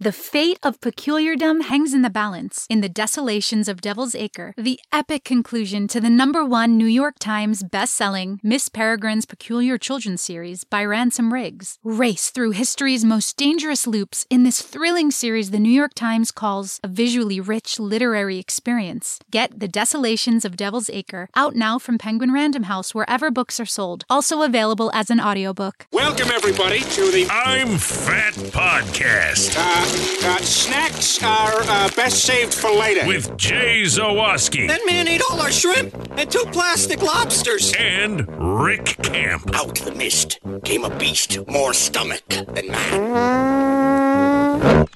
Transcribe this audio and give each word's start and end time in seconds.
The 0.00 0.10
fate 0.10 0.58
of 0.64 0.80
peculiardom 0.80 1.62
hangs 1.62 1.94
in 1.94 2.02
the 2.02 2.10
balance 2.10 2.66
in 2.68 2.80
The 2.80 2.88
Desolations 2.88 3.68
of 3.68 3.80
Devil's 3.80 4.16
Acre, 4.16 4.52
the 4.56 4.80
epic 4.92 5.22
conclusion 5.22 5.86
to 5.88 6.00
the 6.00 6.10
number 6.10 6.44
one 6.44 6.76
New 6.76 6.86
York 6.86 7.20
Times 7.20 7.62
best-selling 7.62 8.40
Miss 8.42 8.68
Peregrine's 8.68 9.26
Peculiar 9.26 9.78
Children's 9.78 10.20
series 10.20 10.64
by 10.64 10.84
Ransom 10.84 11.32
Riggs. 11.32 11.78
Race 11.84 12.30
through 12.30 12.50
history's 12.50 13.04
most 13.04 13.36
dangerous 13.36 13.86
loops 13.86 14.26
in 14.28 14.42
this 14.42 14.60
thrilling 14.60 15.12
series 15.12 15.52
the 15.52 15.60
New 15.60 15.70
York 15.70 15.94
Times 15.94 16.32
calls 16.32 16.80
a 16.82 16.88
visually 16.88 17.38
rich 17.38 17.78
literary 17.78 18.38
experience. 18.38 19.20
Get 19.30 19.60
The 19.60 19.68
Desolations 19.68 20.44
of 20.44 20.56
Devil's 20.56 20.90
Acre 20.90 21.28
out 21.36 21.54
now 21.54 21.78
from 21.78 21.98
Penguin 21.98 22.32
Random 22.32 22.64
House 22.64 22.92
wherever 22.92 23.30
books 23.30 23.60
are 23.60 23.66
sold. 23.66 24.04
Also 24.10 24.42
available 24.42 24.90
as 24.92 25.10
an 25.10 25.20
audiobook. 25.20 25.86
Welcome, 25.92 26.30
everybody, 26.32 26.80
to 26.80 27.10
the 27.12 27.28
I'm 27.30 27.78
Fat 27.78 28.34
Podcast 28.34 29.54
uh, 29.56 29.81
uh, 29.84 30.38
snacks 30.42 31.20
are 31.24 31.60
uh, 31.62 31.90
best 31.96 32.24
saved 32.24 32.54
for 32.54 32.70
later. 32.70 33.04
with 33.06 33.36
Jay 33.36 33.82
Zawaski 33.82 34.68
That 34.68 34.80
man 34.86 35.08
ate 35.08 35.22
all 35.30 35.40
our 35.40 35.50
shrimp 35.50 35.92
and 36.16 36.30
two 36.30 36.44
plastic 36.52 37.02
lobsters. 37.02 37.72
and 37.76 38.26
Rick 38.64 38.96
Kamp. 39.02 39.52
Out 39.54 39.74
the 39.80 39.92
mist 39.92 40.38
came 40.64 40.84
a 40.84 40.96
beast 40.98 41.38
more 41.48 41.74
stomach 41.74 42.22
than 42.28 42.68
man. 42.68 44.86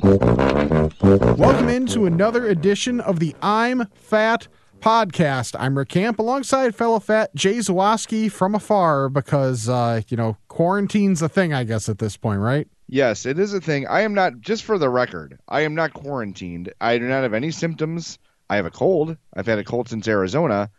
Welcome 1.37 1.69
into 1.69 2.07
another 2.07 2.47
edition 2.47 3.01
of 3.01 3.19
the 3.19 3.35
I'm 3.43 3.87
Fat 3.95 4.47
podcast. 4.79 5.57
I'm 5.59 5.77
Rick 5.77 5.89
Kamp 5.89 6.19
alongside 6.21 6.77
fellow 6.77 7.01
fat 7.01 7.35
Jay 7.35 7.57
Zawaski 7.57 8.31
from 8.31 8.55
afar 8.55 9.09
because, 9.09 9.69
uh, 9.69 10.03
you 10.09 10.17
know, 10.17 10.37
quarantine's 10.49 11.23
a 11.23 11.29
thing, 11.29 11.53
I 11.53 11.65
guess, 11.65 11.89
at 11.89 11.99
this 11.99 12.17
point, 12.17 12.41
right? 12.41 12.69
Yes, 12.89 13.27
it 13.27 13.39
is 13.39 13.53
a 13.53 13.61
thing. 13.61 13.87
I 13.87 14.03
am 14.03 14.15
not, 14.15 14.41
just 14.41 14.65
for 14.65 14.79
the 14.79 14.89
record, 14.89 15.39
I 15.49 15.63
am 15.63 15.75
not 15.75 15.93
quarantined. 15.93 16.73
I 16.81 16.99
do 16.99 17.09
not 17.09 17.23
have 17.23 17.35
any 17.35 17.51
symptoms. 17.51 18.19
I 18.49 18.57
have 18.57 18.67
a 18.67 18.71
cold. 18.71 19.17
I've 19.35 19.47
had 19.47 19.59
a 19.59 19.65
cold 19.65 19.89
since 19.89 20.07
Arizona, 20.07 20.71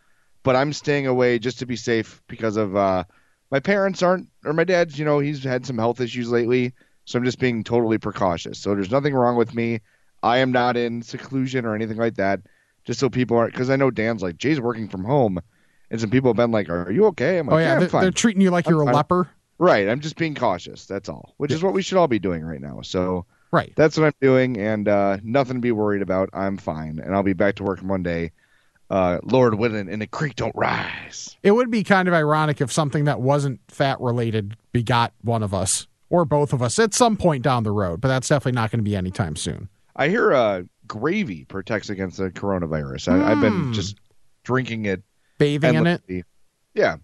but 0.42 0.56
I'm 0.56 0.72
staying 0.72 1.06
away 1.06 1.38
just 1.38 1.58
to 1.58 1.66
be 1.66 1.76
safe 1.76 2.22
because 2.26 2.56
of 2.56 2.74
uh, 2.74 3.04
my 3.50 3.60
parents 3.60 4.02
aren't, 4.02 4.28
or 4.44 4.54
my 4.54 4.64
dad's, 4.64 4.98
you 4.98 5.04
know, 5.04 5.18
he's 5.18 5.44
had 5.44 5.66
some 5.66 5.76
health 5.76 6.00
issues 6.00 6.30
lately. 6.30 6.72
So 7.04 7.18
I'm 7.18 7.24
just 7.24 7.38
being 7.38 7.64
totally 7.64 7.98
precautious. 7.98 8.58
So 8.58 8.74
there's 8.74 8.90
nothing 8.90 9.14
wrong 9.14 9.36
with 9.36 9.54
me. 9.54 9.80
I 10.22 10.38
am 10.38 10.52
not 10.52 10.76
in 10.76 11.02
seclusion 11.02 11.64
or 11.64 11.74
anything 11.74 11.96
like 11.96 12.16
that. 12.16 12.40
Just 12.84 13.00
so 13.00 13.10
people 13.10 13.36
aren't, 13.36 13.52
because 13.52 13.70
I 13.70 13.76
know 13.76 13.90
Dan's 13.90 14.22
like, 14.22 14.38
Jay's 14.38 14.60
working 14.60 14.88
from 14.88 15.04
home. 15.04 15.40
And 15.90 16.00
some 16.00 16.10
people 16.10 16.30
have 16.30 16.36
been 16.36 16.50
like, 16.50 16.68
Are 16.68 16.90
you 16.90 17.06
okay? 17.06 17.38
I'm 17.38 17.46
like, 17.46 17.54
oh, 17.54 17.58
yeah. 17.58 17.72
I'm 17.74 17.80
they're, 17.80 17.88
fine. 17.88 18.02
they're 18.02 18.10
treating 18.10 18.42
you 18.42 18.50
like 18.50 18.66
I'm 18.66 18.74
you're 18.74 18.82
a 18.82 18.92
leper. 18.92 19.28
Right. 19.58 19.88
I'm 19.88 20.00
just 20.00 20.16
being 20.16 20.34
cautious. 20.34 20.86
That's 20.86 21.08
all, 21.08 21.34
which 21.36 21.52
is 21.52 21.62
what 21.62 21.72
we 21.74 21.82
should 21.82 21.98
all 21.98 22.08
be 22.08 22.18
doing 22.18 22.44
right 22.44 22.60
now. 22.60 22.80
So 22.82 23.26
Right. 23.50 23.72
that's 23.76 23.96
what 23.96 24.06
I'm 24.06 24.12
doing, 24.20 24.56
and 24.58 24.86
uh, 24.88 25.18
nothing 25.22 25.54
to 25.56 25.60
be 25.60 25.72
worried 25.72 26.02
about. 26.02 26.28
I'm 26.32 26.58
fine, 26.58 26.98
and 26.98 27.14
I'll 27.14 27.22
be 27.22 27.32
back 27.32 27.56
to 27.56 27.64
work 27.64 27.82
Monday. 27.82 28.32
Uh, 28.90 29.18
Lord 29.22 29.54
willing, 29.54 29.88
and 29.90 30.00
the 30.00 30.06
creek 30.06 30.36
don't 30.36 30.54
rise. 30.56 31.36
It 31.42 31.50
would 31.50 31.70
be 31.70 31.82
kind 31.84 32.08
of 32.08 32.14
ironic 32.14 32.60
if 32.60 32.72
something 32.72 33.04
that 33.04 33.20
wasn't 33.20 33.60
fat 33.68 34.00
related 34.00 34.56
begot 34.72 35.12
one 35.22 35.42
of 35.42 35.52
us 35.52 35.86
or 36.08 36.24
both 36.24 36.54
of 36.54 36.62
us 36.62 36.78
at 36.78 36.94
some 36.94 37.16
point 37.16 37.42
down 37.42 37.64
the 37.64 37.70
road, 37.70 38.00
but 38.00 38.08
that's 38.08 38.28
definitely 38.28 38.52
not 38.52 38.70
going 38.70 38.78
to 38.78 38.82
be 38.84 38.96
anytime 38.96 39.36
soon. 39.36 39.68
I 39.96 40.08
hear 40.08 40.32
uh, 40.32 40.62
gravy 40.86 41.44
protects 41.44 41.90
against 41.90 42.16
the 42.16 42.30
coronavirus. 42.30 43.12
I, 43.12 43.32
I've 43.32 43.40
been 43.40 43.64
Hmm. 43.66 43.72
just 43.72 43.96
drinking 44.44 44.86
it. 44.86 45.02
Bathing 45.36 45.74
in 45.74 45.86
it? 45.86 46.24
Yeah, 46.74 46.96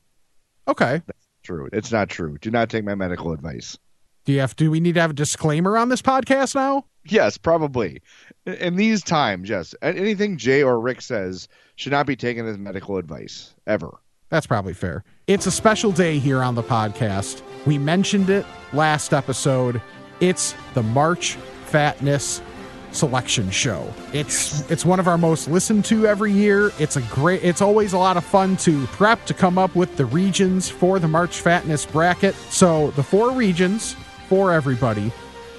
Okay. 0.67 1.03
True. 1.45 1.69
It's 1.73 1.93
not 1.93 2.09
true. 2.09 2.37
Do 2.39 2.51
not 2.51 2.69
take 2.71 2.85
my 2.85 2.95
medical 2.95 3.33
advice. 3.33 3.79
Do 4.25 4.33
you 4.33 4.41
have 4.41 4.57
do 4.57 4.71
we 4.71 4.81
need 4.81 4.95
to 4.95 5.01
have 5.01 5.11
a 5.11 5.15
disclaimer 5.15 5.77
on 5.77 5.91
this 5.91 6.03
podcast 6.03 6.55
now? 6.55 6.87
Yes, 7.07 7.37
probably. 7.37 8.01
In- 8.47 8.77
these 8.77 9.03
times, 9.03 9.49
yes. 9.51 9.75
Anything 9.83 10.39
Jay 10.39 10.63
or 10.63 10.81
Rick 10.81 11.03
says 11.03 11.47
should 11.77 11.93
not 11.93 12.07
be 12.07 12.17
taken 12.17 12.47
as 12.47 12.57
medical 12.57 12.97
advice 12.97 13.55
ever. 13.67 13.99
That's 14.31 14.47
probably 14.47 14.73
fair. 14.73 15.05
It's 15.27 15.47
a 15.47 15.51
special 15.51 15.93
day 15.93 16.19
here 16.19 16.43
on 16.43 16.55
the 16.55 16.63
podcast. 16.63 17.43
We 17.67 17.79
mentioned 17.79 18.31
it 18.31 18.47
last 18.73 19.13
episode. 19.13 19.81
It's 20.21 20.55
the 20.73 20.83
March 20.83 21.37
Fatness 21.67 22.41
Selection 22.95 23.51
Show. 23.51 23.93
It's 24.13 24.69
it's 24.71 24.85
one 24.85 25.01
of 25.01 25.09
our 25.09 25.19
most 25.19 25.49
listened 25.49 25.85
to 25.87 26.07
every 26.07 26.33
year. 26.33 26.73
It's 26.79 26.97
a 26.97 27.03
great 27.03 27.43
it's 27.43 27.61
always 27.61 27.93
a 27.93 27.99
lot 27.99 28.17
of 28.17 28.25
fun 28.25 28.57
to 28.59 28.87
prep 28.89 29.25
to 29.27 29.35
come 29.35 29.59
up 29.59 29.75
with 29.75 29.97
the 29.97 30.07
regions 30.07 30.69
for 30.69 30.99
the 30.99 31.09
March 31.09 31.41
Fatness 31.41 31.85
bracket. 31.85 32.35
So, 32.51 32.91
the 32.93 33.03
four 33.03 33.33
regions 33.33 33.97
for 34.29 34.53
everybody 34.53 35.13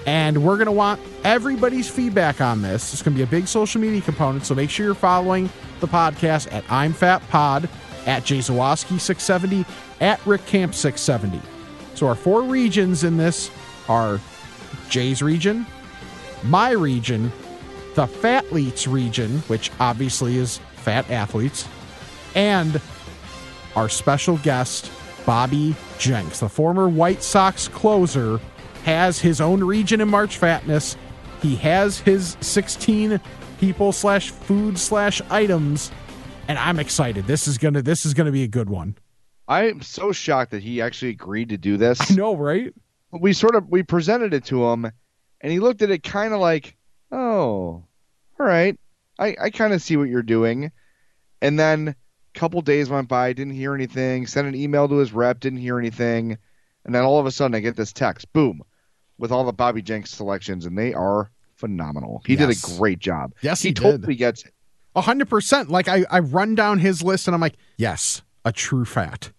and 0.06 0.44
we're 0.44 0.56
going 0.56 0.68
to 0.68 0.72
want 0.72 1.02
everybody's 1.24 1.90
feedback 1.90 2.40
on 2.40 2.62
this. 2.62 2.94
It's 2.94 3.02
going 3.02 3.16
to 3.16 3.18
be 3.18 3.24
a 3.24 3.28
big 3.28 3.48
social 3.48 3.82
media 3.82 4.02
component, 4.02 4.46
so 4.46 4.54
make 4.54 4.70
sure 4.70 4.86
you're 4.86 4.96
following 4.96 5.50
the 5.80 5.88
podcast 5.88 6.52
at 6.54 6.64
I'm 6.72 6.94
Fat 6.94 7.28
Pod, 7.30 7.68
at 8.06 8.24
JayZawaski670, 8.24 9.66
at 10.02 10.24
Rick 10.26 10.46
Kamp 10.46 10.76
670. 10.76 11.42
So 11.96 12.08
our 12.08 12.16
four 12.16 12.44
regions 12.44 13.04
in 13.04 13.18
this 13.18 13.50
are 13.90 14.20
Jay's 14.90 15.24
region, 15.24 15.66
my 16.44 16.72
region, 16.72 17.32
the 17.96 18.06
Fatleets 18.06 18.92
region, 18.92 19.40
which 19.48 19.72
obviously 19.80 20.38
is 20.38 20.60
fat 20.76 21.10
athletes, 21.10 21.68
and 22.36 22.82
our 23.76 23.90
special 23.90 24.38
guest, 24.38 24.92
Bobby 25.26 25.76
Jenks, 25.98 26.40
the 26.40 26.50
former 26.50 26.88
White 26.88 27.24
Sox 27.24 27.68
closer, 27.68 28.40
has 28.84 29.20
his 29.20 29.42
own 29.42 29.64
region 29.64 30.02
in 30.02 30.08
March 30.08 30.38
Fatness. 30.38 30.96
He 31.42 31.56
has 31.58 32.00
his 32.00 32.38
16 32.42 33.20
people 33.60 33.92
slash 33.92 34.32
food 34.32 34.78
slash 34.78 35.22
items, 35.30 35.92
and 36.48 36.58
I'm 36.60 36.80
excited. 36.80 37.26
This 37.26 37.48
is 37.48 37.58
gonna 37.58 37.82
this 37.82 38.06
is 38.06 38.14
gonna 38.14 38.32
be 38.32 38.44
a 38.44 38.48
good 38.48 38.70
one. 38.70 38.96
I 39.48 39.68
am 39.68 39.82
so 39.82 40.12
shocked 40.12 40.52
that 40.52 40.64
he 40.64 40.82
actually 40.82 41.12
agreed 41.12 41.50
to 41.50 41.58
do 41.58 41.78
this. 41.78 42.12
I 42.12 42.16
know, 42.16 42.36
right? 42.36 42.74
we 43.12 43.34
sort 43.34 43.56
of 43.56 43.70
we 43.70 43.84
presented 43.84 44.34
it 44.34 44.46
to 44.46 44.66
him 44.66 44.92
and 45.46 45.52
he 45.52 45.60
looked 45.60 45.84
at 45.84 45.92
it 45.92 46.02
kind 46.02 46.34
of 46.34 46.40
like 46.40 46.76
oh 47.12 47.84
all 48.40 48.46
right 48.46 48.80
i 49.20 49.36
i 49.40 49.50
kind 49.52 49.74
of 49.74 49.82
see 49.82 49.96
what 49.96 50.10
you're 50.10 50.24
doing 50.24 50.72
and 51.42 51.60
then 51.60 51.90
a 51.90 51.96
couple 52.40 52.60
days 52.64 52.90
went 52.90 53.08
by 53.08 53.32
didn't 53.32 53.54
hear 53.54 53.76
anything 53.76 54.26
sent 54.26 54.48
an 54.48 54.56
email 54.56 54.88
to 54.88 54.96
his 54.98 55.14
rep 55.14 55.40
didn't 55.40 55.60
hear 55.60 55.78
anything 55.78 56.36
and 56.84 56.96
then 56.96 57.04
all 57.04 57.20
of 57.20 57.28
a 57.28 57.32
sudden 57.32 57.54
i 57.54 57.60
get 57.60 57.76
this 57.76 57.94
text 57.94 58.32
boom 58.34 58.62
with 59.20 59.32
all 59.32 59.46
the 59.46 59.54
bobby 59.54 59.82
jenks 59.84 60.10
selections 60.10 60.66
and 60.66 60.76
they 60.78 60.94
are 60.94 61.30
phenomenal 61.56 62.22
he 62.26 62.34
Yes. 62.36 62.62
did 62.62 62.74
a 62.74 62.78
great 62.80 62.98
job 63.00 63.34
Yes, 63.42 63.62
he, 63.62 63.70
he 63.70 63.74
did. 63.74 63.84
totally 63.84 64.16
gets 64.16 64.44
it 64.46 64.54
A 64.96 65.02
hundred 65.02 65.30
percent. 65.30 65.70
Like 65.70 65.88
I, 65.88 66.06
I 66.10 66.20
run 66.20 66.56
down 66.56 66.80
his 66.80 67.04
list 67.04 67.28
and 67.28 67.36
I'm 67.36 67.42
like, 67.42 67.56
yes, 67.78 68.22
a 68.46 68.52
true 68.52 68.84
fat. 68.86 69.32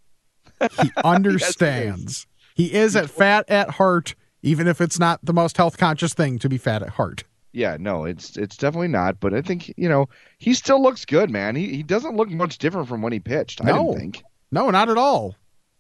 He 0.81 0.91
understands. 1.05 2.26
he 2.55 2.73
is 2.73 2.94
at 2.97 3.09
fat 3.11 3.44
at 3.49 3.70
heart, 3.70 4.14
even 4.47 4.67
if 4.67 4.81
it's 4.81 4.99
not 4.99 5.19
the 5.23 5.33
most 5.33 5.57
health 5.57 5.77
conscious 5.77 6.15
thing 6.15 6.39
to 6.39 6.49
be 6.49 6.57
fat 6.59 6.83
at 6.83 6.91
heart. 6.91 7.25
yeah 7.53 7.77
no 7.81 8.05
it's 8.05 8.37
it's 8.37 8.57
definitely 8.57 8.89
not 8.89 9.19
but 9.21 9.33
i 9.35 9.41
think 9.43 9.73
you 9.77 9.89
know 9.89 10.09
he 10.39 10.55
still 10.55 10.81
looks 10.83 11.05
good 11.05 11.31
man 11.31 11.57
he, 11.57 11.69
he 11.77 11.83
doesn't 11.83 12.17
look 12.17 12.31
much 12.31 12.59
different 12.59 12.89
from 12.89 13.03
when 13.03 13.13
he 13.13 13.21
pitched 13.21 13.61
i 13.63 13.69
No. 13.69 13.89
didn't 13.93 13.99
think 14.01 14.23
No, 14.51 14.71
not 14.71 14.89
at 14.89 14.97
all. 14.97 15.35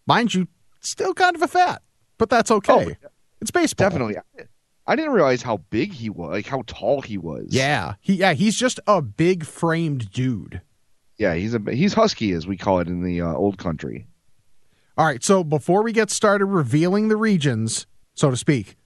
Mind 0.06 0.34
you, 0.34 0.46
still 0.80 1.14
kind 1.14 1.34
of 1.36 1.42
a 1.42 1.48
fat, 1.48 1.82
but 2.18 2.28
that's 2.30 2.50
okay. 2.50 2.96
Oh, 3.02 3.08
it's 3.40 3.50
baseball. 3.50 3.88
Definitely. 3.88 4.16
I 4.86 4.94
didn't 4.96 5.12
realize 5.12 5.42
how 5.42 5.56
big 5.70 5.92
he 5.92 6.10
was, 6.10 6.30
like 6.30 6.46
how 6.46 6.62
tall 6.66 7.00
he 7.02 7.16
was. 7.18 7.46
Yeah. 7.50 7.94
He 8.00 8.14
yeah, 8.14 8.32
he's 8.34 8.56
just 8.56 8.78
a 8.86 9.00
big 9.02 9.44
framed 9.44 10.10
dude. 10.12 10.60
Yeah, 11.18 11.34
he's 11.34 11.54
a 11.54 11.60
he's 11.70 11.94
husky 11.94 12.32
as 12.32 12.46
we 12.46 12.56
call 12.56 12.78
it 12.80 12.88
in 12.88 13.02
the 13.02 13.20
uh, 13.20 13.32
old 13.34 13.58
country. 13.58 14.06
All 14.98 15.06
right, 15.06 15.22
so 15.24 15.42
before 15.44 15.82
we 15.82 15.92
get 15.92 16.10
started 16.10 16.46
revealing 16.46 17.08
the 17.08 17.16
regions, 17.16 17.86
so 18.16 18.30
to 18.30 18.36
speak, 18.36 18.76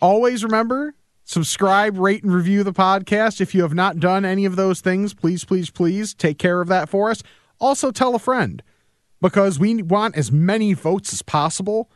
always 0.00 0.44
remember 0.44 0.94
subscribe, 1.24 1.98
rate, 1.98 2.22
and 2.22 2.32
review 2.32 2.62
the 2.62 2.72
podcast. 2.72 3.40
If 3.40 3.54
you 3.54 3.62
have 3.62 3.74
not 3.74 3.98
done 3.98 4.24
any 4.24 4.44
of 4.44 4.56
those 4.56 4.80
things, 4.80 5.14
please, 5.14 5.44
please, 5.44 5.70
please 5.70 6.14
take 6.14 6.38
care 6.38 6.60
of 6.60 6.68
that 6.68 6.88
for 6.88 7.10
us. 7.10 7.22
Also, 7.58 7.90
tell 7.90 8.14
a 8.14 8.18
friend 8.18 8.62
because 9.20 9.58
we 9.58 9.82
want 9.82 10.16
as 10.16 10.30
many 10.30 10.74
votes 10.74 11.12
as 11.12 11.22
possible 11.22 11.90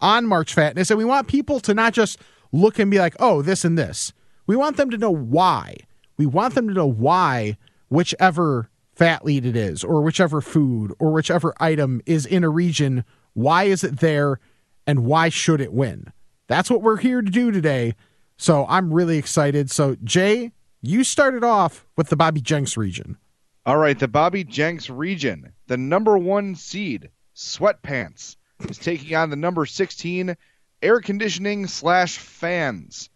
on 0.00 0.26
March 0.26 0.54
Fatness, 0.54 0.90
and 0.90 0.98
we 0.98 1.04
want 1.04 1.28
people 1.28 1.60
to 1.60 1.74
not 1.74 1.92
just 1.92 2.18
look 2.50 2.78
and 2.78 2.90
be 2.90 2.98
like, 2.98 3.14
oh, 3.20 3.42
this 3.42 3.64
and 3.64 3.78
this. 3.78 4.12
We 4.46 4.56
want 4.56 4.76
them 4.76 4.90
to 4.90 4.98
know 4.98 5.10
why. 5.10 5.76
We 6.16 6.26
want 6.26 6.54
them 6.54 6.66
to 6.68 6.74
know 6.74 6.86
why 6.86 7.56
whichever 7.88 8.68
fat 8.94 9.24
lead 9.24 9.46
it 9.46 9.56
is, 9.56 9.84
or 9.84 10.02
whichever 10.02 10.40
food, 10.40 10.92
or 10.98 11.12
whichever 11.12 11.54
item 11.60 12.00
is 12.04 12.26
in 12.26 12.42
a 12.42 12.48
region, 12.48 13.04
why 13.34 13.64
is 13.64 13.84
it 13.84 14.00
there, 14.00 14.38
and 14.86 15.04
why 15.04 15.28
should 15.28 15.60
it 15.60 15.72
win? 15.72 16.12
That's 16.52 16.68
what 16.68 16.82
we're 16.82 16.98
here 16.98 17.22
to 17.22 17.30
do 17.30 17.50
today. 17.50 17.94
So 18.36 18.66
I'm 18.68 18.92
really 18.92 19.16
excited. 19.16 19.70
So, 19.70 19.96
Jay, 20.04 20.52
you 20.82 21.02
started 21.02 21.44
off 21.44 21.86
with 21.96 22.10
the 22.10 22.16
Bobby 22.16 22.42
Jenks 22.42 22.76
region. 22.76 23.16
All 23.64 23.78
right, 23.78 23.98
the 23.98 24.06
Bobby 24.06 24.44
Jenks 24.44 24.90
region, 24.90 25.54
the 25.68 25.78
number 25.78 26.18
one 26.18 26.54
seed, 26.54 27.08
Sweatpants, 27.34 28.36
is 28.68 28.76
taking 28.76 29.16
on 29.16 29.30
the 29.30 29.36
number 29.36 29.64
16, 29.64 30.36
Air 30.82 31.00
Conditioning 31.00 31.68
slash 31.68 32.18
Fans. 32.18 33.08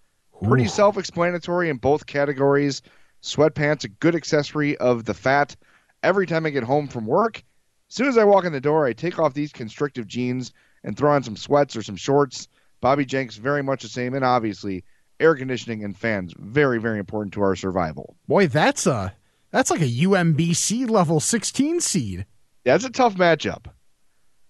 Pretty 0.42 0.66
self 0.66 0.96
explanatory 0.96 1.68
in 1.68 1.76
both 1.76 2.06
categories. 2.06 2.80
Sweatpants, 3.22 3.84
a 3.84 3.88
good 3.88 4.14
accessory 4.14 4.78
of 4.78 5.04
the 5.04 5.12
fat. 5.12 5.56
Every 6.02 6.26
time 6.26 6.46
I 6.46 6.50
get 6.50 6.64
home 6.64 6.88
from 6.88 7.04
work, 7.04 7.44
as 7.90 7.96
soon 7.96 8.06
as 8.06 8.16
I 8.16 8.24
walk 8.24 8.46
in 8.46 8.54
the 8.54 8.62
door, 8.62 8.86
I 8.86 8.94
take 8.94 9.18
off 9.18 9.34
these 9.34 9.52
constrictive 9.52 10.06
jeans 10.06 10.54
and 10.82 10.96
throw 10.96 11.12
on 11.12 11.22
some 11.22 11.36
sweats 11.36 11.76
or 11.76 11.82
some 11.82 11.96
shorts. 11.96 12.48
Bobby 12.80 13.04
Jenks, 13.04 13.36
very 13.36 13.62
much 13.62 13.82
the 13.82 13.88
same. 13.88 14.14
And 14.14 14.24
obviously, 14.24 14.84
air 15.20 15.34
conditioning 15.34 15.82
and 15.84 15.96
fans, 15.96 16.34
very, 16.38 16.78
very 16.78 16.98
important 16.98 17.32
to 17.34 17.42
our 17.42 17.56
survival. 17.56 18.16
Boy, 18.28 18.46
that's 18.48 18.86
a 18.86 19.14
that's 19.50 19.70
like 19.70 19.80
a 19.80 19.84
UMBC 19.88 20.88
level 20.90 21.20
16 21.20 21.80
seed. 21.80 22.26
That's 22.64 22.84
a 22.84 22.90
tough 22.90 23.14
matchup. 23.14 23.66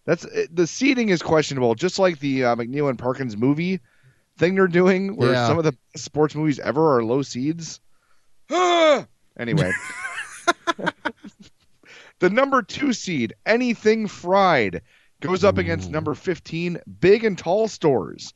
That's 0.07 0.27
the 0.53 0.67
seeding 0.67 1.09
is 1.11 1.21
questionable, 1.23 1.75
just 1.75 1.99
like 1.99 2.19
the 2.21 2.45
uh, 2.45 2.57
McNeil 2.57 2.89
and 2.89 2.99
Parkins 2.99 3.37
movie 3.37 3.81
thing 4.39 4.55
they're 4.55 4.69
doing, 4.69 5.17
where 5.17 5.33
Yeah. 5.33 5.47
some 5.49 5.59
of 5.59 5.65
the 5.65 5.77
sports 5.97 6.35
movies 6.35 6.59
ever 6.61 6.97
are 6.97 7.05
low 7.05 7.23
seeds. 7.23 7.81
anyway, 8.51 9.73
the 12.21 12.31
number 12.31 12.63
two 12.63 12.93
seed, 12.93 13.35
anything 13.45 14.07
fried, 14.07 14.83
goes 15.21 15.45
up 15.45 15.59
against 15.59 15.91
number 15.91 16.15
fifteen, 16.15 16.79
big 17.01 17.25
and 17.25 17.37
tall 17.39 17.69
stores. 17.69 18.35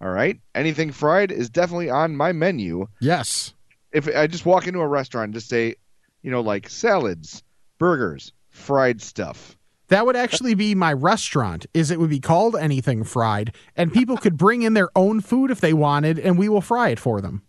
All 0.00 0.08
right, 0.10 0.40
anything 0.54 0.92
fried 0.92 1.32
is 1.32 1.50
definitely 1.50 1.90
on 1.90 2.14
my 2.16 2.32
menu 2.32 2.86
Yes. 3.00 3.54
if 3.92 4.06
I 4.14 4.26
just 4.28 4.46
walk 4.46 4.66
into 4.68 4.78
a 4.80 4.86
restaurant 4.86 5.24
and 5.26 5.34
just 5.34 5.48
say, 5.48 5.74
you 6.22 6.30
know, 6.30 6.40
like 6.40 6.68
salads, 6.68 7.42
burgers, 7.78 8.32
fried 8.50 9.02
stuff. 9.02 9.56
That 9.88 10.04
would 10.06 10.16
actually 10.16 10.54
be 10.54 10.74
my 10.74 10.92
restaurant. 10.92 11.64
Is 11.74 11.90
it 11.90 11.98
would 11.98 12.10
be 12.10 12.20
called 12.20 12.54
anything 12.54 13.02
fried 13.04 13.54
and 13.74 13.92
people 13.92 14.16
could 14.18 14.36
bring 14.36 14.62
in 14.62 14.74
their 14.74 14.90
own 14.94 15.20
food 15.20 15.50
if 15.50 15.60
they 15.60 15.72
wanted 15.72 16.18
and 16.18 16.38
we 16.38 16.48
will 16.48 16.60
fry 16.60 16.90
it 16.90 17.00
for 17.00 17.20
them. 17.20 17.42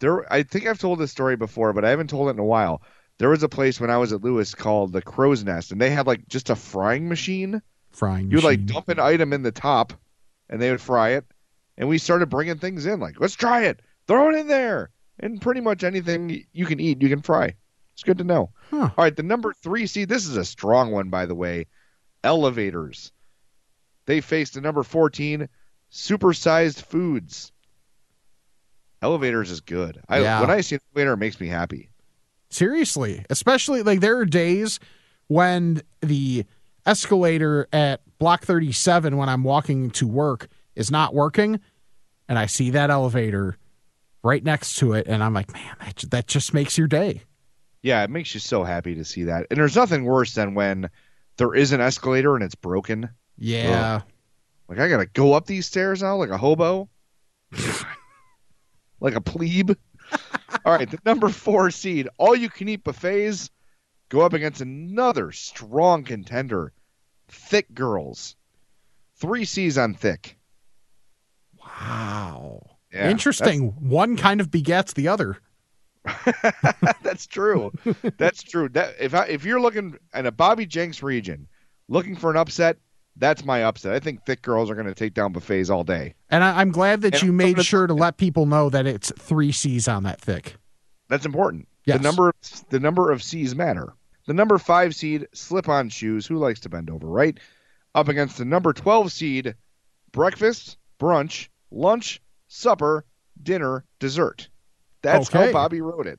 There, 0.00 0.30
I 0.32 0.42
think 0.42 0.66
I've 0.66 0.78
told 0.78 0.98
this 0.98 1.10
story 1.10 1.36
before, 1.36 1.72
but 1.72 1.84
I 1.84 1.88
haven't 1.90 2.10
told 2.10 2.28
it 2.28 2.32
in 2.32 2.38
a 2.38 2.44
while. 2.44 2.82
There 3.18 3.30
was 3.30 3.42
a 3.42 3.48
place 3.48 3.80
when 3.80 3.90
I 3.90 3.96
was 3.96 4.12
at 4.12 4.22
Lewis 4.22 4.54
called 4.54 4.92
the 4.92 5.00
Crow's 5.02 5.42
Nest, 5.42 5.72
and 5.72 5.80
they 5.80 5.90
had 5.90 6.06
like 6.06 6.28
just 6.28 6.50
a 6.50 6.56
frying 6.56 7.08
machine. 7.08 7.62
Frying. 7.92 8.30
You 8.30 8.36
would 8.36 8.44
like 8.44 8.66
dump 8.66 8.88
an 8.88 9.00
item 9.00 9.32
in 9.32 9.42
the 9.42 9.52
top, 9.52 9.94
and 10.50 10.60
they 10.60 10.70
would 10.70 10.80
fry 10.80 11.10
it. 11.10 11.24
And 11.78 11.88
we 11.88 11.98
started 11.98 12.28
bringing 12.28 12.58
things 12.58 12.86
in, 12.86 13.00
like 13.00 13.18
let's 13.20 13.34
try 13.34 13.64
it, 13.64 13.80
throw 14.06 14.30
it 14.30 14.38
in 14.38 14.48
there, 14.48 14.90
and 15.18 15.40
pretty 15.40 15.60
much 15.60 15.82
anything 15.84 16.44
you 16.52 16.66
can 16.66 16.80
eat, 16.80 17.00
you 17.02 17.08
can 17.08 17.22
fry. 17.22 17.54
It's 17.94 18.02
good 18.02 18.18
to 18.18 18.24
know. 18.24 18.50
Huh. 18.70 18.90
All 18.96 19.04
right, 19.04 19.16
the 19.16 19.22
number 19.22 19.54
three 19.54 19.86
seed. 19.86 20.08
This 20.10 20.26
is 20.26 20.36
a 20.36 20.44
strong 20.44 20.90
one, 20.90 21.08
by 21.08 21.24
the 21.24 21.34
way. 21.34 21.66
Elevators. 22.22 23.12
They 24.04 24.20
faced 24.20 24.54
the 24.54 24.60
number 24.60 24.82
fourteen, 24.82 25.48
supersized 25.90 26.82
foods. 26.82 27.52
Elevators 29.00 29.50
is 29.50 29.60
good. 29.60 30.00
I, 30.08 30.20
Yeah. 30.20 30.40
When 30.40 30.50
I 30.50 30.60
see 30.60 30.76
an 30.76 30.80
elevator, 30.94 31.14
it 31.14 31.18
makes 31.18 31.40
me 31.40 31.46
happy. 31.48 31.90
Seriously, 32.48 33.24
especially 33.28 33.82
like 33.82 34.00
there 34.00 34.18
are 34.18 34.24
days 34.24 34.78
when 35.28 35.82
the 36.00 36.44
escalator 36.86 37.68
at 37.72 38.00
block 38.18 38.44
37 38.44 39.16
when 39.16 39.28
I'm 39.28 39.42
walking 39.42 39.90
to 39.90 40.06
work 40.06 40.48
is 40.74 40.90
not 40.90 41.14
working 41.14 41.60
and 42.28 42.38
I 42.38 42.46
see 42.46 42.70
that 42.70 42.90
elevator 42.90 43.56
right 44.22 44.42
next 44.42 44.76
to 44.76 44.92
it 44.92 45.06
and 45.06 45.22
I'm 45.22 45.34
like, 45.34 45.52
man, 45.52 45.76
that, 45.80 46.04
that 46.10 46.26
just 46.26 46.54
makes 46.54 46.78
your 46.78 46.86
day. 46.86 47.22
Yeah, 47.82 48.02
it 48.02 48.10
makes 48.10 48.34
you 48.34 48.40
so 48.40 48.64
happy 48.64 48.94
to 48.94 49.04
see 49.04 49.24
that. 49.24 49.46
And 49.50 49.58
there's 49.58 49.76
nothing 49.76 50.04
worse 50.04 50.34
than 50.34 50.54
when 50.54 50.90
there 51.36 51.54
is 51.54 51.72
an 51.72 51.80
escalator 51.80 52.34
and 52.34 52.44
it's 52.44 52.54
broken. 52.54 53.10
Yeah. 53.38 54.02
Like 54.68 54.78
I 54.78 54.88
gotta 54.88 55.06
go 55.06 55.34
up 55.34 55.46
these 55.46 55.66
stairs 55.66 56.02
now, 56.02 56.16
like 56.16 56.30
a 56.30 56.38
hobo, 56.38 56.88
like 59.00 59.14
a 59.14 59.20
plebe. 59.20 59.72
All 60.64 60.72
right, 60.72 60.90
the 60.90 60.98
number 61.04 61.28
four 61.28 61.70
seed, 61.70 62.08
all 62.18 62.34
you 62.34 62.48
can 62.48 62.68
eat 62.68 62.84
buffets, 62.84 63.50
go 64.08 64.20
up 64.20 64.32
against 64.32 64.60
another 64.60 65.32
strong 65.32 66.04
contender, 66.04 66.72
Thick 67.28 67.72
Girls. 67.74 68.36
Three 69.16 69.44
C's 69.44 69.78
on 69.78 69.94
thick. 69.94 70.36
Wow. 71.58 72.60
Yeah, 72.92 73.10
Interesting. 73.10 73.68
One 73.88 74.16
kind 74.16 74.40
of 74.40 74.50
begets 74.50 74.92
the 74.92 75.08
other. 75.08 75.38
That's, 76.04 76.98
that's 77.02 77.26
true. 77.26 77.72
That's 78.16 78.42
true. 78.42 78.68
That 78.70 78.94
if 79.00 79.14
I, 79.14 79.24
if 79.26 79.44
you're 79.44 79.60
looking 79.60 79.96
in 80.14 80.26
a 80.26 80.32
Bobby 80.32 80.66
Jenks 80.66 81.02
region, 81.02 81.48
looking 81.88 82.14
for 82.16 82.30
an 82.30 82.36
upset, 82.36 82.78
that's 83.16 83.44
my 83.44 83.64
upset. 83.64 83.94
I 83.94 84.00
think 84.00 84.24
Thick 84.26 84.42
Girls 84.42 84.70
are 84.70 84.74
going 84.74 84.86
to 84.86 84.94
take 84.94 85.14
down 85.14 85.32
buffets 85.32 85.70
all 85.70 85.84
day. 85.84 86.14
And 86.30 86.44
I, 86.44 86.60
I'm 86.60 86.70
glad 86.70 87.00
that 87.02 87.14
And 87.14 87.22
you 87.22 87.28
I'm 87.30 87.36
made 87.36 87.54
gonna- 87.56 87.64
sure 87.64 87.86
to 87.86 87.94
let 87.94 88.16
people 88.18 88.46
know 88.46 88.68
that 88.70 88.86
it's 88.86 89.12
three 89.18 89.52
C's 89.52 89.88
on 89.88 90.02
that 90.04 90.20
thick. 90.20 90.56
That's 91.08 91.24
important. 91.26 91.68
Yes. 91.84 91.98
The 91.98 92.02
number 92.02 92.34
the 92.70 92.80
number 92.80 93.10
of 93.12 93.22
C's 93.22 93.54
matter. 93.54 93.92
The 94.26 94.34
number 94.34 94.58
five 94.58 94.94
seed 94.94 95.28
slip 95.32 95.68
on 95.68 95.88
shoes. 95.88 96.26
Who 96.26 96.36
likes 96.36 96.58
to 96.60 96.68
bend 96.68 96.90
over, 96.90 97.06
right? 97.06 97.38
Up 97.94 98.08
against 98.08 98.38
the 98.38 98.44
number 98.44 98.72
twelve 98.72 99.12
seed, 99.12 99.54
breakfast, 100.12 100.76
brunch, 100.98 101.48
lunch, 101.70 102.20
supper, 102.48 103.04
dinner, 103.42 103.84
dessert. 104.00 104.48
That's 105.02 105.28
Okay. 105.28 105.46
how 105.46 105.52
Bobby 105.52 105.80
wrote 105.80 106.06
it. 106.08 106.18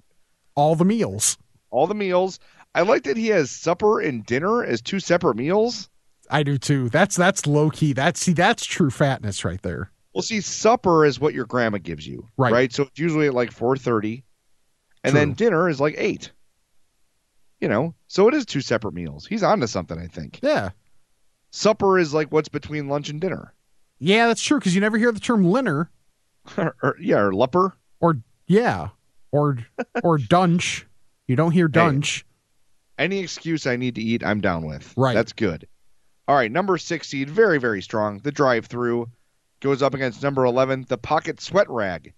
All 0.55 0.75
the 0.75 0.85
meals. 0.85 1.38
All 1.69 1.85
the 1.88 1.94
meals. 1.95 2.39
I 2.73 2.81
like 2.81 3.03
that 3.03 3.17
he 3.17 3.27
has 3.27 3.51
supper 3.51 3.99
and 3.99 4.25
dinner 4.25 4.63
as 4.63 4.81
two 4.81 4.99
separate 4.99 5.35
meals. 5.35 5.89
I 6.29 6.43
do 6.43 6.57
too. 6.57 6.89
That's 6.89 7.15
that's 7.15 7.47
low 7.47 7.69
key. 7.69 7.93
That's 7.93 8.19
see, 8.19 8.33
that's 8.33 8.65
true 8.65 8.89
fatness 8.89 9.43
right 9.45 9.61
there. 9.61 9.91
Well, 10.13 10.21
see, 10.23 10.41
supper 10.41 11.05
is 11.05 11.19
what 11.19 11.33
your 11.33 11.45
grandma 11.45 11.77
gives 11.77 12.07
you, 12.07 12.27
Right. 12.37 12.51
Right. 12.51 12.73
So 12.73 12.83
it's 12.83 12.99
usually 12.99 13.27
at 13.27 13.33
like 13.33 13.51
four 13.51 13.77
thirty, 13.77 14.23
and 15.03 15.11
True. 15.11 15.19
then 15.19 15.33
dinner 15.33 15.69
is 15.69 15.79
like 15.79 15.95
eight. 15.97 16.31
You 17.61 17.67
know, 17.67 17.95
so 18.07 18.27
it 18.27 18.33
is 18.35 18.45
two 18.45 18.61
separate 18.61 18.93
meals. 18.93 19.25
He's 19.25 19.41
on 19.43 19.59
to 19.61 19.67
something, 19.67 19.97
I 19.97 20.05
think. 20.07 20.39
Yeah. 20.43 20.69
Supper 21.51 21.97
is 21.97 22.13
like 22.13 22.31
what's 22.31 22.49
between 22.49 22.87
lunch 22.87 23.09
and 23.09 23.19
dinner, 23.21 23.53
Yeah, 23.99 24.27
that's 24.27 24.41
true 24.43 24.59
because 24.59 24.75
you 24.75 24.81
never 24.81 24.97
hear 24.97 25.11
the 25.11 25.19
term 25.19 25.43
linner 25.45 25.87
or, 26.57 26.75
or- 26.83 26.97
yeah, 26.99 27.19
or 27.19 27.31
lupper. 27.31 27.71
or 27.99 28.17
yeah 28.47 28.89
or 29.31 29.57
or 30.03 30.17
dunch. 30.17 30.85
You 31.27 31.35
don't 31.35 31.51
hear 31.51 31.67
dunch. 31.67 32.25
Any 32.99 33.19
excuse 33.19 33.65
I 33.67 33.75
need 33.75 33.95
to 33.95 34.01
eat, 34.01 34.23
I'm 34.23 34.39
down 34.41 34.65
with. 34.65 34.93
Right. 34.97 35.13
That's 35.13 35.33
good. 35.33 35.67
All 36.27 36.35
right, 36.35 36.51
number 36.51 36.77
six 36.77 37.07
seed, 37.07 37.29
very 37.29 37.57
very 37.57 37.81
strong. 37.81 38.19
The 38.19 38.31
drive-through 38.31 39.09
goes 39.59 39.81
up 39.81 39.93
against 39.93 40.21
number 40.21 40.45
eleven, 40.45 40.85
the 40.87 40.97
pocket 40.97 41.39
sweat 41.39 41.69
rag. 41.69 42.13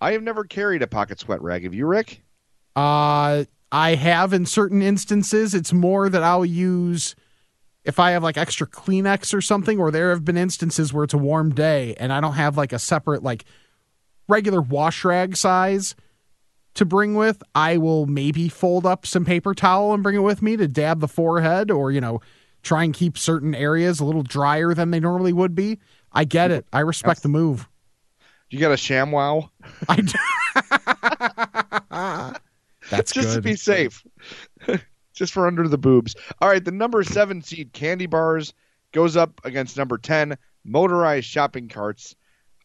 I 0.00 0.12
have 0.12 0.22
never 0.22 0.44
carried 0.44 0.82
a 0.82 0.86
pocket 0.86 1.20
sweat 1.20 1.42
rag. 1.42 1.64
Have 1.64 1.74
you, 1.74 1.86
Rick? 1.86 2.22
Uh, 2.76 3.44
I 3.72 3.94
have 3.94 4.32
in 4.32 4.46
certain 4.46 4.82
instances. 4.82 5.54
It's 5.54 5.72
more 5.72 6.08
that 6.08 6.22
I'll 6.22 6.44
use 6.44 7.14
if 7.84 7.98
I 7.98 8.10
have 8.10 8.22
like 8.22 8.36
extra 8.36 8.66
Kleenex 8.66 9.32
or 9.32 9.40
something, 9.40 9.80
or 9.80 9.90
there 9.90 10.10
have 10.10 10.24
been 10.24 10.36
instances 10.36 10.92
where 10.92 11.04
it's 11.04 11.14
a 11.14 11.18
warm 11.18 11.54
day 11.54 11.94
and 11.98 12.12
I 12.12 12.20
don't 12.20 12.34
have 12.34 12.56
like 12.56 12.72
a 12.72 12.78
separate 12.78 13.22
like 13.22 13.44
regular 14.28 14.60
wash 14.60 15.04
rag 15.04 15.36
size 15.36 15.94
to 16.74 16.84
bring 16.84 17.14
with. 17.14 17.42
I 17.54 17.78
will 17.78 18.06
maybe 18.06 18.48
fold 18.48 18.86
up 18.86 19.06
some 19.06 19.24
paper 19.24 19.54
towel 19.54 19.92
and 19.94 20.02
bring 20.02 20.16
it 20.16 20.20
with 20.20 20.42
me 20.42 20.56
to 20.56 20.68
dab 20.68 21.00
the 21.00 21.08
forehead, 21.08 21.70
or 21.70 21.90
you 21.90 22.00
know, 22.00 22.20
try 22.62 22.84
and 22.84 22.94
keep 22.94 23.16
certain 23.18 23.54
areas 23.54 24.00
a 24.00 24.04
little 24.04 24.22
drier 24.22 24.74
than 24.74 24.90
they 24.90 25.00
normally 25.00 25.32
would 25.32 25.54
be. 25.54 25.78
I 26.12 26.24
get 26.24 26.50
it. 26.50 26.66
I 26.72 26.80
respect 26.80 27.22
the 27.22 27.28
move. 27.28 27.68
You 28.50 28.58
got 28.58 28.72
a 28.72 28.74
ShamWow? 28.74 29.48
I 29.88 29.96
do. 30.00 30.18
That's 32.90 33.12
just 33.12 33.34
to 33.34 33.42
be 33.42 33.54
safe. 33.54 34.04
just 35.14 35.32
for 35.32 35.46
under 35.46 35.68
the 35.68 35.78
boobs. 35.78 36.16
All 36.40 36.48
right, 36.48 36.64
the 36.64 36.72
number 36.72 37.02
seven 37.04 37.42
seed 37.42 37.72
candy 37.72 38.06
bars 38.06 38.52
goes 38.92 39.16
up 39.16 39.40
against 39.44 39.76
number 39.76 39.98
ten 39.98 40.36
motorized 40.64 41.26
shopping 41.26 41.68
carts. 41.68 42.16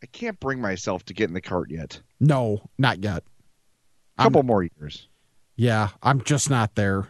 I 0.01 0.07
can't 0.07 0.39
bring 0.39 0.59
myself 0.59 1.05
to 1.05 1.13
get 1.13 1.27
in 1.29 1.33
the 1.33 1.41
cart 1.41 1.69
yet. 1.69 1.99
No, 2.19 2.69
not 2.77 3.03
yet. 3.03 3.23
A 4.17 4.21
I'm- 4.21 4.25
couple 4.27 4.43
more 4.43 4.63
years. 4.63 5.07
Yeah, 5.57 5.89
I'm 6.03 6.21
just 6.21 6.49
not 6.49 6.75
there. 6.75 7.07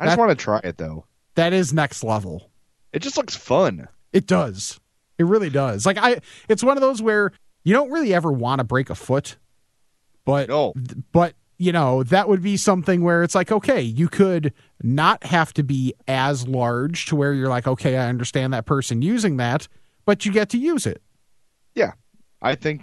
I 0.00 0.06
just 0.06 0.18
want 0.18 0.30
to 0.30 0.36
try 0.36 0.60
it 0.62 0.78
though. 0.78 1.04
That 1.38 1.52
is 1.52 1.72
next 1.72 2.02
level. 2.02 2.50
It 2.92 2.98
just 2.98 3.16
looks 3.16 3.36
fun. 3.36 3.86
It 4.12 4.26
does. 4.26 4.80
It 5.18 5.24
really 5.26 5.50
does. 5.50 5.86
Like 5.86 5.96
I 5.96 6.20
it's 6.48 6.64
one 6.64 6.76
of 6.76 6.80
those 6.80 7.00
where 7.00 7.30
you 7.62 7.72
don't 7.72 7.92
really 7.92 8.12
ever 8.12 8.32
want 8.32 8.58
to 8.58 8.64
break 8.64 8.90
a 8.90 8.96
foot. 8.96 9.36
But 10.24 10.48
No. 10.48 10.74
but 11.12 11.34
you 11.56 11.70
know, 11.70 12.02
that 12.02 12.28
would 12.28 12.42
be 12.42 12.56
something 12.56 13.02
where 13.02 13.22
it's 13.22 13.36
like, 13.36 13.52
okay, 13.52 13.80
you 13.80 14.08
could 14.08 14.52
not 14.82 15.22
have 15.24 15.52
to 15.54 15.62
be 15.62 15.94
as 16.08 16.48
large 16.48 17.06
to 17.06 17.14
where 17.16 17.32
you're 17.32 17.48
like, 17.48 17.68
okay, 17.68 17.96
I 17.98 18.08
understand 18.08 18.52
that 18.52 18.66
person 18.66 19.00
using 19.00 19.36
that, 19.36 19.68
but 20.06 20.26
you 20.26 20.32
get 20.32 20.48
to 20.50 20.58
use 20.58 20.86
it. 20.86 21.02
Yeah. 21.74 21.92
I 22.42 22.56
think 22.56 22.82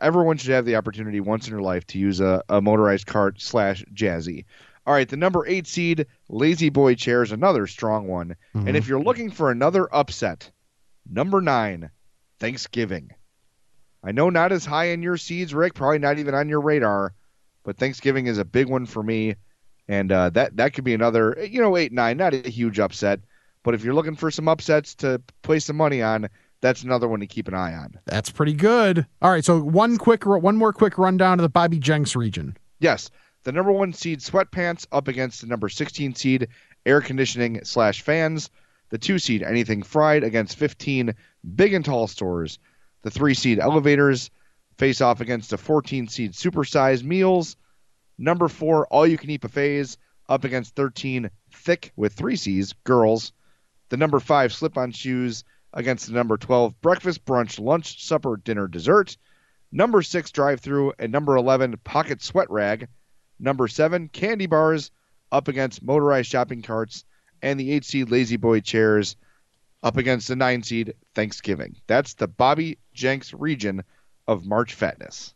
everyone 0.00 0.36
should 0.36 0.50
have 0.52 0.64
the 0.66 0.76
opportunity 0.76 1.20
once 1.20 1.46
in 1.46 1.52
their 1.54 1.62
life 1.62 1.86
to 1.88 1.98
use 1.98 2.20
a, 2.20 2.42
a 2.50 2.60
motorized 2.60 3.06
cart 3.06 3.40
slash 3.40 3.82
jazzy. 3.94 4.44
All 4.86 4.92
right, 4.94 5.08
the 5.08 5.16
number 5.16 5.46
eight 5.46 5.66
seed, 5.66 6.06
Lazy 6.28 6.68
Boy 6.68 6.94
Chair, 6.94 7.22
is 7.22 7.32
another 7.32 7.66
strong 7.66 8.06
one. 8.06 8.36
And 8.54 8.76
if 8.76 8.86
you're 8.86 9.00
looking 9.00 9.30
for 9.30 9.50
another 9.50 9.92
upset, 9.94 10.50
number 11.10 11.40
nine, 11.40 11.90
Thanksgiving. 12.38 13.10
I 14.02 14.12
know 14.12 14.28
not 14.28 14.52
as 14.52 14.66
high 14.66 14.86
in 14.88 15.02
your 15.02 15.16
seeds, 15.16 15.54
Rick, 15.54 15.74
probably 15.74 15.98
not 15.98 16.18
even 16.18 16.34
on 16.34 16.50
your 16.50 16.60
radar, 16.60 17.14
but 17.62 17.78
Thanksgiving 17.78 18.26
is 18.26 18.36
a 18.36 18.44
big 18.44 18.68
one 18.68 18.84
for 18.84 19.02
me. 19.02 19.36
And 19.88 20.12
uh, 20.12 20.30
that, 20.30 20.56
that 20.56 20.74
could 20.74 20.84
be 20.84 20.94
another, 20.94 21.36
you 21.50 21.60
know, 21.62 21.76
eight, 21.76 21.92
nine, 21.92 22.18
not 22.18 22.34
a 22.34 22.48
huge 22.48 22.78
upset. 22.78 23.20
But 23.62 23.74
if 23.74 23.82
you're 23.82 23.94
looking 23.94 24.16
for 24.16 24.30
some 24.30 24.48
upsets 24.48 24.94
to 24.96 25.22
place 25.42 25.64
some 25.64 25.76
money 25.76 26.02
on, 26.02 26.28
that's 26.60 26.82
another 26.82 27.08
one 27.08 27.20
to 27.20 27.26
keep 27.26 27.48
an 27.48 27.54
eye 27.54 27.74
on. 27.74 27.98
That's 28.04 28.30
pretty 28.30 28.54
good. 28.54 29.06
All 29.22 29.30
right, 29.30 29.44
so 29.44 29.60
one 29.60 29.96
quick 29.98 30.24
one 30.26 30.56
more 30.56 30.72
quick 30.72 30.98
rundown 30.98 31.38
of 31.38 31.42
the 31.42 31.48
Bobby 31.48 31.78
Jenks 31.78 32.14
region. 32.14 32.56
Yes, 32.80 33.10
the 33.44 33.52
number 33.52 33.72
one 33.72 33.92
seed 33.92 34.20
sweatpants 34.20 34.86
up 34.90 35.06
against 35.06 35.42
the 35.42 35.46
number 35.46 35.68
16 35.68 36.14
seed 36.14 36.48
air 36.86 37.00
conditioning 37.00 37.62
slash 37.64 38.00
fans. 38.00 38.50
The 38.88 38.98
two 38.98 39.18
seed 39.18 39.42
anything 39.42 39.82
fried 39.82 40.24
against 40.24 40.56
15 40.56 41.14
big 41.54 41.74
and 41.74 41.84
tall 41.84 42.06
stores. 42.06 42.58
The 43.02 43.10
three 43.10 43.34
seed 43.34 43.58
elevators 43.58 44.30
face 44.78 45.00
off 45.00 45.20
against 45.20 45.50
the 45.50 45.58
14 45.58 46.08
seed 46.08 46.32
supersized 46.32 47.04
meals. 47.04 47.56
Number 48.16 48.48
four 48.48 48.86
all 48.86 49.06
you 49.06 49.18
can 49.18 49.30
eat 49.30 49.42
buffets 49.42 49.98
up 50.28 50.44
against 50.44 50.74
13 50.74 51.30
thick 51.52 51.92
with 51.96 52.14
three 52.14 52.36
C's 52.36 52.72
girls. 52.84 53.32
The 53.90 53.98
number 53.98 54.20
five 54.20 54.54
slip 54.54 54.78
on 54.78 54.90
shoes 54.92 55.44
against 55.74 56.06
the 56.06 56.14
number 56.14 56.38
12 56.38 56.80
breakfast, 56.80 57.24
brunch, 57.26 57.60
lunch, 57.60 58.02
supper, 58.02 58.38
dinner, 58.38 58.68
dessert. 58.68 59.18
Number 59.70 60.00
six 60.00 60.30
drive 60.30 60.60
through 60.60 60.94
and 60.98 61.12
number 61.12 61.36
11 61.36 61.76
pocket 61.84 62.22
sweat 62.22 62.50
rag. 62.50 62.88
Number 63.38 63.68
seven, 63.68 64.08
candy 64.08 64.46
bars 64.46 64.90
up 65.32 65.48
against 65.48 65.82
motorized 65.82 66.30
shopping 66.30 66.62
carts, 66.62 67.04
and 67.42 67.58
the 67.58 67.72
eight 67.72 67.84
seed 67.84 68.10
Lazy 68.10 68.36
Boy 68.36 68.60
chairs 68.60 69.16
up 69.82 69.96
against 69.96 70.28
the 70.28 70.36
nine 70.36 70.62
seed 70.62 70.94
Thanksgiving. 71.14 71.76
That's 71.86 72.14
the 72.14 72.28
Bobby 72.28 72.78
Jenks 72.94 73.34
region 73.34 73.82
of 74.26 74.46
March 74.46 74.74
Fatness. 74.74 75.34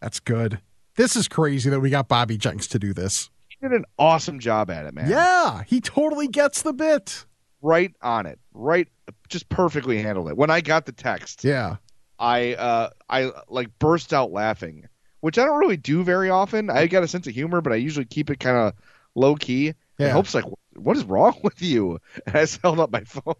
That's 0.00 0.20
good. 0.20 0.60
This 0.96 1.16
is 1.16 1.28
crazy 1.28 1.70
that 1.70 1.80
we 1.80 1.90
got 1.90 2.08
Bobby 2.08 2.36
Jenks 2.38 2.66
to 2.68 2.78
do 2.78 2.92
this. 2.92 3.30
He 3.48 3.56
did 3.60 3.72
an 3.76 3.84
awesome 3.98 4.38
job 4.38 4.70
at 4.70 4.86
it, 4.86 4.94
man. 4.94 5.10
Yeah, 5.10 5.62
he 5.66 5.80
totally 5.80 6.28
gets 6.28 6.62
the 6.62 6.72
bit. 6.72 7.24
Right 7.60 7.94
on 8.02 8.26
it. 8.26 8.38
Right 8.52 8.88
just 9.28 9.48
perfectly 9.48 10.02
handled 10.02 10.28
it. 10.28 10.36
When 10.36 10.50
I 10.50 10.60
got 10.60 10.84
the 10.86 10.92
text, 10.92 11.44
Yeah. 11.44 11.76
I 12.18 12.54
uh 12.54 12.90
I 13.08 13.32
like 13.48 13.76
burst 13.78 14.12
out 14.12 14.30
laughing, 14.30 14.86
which 15.22 15.38
I 15.38 15.44
don't 15.46 15.58
really 15.58 15.76
do 15.78 16.04
very 16.04 16.28
often. 16.30 16.68
I 16.68 16.86
got 16.86 17.02
a 17.02 17.08
sense 17.08 17.26
of 17.26 17.32
humor, 17.34 17.60
but 17.60 17.72
I 17.72 17.76
usually 17.76 18.04
keep 18.04 18.28
it 18.30 18.38
kind 18.38 18.56
of 18.58 18.74
low 19.14 19.34
key. 19.34 19.68
And 19.68 19.76
Yeah. 20.08 20.10
Hope's 20.10 20.34
like, 20.34 20.44
"What 20.74 20.96
is 20.96 21.04
wrong 21.04 21.34
with 21.42 21.60
you?" 21.62 21.98
And 22.26 22.36
I 22.36 22.40
just 22.42 22.60
held 22.62 22.78
up 22.80 22.92
my 22.92 23.04
phone, 23.04 23.34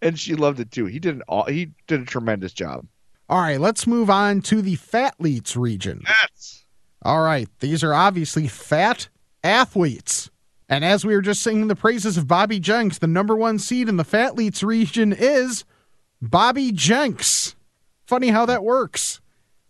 and 0.00 0.18
she 0.18 0.34
loved 0.34 0.58
it 0.60 0.70
too. 0.70 0.86
He 0.86 0.98
did 0.98 1.16
an 1.16 1.22
aw- 1.28 1.44
he 1.50 1.70
did 1.86 2.00
a 2.00 2.04
tremendous 2.06 2.52
job. 2.52 2.86
All 3.28 3.40
right, 3.40 3.60
let's 3.60 3.86
move 3.86 4.10
on 4.10 4.40
to 4.42 4.60
the 4.62 4.74
Fat 4.76 5.14
Fatleets 5.18 5.56
region. 5.56 6.02
Yes. 6.06 6.64
All 7.02 7.22
right, 7.22 7.48
these 7.60 7.82
are 7.84 7.94
obviously 7.94 8.46
fat 8.48 9.08
athletes. 9.42 10.30
And 10.68 10.84
as 10.84 11.04
we 11.04 11.14
were 11.14 11.20
just 11.22 11.42
singing 11.42 11.68
the 11.68 11.74
praises 11.76 12.16
of 12.16 12.26
Bobby 12.28 12.58
Jenks, 12.60 12.98
the 12.98 13.06
number 13.06 13.34
one 13.36 13.58
seed 13.58 13.88
in 13.88 13.96
the 13.96 14.04
Fat 14.04 14.34
Fatleets 14.34 14.62
region 14.62 15.12
is 15.12 15.64
Bobby 16.20 16.72
Jenks. 16.72 17.56
Funny 18.06 18.28
how 18.28 18.46
that 18.46 18.62
works. 18.64 19.20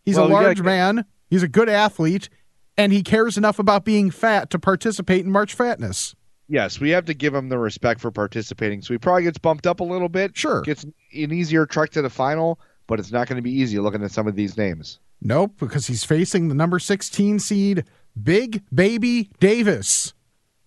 He's 0.04 0.16
Well, 0.16 0.26
a 0.26 0.28
you 0.28 0.34
gotta 0.34 0.46
large 0.46 0.62
man, 0.62 1.04
he's 1.32 1.42
a 1.42 1.48
good 1.48 1.70
athlete, 1.70 2.28
and 2.76 2.92
he 2.92 3.02
cares 3.02 3.38
enough 3.38 3.58
about 3.58 3.86
being 3.86 4.10
fat 4.10 4.50
to 4.50 4.58
participate 4.58 5.24
in 5.24 5.32
March 5.32 5.56
Fatness. 5.56 6.14
Yes, 6.46 6.78
we 6.78 6.90
have 6.90 7.06
to 7.06 7.14
give 7.14 7.34
him 7.34 7.48
the 7.48 7.58
respect 7.58 8.00
for 8.00 8.10
participating. 8.10 8.82
So 8.82 8.92
he 8.92 8.98
probably 8.98 9.22
gets 9.22 9.38
bumped 9.38 9.66
up 9.66 9.80
a 9.80 9.84
little 9.84 10.10
bit. 10.10 10.36
Sure. 10.36 10.60
Gets 10.60 10.84
an 10.84 10.92
easier 11.12 11.64
trek 11.64 11.90
to 11.92 12.02
the 12.02 12.10
final, 12.10 12.60
but 12.86 13.00
it's 13.00 13.10
not 13.10 13.26
going 13.26 13.36
to 13.36 13.42
be 13.42 13.50
easy 13.50 13.78
looking 13.78 14.04
at 14.04 14.10
some 14.10 14.26
of 14.26 14.36
these 14.36 14.58
names. 14.58 15.00
Nope, 15.22 15.54
because 15.58 15.86
he's 15.86 16.04
facing 16.04 16.48
the 16.48 16.54
number 16.54 16.78
16 16.78 17.38
seed, 17.38 17.84
Big 18.22 18.62
Baby 18.74 19.30
Davis. 19.40 20.12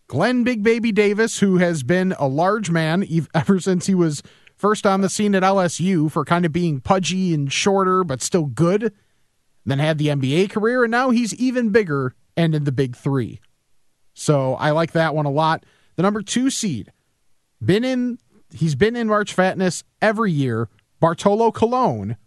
Glenn 0.07 0.43
Big 0.43 0.63
Baby 0.63 0.91
Davis, 0.91 1.39
who 1.39 1.57
has 1.57 1.83
been 1.83 2.15
a 2.17 2.27
large 2.27 2.71
man 2.71 3.05
ever 3.35 3.59
since 3.59 3.85
he 3.85 3.93
was 3.93 4.23
first 4.55 4.87
on 4.87 5.01
the 5.01 5.09
scene 5.09 5.35
at 5.35 5.43
LSU 5.43 6.09
for 6.09 6.25
kind 6.25 6.45
of 6.45 6.51
being 6.51 6.79
pudgy 6.79 7.33
and 7.33 7.53
shorter, 7.53 8.03
but 8.03 8.23
still 8.23 8.45
good. 8.45 8.91
Then 9.65 9.79
had 9.79 9.97
the 9.97 10.07
NBA 10.07 10.49
career, 10.51 10.83
and 10.83 10.91
now 10.91 11.09
he's 11.09 11.33
even 11.35 11.69
bigger 11.69 12.13
and 12.37 12.53
in 12.53 12.65
the 12.65 12.71
big 12.71 12.95
three. 12.95 13.39
So 14.13 14.55
I 14.55 14.71
like 14.71 14.91
that 14.91 15.15
one 15.15 15.25
a 15.25 15.31
lot. 15.31 15.65
The 15.95 16.03
number 16.03 16.21
two 16.21 16.49
seed, 16.49 16.91
been 17.63 17.83
in, 17.83 18.19
he's 18.53 18.75
been 18.75 18.95
in 18.95 19.07
March 19.07 19.35
Fatness 19.35 19.83
every 20.01 20.31
year. 20.31 20.69
Bartolo 20.99 21.51
Colon 21.51 22.17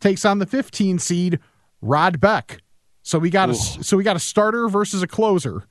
takes 0.00 0.24
on 0.24 0.38
the 0.38 0.46
15 0.46 0.98
seed 0.98 1.38
Rod 1.80 2.20
Beck. 2.20 2.62
So 3.02 3.18
we 3.18 3.30
got 3.30 3.48
a 3.48 3.54
so 3.54 3.96
we 3.96 4.04
got 4.04 4.16
a 4.16 4.20
starter 4.20 4.68
versus 4.68 5.02
a 5.02 5.06
closer. 5.06 5.64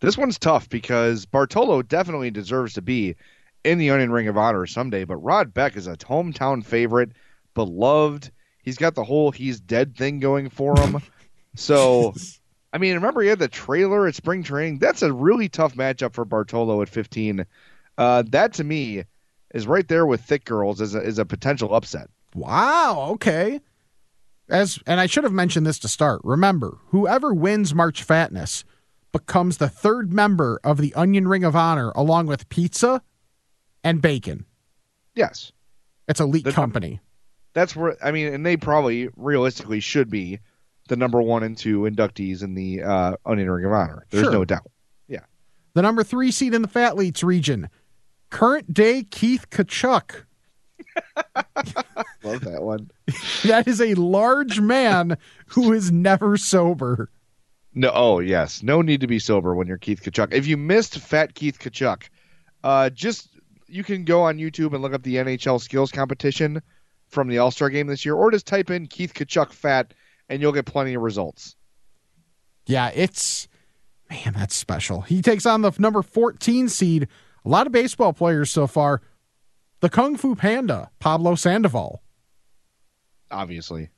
This 0.00 0.16
one's 0.16 0.38
tough 0.38 0.68
because 0.68 1.26
Bartolo 1.26 1.82
definitely 1.82 2.30
deserves 2.30 2.72
to 2.74 2.82
be 2.82 3.14
in 3.64 3.78
the 3.78 3.90
Onion 3.90 4.12
Ring 4.12 4.28
of 4.28 4.38
Honor 4.38 4.66
someday, 4.66 5.04
but 5.04 5.16
Rod 5.16 5.52
Beck 5.52 5.76
is 5.76 5.86
a 5.86 5.96
hometown 5.96 6.64
favorite, 6.64 7.12
beloved. 7.54 8.30
He's 8.68 8.76
got 8.76 8.94
the 8.94 9.02
whole 9.04 9.30
he's 9.30 9.58
dead 9.60 9.96
thing 9.96 10.20
going 10.20 10.50
for 10.50 10.78
him. 10.78 11.00
so, 11.56 12.12
I 12.74 12.76
mean, 12.76 12.94
remember 12.96 13.22
he 13.22 13.28
had 13.28 13.38
the 13.38 13.48
trailer 13.48 14.06
at 14.06 14.14
spring 14.14 14.42
training? 14.42 14.78
That's 14.78 15.00
a 15.00 15.10
really 15.10 15.48
tough 15.48 15.74
matchup 15.74 16.12
for 16.12 16.26
Bartolo 16.26 16.82
at 16.82 16.90
15. 16.90 17.46
Uh, 17.96 18.24
that 18.28 18.52
to 18.52 18.64
me 18.64 19.04
is 19.54 19.66
right 19.66 19.88
there 19.88 20.04
with 20.04 20.20
Thick 20.20 20.44
Girls 20.44 20.82
as 20.82 20.94
a, 20.94 20.98
as 21.02 21.18
a 21.18 21.24
potential 21.24 21.74
upset. 21.74 22.10
Wow, 22.34 23.08
okay. 23.12 23.60
As 24.50 24.78
and 24.86 25.00
I 25.00 25.06
should 25.06 25.24
have 25.24 25.32
mentioned 25.32 25.66
this 25.66 25.78
to 25.78 25.88
start. 25.88 26.20
Remember, 26.24 26.76
whoever 26.88 27.32
wins 27.32 27.74
March 27.74 28.02
Fatness 28.04 28.64
becomes 29.12 29.56
the 29.56 29.70
third 29.70 30.12
member 30.12 30.60
of 30.62 30.76
the 30.76 30.92
Onion 30.94 31.26
Ring 31.26 31.42
of 31.42 31.56
Honor 31.56 31.90
along 31.96 32.26
with 32.26 32.50
pizza 32.50 33.00
and 33.82 34.02
bacon. 34.02 34.44
Yes. 35.14 35.52
It's 36.06 36.20
elite 36.20 36.44
The- 36.44 36.52
company. 36.52 37.00
That's 37.58 37.74
where, 37.74 37.96
I 38.04 38.12
mean, 38.12 38.32
and 38.32 38.46
they 38.46 38.56
probably 38.56 39.08
realistically 39.16 39.80
should 39.80 40.08
be 40.08 40.38
the 40.88 40.94
number 40.96 41.20
one 41.20 41.42
and 41.42 41.56
two 41.56 41.80
inductees 41.80 42.44
in 42.44 42.54
the 42.54 42.82
uh, 42.84 43.16
Onion 43.26 43.50
Ring 43.50 43.64
of 43.64 43.72
Honor. 43.72 44.06
There's 44.10 44.24
Sure. 44.24 44.32
no 44.32 44.44
doubt. 44.44 44.70
Yeah. 45.08 45.20
The 45.74 45.82
number 45.82 46.04
three 46.04 46.30
seed 46.30 46.54
in 46.54 46.62
the 46.62 46.68
Fatleets 46.68 47.24
region, 47.24 47.68
current 48.30 48.72
day 48.72 49.02
Keith 49.02 49.50
Tkachuk. 49.50 50.22
Love 52.22 52.40
that 52.42 52.62
one. 52.62 52.90
That 53.44 53.66
is 53.66 53.80
a 53.80 53.94
large 53.94 54.60
man 54.60 55.16
who 55.46 55.72
is 55.72 55.90
never 55.90 56.36
sober. 56.36 57.10
No, 57.74 57.90
oh 57.94 58.18
yes, 58.20 58.62
no 58.62 58.82
need 58.82 59.00
to 59.00 59.06
be 59.06 59.18
sober 59.18 59.54
when 59.54 59.66
you're 59.66 59.78
Keith 59.78 60.02
Tkachuk. 60.02 60.32
If 60.32 60.46
you 60.46 60.56
missed 60.56 60.98
Fat 60.98 61.34
Keith 61.34 61.58
Tkachuk, 61.58 62.04
uh, 62.64 62.90
just 62.90 63.30
you 63.66 63.82
can 63.84 64.04
go 64.04 64.22
on 64.22 64.38
YouTube 64.38 64.72
and 64.74 64.82
look 64.82 64.92
up 64.94 65.02
the 65.02 65.16
NHL 65.16 65.60
skills 65.60 65.90
competition 65.92 66.62
from 67.08 67.28
the 67.28 67.38
All 67.38 67.50
Star 67.50 67.70
game 67.70 67.86
this 67.86 68.04
year, 68.04 68.14
or 68.14 68.30
just 68.30 68.46
type 68.46 68.70
in 68.70 68.86
Keith 68.86 69.14
Tkachuk 69.14 69.52
fat, 69.52 69.94
and 70.28 70.40
you'll 70.40 70.52
get 70.52 70.66
plenty 70.66 70.94
of 70.94 71.02
results. 71.02 71.56
Yeah, 72.66 72.90
it's 72.94 73.48
man, 74.10 74.34
that's 74.36 74.54
special. 74.54 75.00
He 75.02 75.22
takes 75.22 75.46
on 75.46 75.62
the 75.62 75.72
number 75.78 76.02
14 76.02 76.68
seed. 76.68 77.08
A 77.44 77.48
lot 77.48 77.66
of 77.66 77.72
baseball 77.72 78.12
players 78.12 78.50
so 78.50 78.66
far. 78.66 79.00
The 79.80 79.88
Kung 79.88 80.16
Fu 80.16 80.34
Panda, 80.34 80.90
Pablo 80.98 81.34
Sandoval. 81.34 82.02
Obviously, 83.30 83.90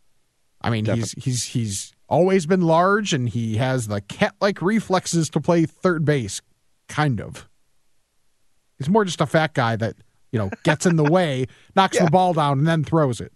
I 0.60 0.70
mean, 0.70 0.84
he's 0.84 1.12
he's 1.12 1.44
he's 1.44 1.92
always 2.08 2.44
been 2.44 2.62
large 2.62 3.14
and 3.14 3.28
he 3.28 3.56
has 3.56 3.86
the 3.86 4.00
cat-like 4.00 4.60
reflexes 4.60 5.30
to 5.30 5.40
play 5.40 5.64
third 5.64 6.04
base, 6.04 6.42
kind 6.88 7.20
of. 7.20 7.48
He's 8.78 8.88
more 8.88 9.04
just 9.04 9.20
a 9.20 9.26
fat 9.26 9.54
guy 9.54 9.76
that, 9.76 9.94
you 10.32 10.38
know, 10.38 10.50
gets 10.62 10.86
in 10.86 10.96
the 10.96 11.04
way, 11.04 11.46
knocks 11.76 11.96
Yeah. 11.96 12.04
the 12.06 12.10
ball 12.10 12.32
down 12.32 12.58
and 12.58 12.66
then 12.66 12.84
throws 12.84 13.20
it. 13.20 13.32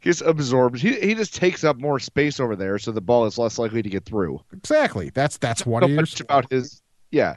He 0.00 0.10
just 0.10 0.22
absorbs. 0.22 0.80
He 0.80 0.92
he 1.00 1.14
just 1.14 1.34
takes 1.34 1.64
up 1.64 1.76
more 1.78 1.98
space 1.98 2.38
over 2.38 2.54
there, 2.54 2.78
so 2.78 2.92
the 2.92 3.00
ball 3.00 3.26
is 3.26 3.36
less 3.38 3.58
likely 3.58 3.82
to 3.82 3.88
get 3.90 4.04
through. 4.04 4.40
Exactly. 4.52 5.10
That's 5.12 5.38
that's 5.38 5.66
one 5.66 5.82
so 5.82 5.88
much 5.88 6.20
about 6.20 6.50
his 6.52 6.82
yeah, 7.10 7.36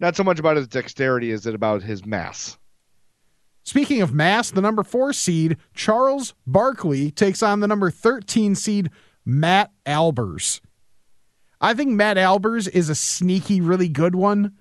not 0.00 0.16
so 0.16 0.24
much 0.24 0.38
about 0.40 0.56
his 0.56 0.66
dexterity 0.66 1.30
as 1.30 1.46
it 1.46 1.54
about 1.54 1.82
his 1.82 2.04
mass. 2.04 2.58
Speaking 3.64 4.02
of 4.02 4.12
mass, 4.12 4.50
the 4.50 4.60
number 4.60 4.82
four 4.82 5.12
seed, 5.12 5.56
Charles 5.74 6.34
Barkley, 6.44 7.12
takes 7.12 7.44
on 7.44 7.60
the 7.60 7.68
number 7.68 7.92
13 7.92 8.56
seed, 8.56 8.90
Matt 9.24 9.70
Albers. 9.86 10.60
I 11.60 11.72
think 11.74 11.90
Matt 11.90 12.16
Albers 12.16 12.68
is 12.68 12.88
a 12.88 12.96
sneaky, 12.96 13.60
really 13.60 13.88
good 13.88 14.16
one 14.16 14.54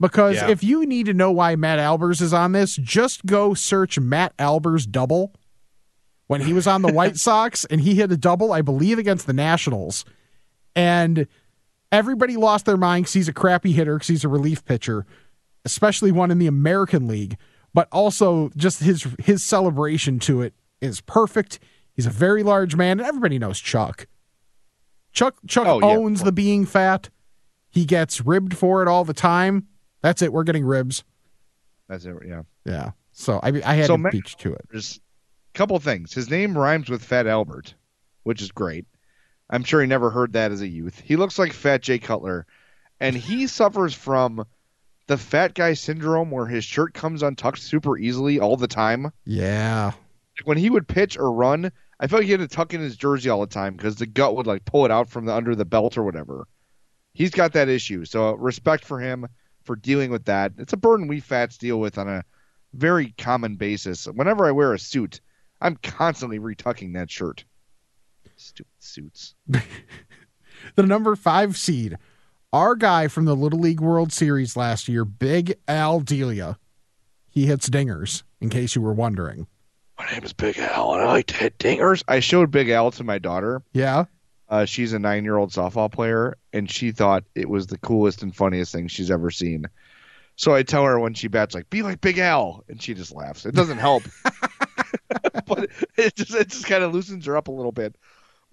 because 0.00 0.36
Yeah. 0.36 0.48
if 0.50 0.62
you 0.62 0.84
need 0.86 1.06
to 1.06 1.14
know 1.14 1.32
why 1.32 1.56
Matt 1.56 1.78
Albers 1.78 2.20
is 2.20 2.32
on 2.32 2.52
this, 2.52 2.76
just 2.76 3.26
go 3.26 3.54
search 3.54 3.98
Matt 3.98 4.36
Albers 4.36 4.88
double 4.90 5.32
when 6.26 6.40
he 6.42 6.52
was 6.52 6.66
on 6.66 6.82
the 6.82 6.92
White 6.92 7.16
Sox 7.18 7.64
and 7.66 7.80
he 7.80 7.94
hit 7.94 8.12
a 8.12 8.16
double, 8.16 8.52
I 8.52 8.62
believe, 8.62 8.98
against 8.98 9.26
the 9.26 9.32
Nationals. 9.32 10.04
And 10.74 11.26
everybody 11.90 12.36
lost 12.36 12.66
their 12.66 12.76
mind 12.76 13.04
because 13.04 13.14
he's 13.14 13.28
a 13.28 13.32
crappy 13.32 13.72
hitter 13.72 13.94
because 13.96 14.08
he's 14.08 14.24
a 14.24 14.28
relief 14.28 14.64
pitcher, 14.64 15.06
especially 15.64 16.12
one 16.12 16.30
in 16.30 16.38
the 16.38 16.46
American 16.46 17.06
League. 17.08 17.36
But 17.72 17.88
also, 17.92 18.50
just 18.56 18.82
his 18.82 19.06
his 19.18 19.42
celebration 19.42 20.18
to 20.20 20.40
it 20.42 20.54
is 20.80 21.00
perfect. 21.02 21.58
He's 21.92 22.06
a 22.06 22.10
very 22.10 22.42
large 22.42 22.74
man, 22.76 23.00
and 23.00 23.06
everybody 23.08 23.38
knows 23.38 23.58
Chuck. 23.60 24.06
Chuck 25.12 25.36
Chuck 25.46 25.66
Oh, 25.66 25.80
yeah. 25.80 25.96
owns 25.96 26.22
the 26.22 26.32
being 26.32 26.64
fat. 26.66 27.08
He 27.68 27.84
gets 27.84 28.20
ribbed 28.24 28.56
for 28.56 28.82
it 28.82 28.88
all 28.88 29.04
the 29.04 29.14
time. 29.14 29.66
That's 30.06 30.22
it. 30.22 30.32
We're 30.32 30.44
getting 30.44 30.64
ribs. 30.64 31.02
That's 31.88 32.04
it. 32.04 32.14
Yeah. 32.24 32.42
Yeah. 32.64 32.90
So 33.10 33.40
I 33.42 33.48
I 33.64 33.74
had 33.74 33.86
So 33.86 33.94
to 33.94 33.98
Matt- 33.98 34.12
to 34.38 34.52
it. 34.54 34.64
There's 34.70 35.00
a 35.52 35.58
couple 35.58 35.76
things. 35.80 36.14
His 36.14 36.30
name 36.30 36.56
rhymes 36.56 36.88
with 36.88 37.02
Fat 37.02 37.26
Albert, 37.26 37.74
which 38.22 38.40
is 38.40 38.52
great. 38.52 38.84
I'm 39.50 39.64
sure 39.64 39.80
he 39.80 39.88
never 39.88 40.10
heard 40.10 40.34
that 40.34 40.52
as 40.52 40.60
a 40.60 40.68
youth. 40.68 41.00
He 41.04 41.16
looks 41.16 41.40
like 41.40 41.52
Fat 41.52 41.82
Jay 41.82 41.98
Cutler, 41.98 42.46
and 43.00 43.16
he 43.16 43.46
suffers 43.48 43.94
from 43.94 44.46
the 45.08 45.16
fat 45.18 45.54
guy 45.54 45.72
syndrome 45.74 46.30
where 46.30 46.46
his 46.46 46.64
shirt 46.64 46.94
comes 46.94 47.24
untucked 47.24 47.58
super 47.58 47.98
easily 47.98 48.38
all 48.38 48.56
the 48.56 48.68
time. 48.68 49.10
Yeah. 49.24 49.86
Like 50.38 50.46
when 50.46 50.56
he 50.58 50.70
would 50.70 50.86
pitch 50.86 51.18
or 51.18 51.32
run, 51.32 51.72
I 51.98 52.06
felt 52.06 52.20
like 52.20 52.26
he 52.26 52.30
had 52.32 52.40
to 52.42 52.48
tuck 52.48 52.74
in 52.74 52.80
his 52.80 52.96
jersey 52.96 53.28
all 53.28 53.40
the 53.40 53.46
time 53.48 53.74
because 53.76 53.96
the 53.96 54.06
gut 54.06 54.36
would 54.36 54.46
like 54.46 54.64
pull 54.64 54.84
it 54.84 54.92
out 54.92 55.08
from 55.08 55.24
the 55.24 55.34
under 55.34 55.56
the 55.56 55.64
belt 55.64 55.98
or 55.98 56.04
whatever. 56.04 56.46
He's 57.12 57.32
got 57.32 57.54
that 57.54 57.68
issue. 57.68 58.04
So 58.04 58.34
respect 58.34 58.84
for 58.84 59.00
him 59.00 59.26
for 59.66 59.76
dealing 59.76 60.10
with 60.10 60.24
that. 60.26 60.52
It's 60.58 60.72
a 60.72 60.78
burden 60.78 61.08
we 61.08 61.20
fats 61.20 61.58
deal 61.58 61.78
with 61.78 61.98
on 61.98 62.08
a 62.08 62.24
very 62.72 63.14
common 63.18 63.56
basis. 63.56 64.06
Whenever 64.06 64.46
I 64.46 64.52
wear 64.52 64.72
a 64.72 64.78
suit, 64.78 65.20
I'm 65.60 65.76
constantly 65.76 66.38
retucking 66.38 66.94
that 66.94 67.10
shirt. 67.10 67.44
Stupid 68.36 68.72
suits. 68.78 69.34
the 70.74 70.82
number 70.82 71.16
five 71.16 71.56
seed, 71.56 71.96
our 72.52 72.74
guy 72.74 73.08
from 73.08 73.24
the 73.24 73.36
Little 73.36 73.60
League 73.60 73.80
World 73.80 74.12
Series 74.12 74.56
last 74.56 74.88
year, 74.88 75.04
Big 75.04 75.58
Al 75.66 76.00
Delia. 76.00 76.58
He 77.28 77.46
hits 77.46 77.68
dingers, 77.68 78.22
in 78.40 78.50
case 78.50 78.74
you 78.74 78.82
were 78.82 78.92
wondering. 78.92 79.46
My 79.98 80.10
name 80.10 80.24
is 80.24 80.34
Big 80.34 80.58
Al, 80.58 80.94
and 80.94 81.02
I 81.02 81.06
like 81.06 81.26
to 81.28 81.34
hit 81.34 81.58
dingers. 81.58 82.02
I 82.08 82.20
showed 82.20 82.50
Big 82.50 82.68
Al 82.68 82.90
to 82.92 83.04
my 83.04 83.18
daughter. 83.18 83.62
Yeah. 83.72 84.04
Uh, 84.48 84.64
she's 84.64 84.92
a 84.92 84.98
nine-year-old 84.98 85.50
softball 85.50 85.90
player, 85.90 86.36
and 86.52 86.70
she 86.70 86.92
thought 86.92 87.24
it 87.34 87.48
was 87.48 87.66
the 87.66 87.78
coolest 87.78 88.22
and 88.22 88.34
funniest 88.34 88.72
thing 88.72 88.86
she's 88.86 89.10
ever 89.10 89.30
seen. 89.30 89.66
So 90.36 90.54
I 90.54 90.62
tell 90.62 90.84
her 90.84 90.98
when 91.00 91.14
she 91.14 91.28
bats, 91.28 91.54
like, 91.54 91.68
"Be 91.70 91.82
like 91.82 92.00
Big 92.00 92.18
Al," 92.18 92.64
and 92.68 92.80
she 92.80 92.94
just 92.94 93.12
laughs. 93.14 93.46
It 93.46 93.54
doesn't 93.54 93.78
help, 93.78 94.04
but 95.46 95.70
it 95.96 96.14
just 96.14 96.34
it 96.34 96.48
just 96.48 96.66
kind 96.66 96.84
of 96.84 96.94
loosens 96.94 97.26
her 97.26 97.36
up 97.36 97.48
a 97.48 97.52
little 97.52 97.72
bit. 97.72 97.96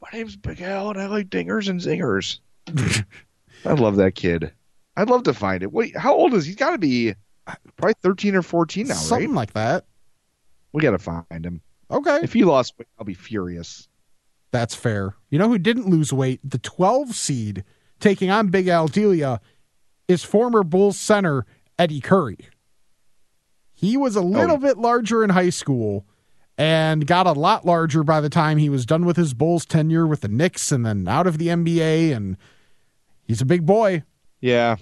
My 0.02 0.08
name's 0.18 0.36
Big 0.36 0.62
Al, 0.62 0.90
and 0.90 1.00
I 1.00 1.08
like 1.08 1.30
dingers 1.30 1.70
and 1.70 1.80
zingers. 1.80 2.40
I 3.66 3.74
love 3.74 3.98
that 3.98 4.16
kid. 4.16 4.52
I'd 4.96 5.10
love 5.10 5.24
to 5.24 5.34
find 5.34 5.64
it. 5.64 5.72
Wait, 5.72 5.96
how 5.96 6.14
old 6.14 6.34
is 6.34 6.46
he? 6.46 6.52
He's 6.52 6.58
got 6.58 6.72
to 6.72 6.78
be 6.78 7.16
probably 7.78 7.96
thirteen 8.02 8.36
or 8.36 8.42
fourteen 8.42 8.88
now, 8.88 8.96
Something 8.96 9.30
right? 9.30 9.36
like 9.36 9.54
that. 9.54 9.86
We 10.72 10.82
got 10.82 10.92
to 10.92 11.00
find 11.00 11.46
him. 11.46 11.62
Okay. 11.92 12.20
If 12.24 12.34
he 12.34 12.44
lost 12.44 12.74
weight, 12.80 12.88
I'll 12.98 13.06
be 13.06 13.14
furious. 13.14 13.88
That's 14.54 14.76
fair. 14.76 15.16
You 15.32 15.40
know 15.40 15.50
who 15.50 15.58
didn't 15.58 15.90
lose 15.90 16.14
weight? 16.14 16.40
The 16.48 16.60
12 16.60 17.16
seed 17.16 17.64
taking 18.00 18.30
on 18.30 18.50
Big 18.50 18.68
Al 18.68 18.88
Delia 18.88 19.42
is 20.08 20.24
former 20.24 20.64
Bulls 20.64 20.96
center 20.96 21.48
Eddie 21.80 22.02
Curry. 22.02 22.38
He 23.74 23.98
was 23.98 24.16
a 24.16 24.20
oh, 24.20 24.24
little 24.24 24.58
bit 24.58 24.78
larger 24.78 25.24
in 25.24 25.32
high 25.32 25.50
school 25.50 26.06
and 26.56 27.08
got 27.08 27.26
a 27.26 27.32
lot 27.32 27.66
larger 27.66 28.04
by 28.04 28.22
the 28.22 28.30
time 28.30 28.60
he 28.60 28.70
was 28.70 28.86
done 28.86 29.06
with 29.08 29.18
his 29.18 29.34
Bulls 29.34 29.66
tenure 29.66 30.06
with 30.06 30.22
the 30.22 30.28
Knicks 30.28 30.72
and 30.72 30.86
then 30.86 31.08
out 31.08 31.26
of 31.26 31.40
the 31.40 31.48
NBA. 31.48 32.16
And 32.16 32.38
he's 33.24 33.42
a 33.42 33.46
big 33.46 33.66
boy. 33.66 34.04
Yeah, 34.40 34.76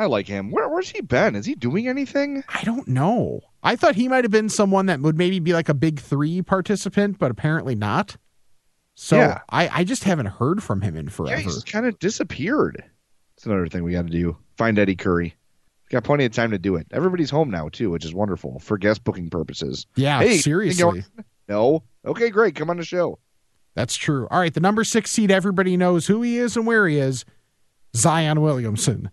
I 0.00 0.06
like 0.06 0.26
him. 0.26 0.50
Where, 0.50 0.68
where's 0.68 0.90
he 0.90 1.00
been? 1.00 1.36
Is 1.36 1.46
he 1.46 1.54
doing 1.54 1.86
anything? 1.86 2.42
I 2.48 2.62
don't 2.64 2.88
know. 2.88 3.42
I 3.62 3.76
thought 3.76 3.94
he 3.94 4.08
might 4.08 4.24
have 4.24 4.32
been 4.32 4.48
someone 4.48 4.86
that 4.86 4.98
would 4.98 5.16
maybe 5.16 5.38
be 5.38 5.52
like 5.52 5.68
a 5.68 5.74
big 5.74 6.00
three 6.00 6.42
participant, 6.42 7.20
but 7.20 7.30
apparently 7.30 7.76
not. 7.76 8.16
So 8.94 9.16
Yeah. 9.16 9.40
I, 9.48 9.68
I 9.80 9.84
just 9.84 10.04
haven't 10.04 10.26
heard 10.26 10.62
from 10.62 10.80
him 10.80 10.96
in 10.96 11.08
forever. 11.08 11.36
Yeah, 11.36 11.42
he's 11.42 11.64
kind 11.64 11.86
of 11.86 11.98
disappeared. 11.98 12.82
It's 13.36 13.46
another 13.46 13.66
thing 13.66 13.82
we 13.84 13.92
got 13.92 14.06
to 14.06 14.12
do. 14.12 14.36
Find 14.56 14.78
Eddie 14.78 14.96
Curry. 14.96 15.34
Got 15.90 16.04
plenty 16.04 16.24
of 16.24 16.32
time 16.32 16.50
to 16.52 16.58
do 16.58 16.76
it. 16.76 16.86
Everybody's 16.90 17.30
home 17.30 17.50
now 17.50 17.68
too, 17.68 17.90
which 17.90 18.04
is 18.04 18.14
wonderful 18.14 18.58
for 18.60 18.78
guest 18.78 19.04
booking 19.04 19.28
purposes. 19.30 19.86
yeah, 19.96 20.20
Hey, 20.20 20.38
seriously. 20.38 21.04
No. 21.48 21.82
Okay, 22.04 22.30
great. 22.30 22.54
Come 22.54 22.70
on 22.70 22.76
the 22.78 22.84
show. 22.84 23.18
That's 23.74 23.96
true. 23.96 24.26
All 24.30 24.38
right, 24.38 24.52
the 24.52 24.60
number 24.60 24.84
six 24.84 25.10
seed, 25.10 25.30
everybody 25.30 25.76
knows 25.76 26.06
who 26.06 26.22
he 26.22 26.36
is 26.38 26.56
and 26.56 26.66
where 26.66 26.86
he 26.88 26.98
is. 26.98 27.24
Zion 27.96 28.40
Williamson. 28.40 29.10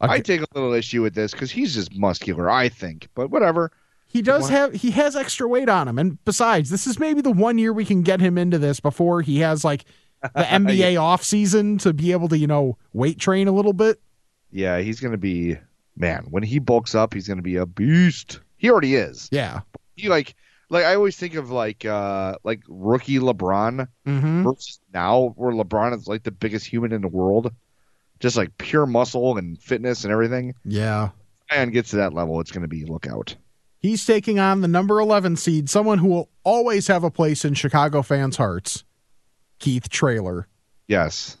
Okay. 0.00 0.12
I 0.14 0.20
take 0.20 0.40
a 0.42 0.46
little 0.54 0.72
issue 0.74 1.02
with 1.02 1.14
this 1.14 1.32
because 1.32 1.50
he's 1.50 1.74
just 1.74 1.96
muscular, 1.96 2.48
I 2.48 2.68
think. 2.68 3.08
But 3.14 3.30
whatever. 3.30 3.72
He 4.08 4.22
does 4.22 4.44
What? 4.44 4.50
have 4.52 4.74
he 4.74 4.90
has 4.92 5.14
extra 5.16 5.46
weight 5.46 5.68
on 5.68 5.86
him, 5.86 5.98
and 5.98 6.22
besides, 6.24 6.70
this 6.70 6.86
is 6.86 6.98
maybe 6.98 7.20
the 7.20 7.30
one 7.30 7.58
year 7.58 7.72
we 7.72 7.84
can 7.84 8.02
get 8.02 8.20
him 8.20 8.36
into 8.38 8.58
this 8.58 8.80
before 8.80 9.22
he 9.22 9.38
has 9.40 9.64
like 9.64 9.84
the 10.22 10.28
NBA 10.42 11.00
off 11.00 11.22
season 11.22 11.78
to 11.78 11.92
be 11.92 12.12
able 12.12 12.28
to 12.28 12.38
you 12.38 12.46
know 12.46 12.76
weight 12.92 13.18
train 13.18 13.46
a 13.48 13.52
little 13.52 13.72
bit. 13.74 14.00
Yeah, 14.50 14.78
he's 14.78 14.98
gonna 15.00 15.18
be 15.18 15.56
man. 15.96 16.26
When 16.30 16.42
he 16.42 16.58
bulks 16.58 16.94
up, 16.94 17.12
he's 17.14 17.28
gonna 17.28 17.42
be 17.42 17.56
a 17.56 17.66
beast. 17.66 18.40
He 18.56 18.70
already 18.70 18.94
is. 18.96 19.28
Yeah. 19.30 19.60
He 19.94 20.08
like 20.08 20.34
like 20.70 20.84
I 20.84 20.94
always 20.94 21.16
think 21.16 21.34
of 21.34 21.50
like 21.50 21.84
uh 21.84 22.36
like 22.44 22.62
rookie 22.68 23.18
LeBron 23.18 23.86
Mm-hmm. 24.06 24.42
versus 24.44 24.80
now 24.94 25.34
where 25.36 25.52
LeBron 25.52 25.94
is 25.96 26.06
like 26.08 26.22
the 26.22 26.30
biggest 26.30 26.66
human 26.66 26.92
in 26.92 27.02
the 27.02 27.08
world. 27.08 27.52
Just 28.20 28.36
like 28.36 28.56
pure 28.58 28.86
muscle 28.86 29.36
and 29.38 29.58
fitness 29.60 30.02
and 30.04 30.12
everything. 30.12 30.54
Yeah. 30.64 31.10
And 31.50 31.72
gets 31.72 31.90
to 31.90 31.96
that 31.96 32.14
level, 32.14 32.40
it's 32.40 32.50
gonna 32.50 32.68
be 32.68 32.84
look 32.84 33.06
out. 33.06 33.36
He's 33.80 34.04
taking 34.04 34.38
on 34.38 34.60
the 34.60 34.68
number 34.68 34.98
11 35.00 35.36
seed, 35.36 35.70
someone 35.70 35.98
who 35.98 36.08
will 36.08 36.30
always 36.44 36.88
have 36.88 37.04
a 37.04 37.10
place 37.10 37.44
in 37.44 37.54
Chicago 37.54 38.02
fans' 38.02 38.36
hearts, 38.36 38.82
Keith 39.60 39.88
Traylor. 39.88 40.48
Yes. 40.88 41.36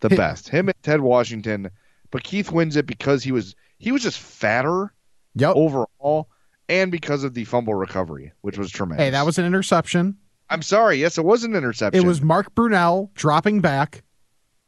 The 0.00 0.08
Hit- 0.08 0.16
best. 0.18 0.48
Him 0.48 0.68
and 0.68 0.82
Ted 0.82 1.00
Washington. 1.00 1.70
But 2.10 2.24
Keith 2.24 2.50
wins 2.50 2.76
it 2.76 2.86
because 2.86 3.22
he 3.22 3.32
was 3.32 3.54
he 3.78 3.92
was 3.92 4.02
just 4.02 4.18
fatter 4.18 4.92
Yep. 5.34 5.54
overall 5.56 6.28
and 6.68 6.90
because 6.90 7.22
of 7.22 7.34
the 7.34 7.44
fumble 7.44 7.74
recovery, 7.74 8.32
which 8.40 8.58
was 8.58 8.70
tremendous. 8.70 9.04
Hey, 9.04 9.10
that 9.10 9.24
was 9.26 9.38
an 9.38 9.44
interception. 9.44 10.16
I'm 10.50 10.62
sorry, 10.62 10.96
yes, 10.96 11.16
it 11.18 11.24
was 11.24 11.44
an 11.44 11.54
interception. 11.54 12.02
It 12.02 12.06
was 12.06 12.22
Mark 12.22 12.54
Brunell 12.54 13.12
dropping 13.14 13.60
back, 13.60 14.02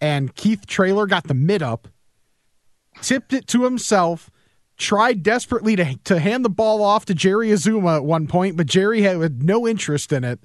and 0.00 0.34
Keith 0.34 0.66
Traylor 0.66 1.06
got 1.06 1.24
the 1.26 1.34
mid 1.34 1.62
up, 1.62 1.88
tipped 3.00 3.32
it 3.32 3.46
to 3.48 3.64
himself, 3.64 4.30
tried 4.80 5.22
desperately 5.22 5.76
to, 5.76 5.96
to 6.04 6.18
hand 6.18 6.44
the 6.44 6.50
ball 6.50 6.82
off 6.82 7.04
to 7.04 7.14
Jerry 7.14 7.48
Azumah 7.48 7.96
at 7.96 8.04
one 8.04 8.26
point, 8.26 8.56
but 8.56 8.66
Jerry 8.66 9.02
had, 9.02 9.20
had 9.20 9.42
no 9.42 9.68
interest 9.68 10.12
in 10.12 10.24
it. 10.24 10.40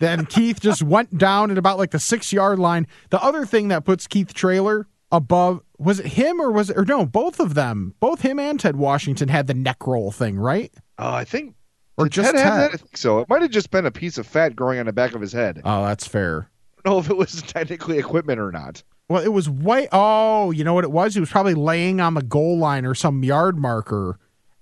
Then 0.00 0.26
Keith 0.26 0.60
just 0.60 0.82
went 0.82 1.16
down 1.16 1.50
at 1.50 1.56
about 1.58 1.78
like 1.78 1.92
the 1.92 1.98
six 1.98 2.32
yard 2.32 2.58
line. 2.58 2.86
The 3.10 3.22
other 3.22 3.46
thing 3.46 3.68
that 3.68 3.84
puts 3.84 4.06
Keith 4.06 4.34
Traylor 4.34 4.86
above 5.12 5.62
was 5.78 6.00
it 6.00 6.06
him 6.06 6.40
or 6.40 6.50
was 6.50 6.70
it 6.70 6.76
or 6.76 6.84
no, 6.84 7.06
both 7.06 7.40
of 7.40 7.54
them, 7.54 7.94
both 8.00 8.20
him 8.20 8.38
and 8.38 8.58
Ted 8.58 8.76
Washington 8.76 9.28
had 9.28 9.46
the 9.46 9.54
neck 9.54 9.86
roll 9.86 10.10
thing, 10.10 10.38
right? 10.38 10.72
Uh, 10.98 11.12
I 11.12 11.24
think 11.24 11.54
Or 11.96 12.08
just 12.08 12.34
Ted 12.34 12.42
Ted? 12.42 12.52
that? 12.52 12.74
I 12.74 12.76
think 12.76 12.96
so. 12.96 13.20
It 13.20 13.28
might 13.28 13.42
have 13.42 13.50
just 13.50 13.70
been 13.70 13.86
a 13.86 13.90
piece 13.90 14.18
of 14.18 14.26
fat 14.26 14.56
growing 14.56 14.80
on 14.80 14.86
the 14.86 14.92
back 14.92 15.14
of 15.14 15.20
his 15.20 15.32
head. 15.32 15.60
Oh, 15.64 15.84
that's 15.84 16.06
fair. 16.06 16.50
don't 16.84 16.94
know 16.94 16.98
if 16.98 17.08
it 17.10 17.16
was 17.16 17.42
technically 17.42 17.98
equipment 17.98 18.40
or 18.40 18.50
not. 18.52 18.82
Well, 19.08 19.22
it 19.22 19.32
was 19.32 19.48
white. 19.48 19.88
Oh, 19.92 20.50
you 20.50 20.64
know 20.64 20.74
what 20.74 20.84
it 20.84 20.90
was? 20.90 21.14
He 21.14 21.20
was 21.20 21.30
probably 21.30 21.54
laying 21.54 22.00
on 22.00 22.14
the 22.14 22.22
goal 22.22 22.58
line 22.58 22.86
or 22.86 22.94
some 22.94 23.22
yard 23.22 23.58
marker, 23.58 24.18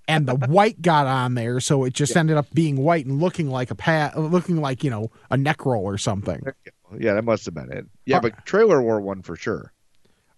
and 0.09 0.27
the 0.27 0.35
white 0.49 0.83
got 0.83 1.07
on 1.07 1.35
there, 1.35 1.61
so 1.61 1.85
it 1.85 1.93
just 1.95 2.17
ended 2.17 2.37
up 2.37 2.47
being 2.53 2.77
white 2.77 3.07
and 3.07 3.21
looking 3.21 3.49
like 3.51 3.71
a 3.71 3.75
pat, 3.77 4.19
looking 4.19 4.57
like 4.57 4.83
you 4.83 4.91
know 4.91 5.11
a 5.31 5.37
neck 5.37 5.65
roll 5.65 5.85
or 5.85 5.97
something. 5.97 6.43
Yeah, 6.99 7.15
that 7.15 7.25
must 7.25 7.45
have 7.47 7.55
been 7.55 7.73
it. 7.73 7.87
Yeah, 8.05 8.19
Uh, 8.19 8.21
but 8.23 8.45
Traylor 8.45 8.83
wore 8.83 9.01
one 9.01 9.23
for 9.23 9.37
sure. 9.37 9.73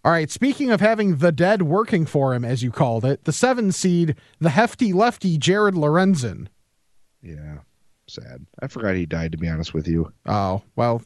All 0.05 0.11
right. 0.11 0.29
Speaking 0.29 0.69
of 0.69 0.81
having 0.81 1.15
the 1.17 1.31
dead 1.31 1.63
working 1.63 2.05
for 2.05 2.35
him, 2.35 2.45
as 2.45 2.61
you 2.61 2.69
called 2.69 3.03
it, 3.03 3.23
the 3.23 3.33
seven 3.33 3.71
seed, 3.71 4.15
the 4.39 4.51
hefty 4.51 4.93
lefty 4.93 5.37
Jared 5.39 5.73
Lorenzen. 5.73 6.47
Yeah. 7.23 7.57
sad. 8.07 8.45
I 8.61 8.67
forgot 8.67 8.93
he 8.95 9.07
died. 9.07 9.31
To 9.31 9.37
be 9.39 9.49
honest 9.49 9.73
with 9.73 9.87
you, 9.87 10.13
Oh 10.27 10.61
well, 10.75 11.01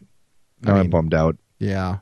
now 0.62 0.76
I 0.76 0.80
I'm 0.82 0.90
bummed 0.90 1.14
out. 1.14 1.38
yeah. 1.60 2.00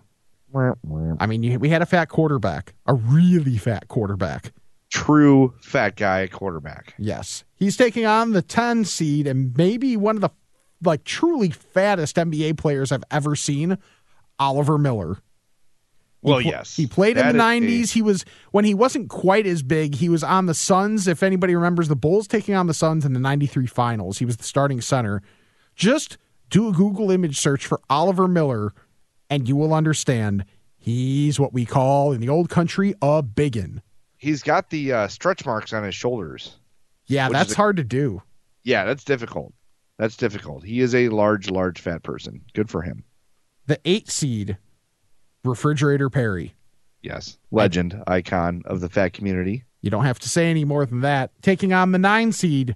I 1.19 1.25
mean, 1.27 1.43
you, 1.43 1.59
we 1.59 1.69
had 1.69 1.81
a 1.81 1.85
fat 1.85 2.09
quarterback, 2.09 2.73
a 2.85 2.93
really 2.93 3.57
fat 3.57 3.87
quarterback. 3.87 4.51
True 4.89 5.53
fat 5.61 5.95
guy 5.95 6.27
quarterback. 6.27 6.93
Yes, 6.97 7.43
he's 7.55 7.75
taking 7.75 8.05
on 8.05 8.31
the 8.31 8.41
ten 8.41 8.85
seed 8.85 9.27
and 9.27 9.55
maybe 9.57 9.97
one 9.97 10.15
of 10.15 10.21
the 10.21 10.29
like 10.83 11.03
truly 11.03 11.49
fattest 11.49 12.15
NBA 12.15 12.57
players 12.57 12.91
I've 12.91 13.03
ever 13.11 13.35
seen, 13.35 13.77
Oliver 14.39 14.77
Miller. 14.77 15.15
He 16.23 16.31
Well, 16.31 16.41
pl- 16.41 16.51
yes, 16.51 16.75
He 16.75 16.87
played 16.87 17.17
in 17.17 17.23
the 17.23 17.29
is 17.29 17.35
a- 17.35 17.37
90s. 17.37 17.91
He 17.91 18.01
was 18.01 18.23
when 18.51 18.63
he 18.65 18.73
wasn't 18.73 19.09
quite 19.09 19.45
as 19.45 19.61
big, 19.61 19.95
he 19.95 20.07
was 20.09 20.23
on 20.23 20.45
the 20.45 20.53
Suns. 20.53 21.07
If 21.07 21.21
anybody 21.21 21.53
remembers 21.55 21.89
the 21.89 21.95
Bulls 21.95 22.27
taking 22.27 22.55
on 22.55 22.67
the 22.67 22.73
Suns 22.73 23.05
in 23.05 23.13
the 23.13 23.19
93 23.19 23.67
finals, 23.67 24.19
he 24.19 24.25
was 24.25 24.37
the 24.37 24.43
starting 24.43 24.79
center. 24.81 25.21
Just 25.75 26.17
do 26.49 26.69
a 26.69 26.71
Google 26.71 27.11
image 27.11 27.37
search 27.37 27.65
for 27.65 27.81
Oliver 27.89 28.27
Miller 28.27 28.73
and 29.29 29.47
you 29.47 29.55
will 29.55 29.73
understand 29.73 30.45
he's 30.77 31.39
what 31.39 31.53
we 31.53 31.65
call 31.65 32.11
in 32.11 32.21
the 32.21 32.29
old 32.29 32.49
country 32.49 32.93
a 33.01 33.21
biggin. 33.21 33.81
He's 34.17 34.41
got 34.41 34.69
the 34.69 34.93
uh, 34.93 35.07
stretch 35.07 35.45
marks 35.45 35.73
on 35.73 35.83
his 35.83 35.95
shoulders. 35.95 36.57
Yeah, 37.05 37.29
that's 37.29 37.53
a- 37.53 37.55
hard 37.55 37.77
to 37.77 37.83
do. 37.83 38.21
Yeah, 38.63 38.85
that's 38.85 39.03
difficult. 39.03 39.53
That's 39.97 40.17
difficult. 40.17 40.63
He 40.63 40.81
is 40.81 40.93
a 40.93 41.09
large, 41.09 41.49
large 41.49 41.79
fat 41.79 42.03
person. 42.03 42.41
Good 42.53 42.69
for 42.69 42.81
him. 42.81 43.03
The 43.65 43.79
8 43.85 44.09
seed 44.09 44.57
Refrigerator 45.43 46.09
Perry. 46.09 46.53
Yes, 47.01 47.37
legend, 47.51 48.03
icon 48.07 48.63
of 48.65 48.81
the 48.81 48.89
fat 48.89 49.13
community. 49.13 49.63
You 49.81 49.89
don't 49.89 50.05
have 50.05 50.19
to 50.19 50.29
say 50.29 50.49
any 50.49 50.65
more 50.65 50.85
than 50.85 51.01
that. 51.01 51.31
Taking 51.41 51.71
on 51.73 51.91
the 51.91 51.97
9 51.99 52.31
seed 52.31 52.75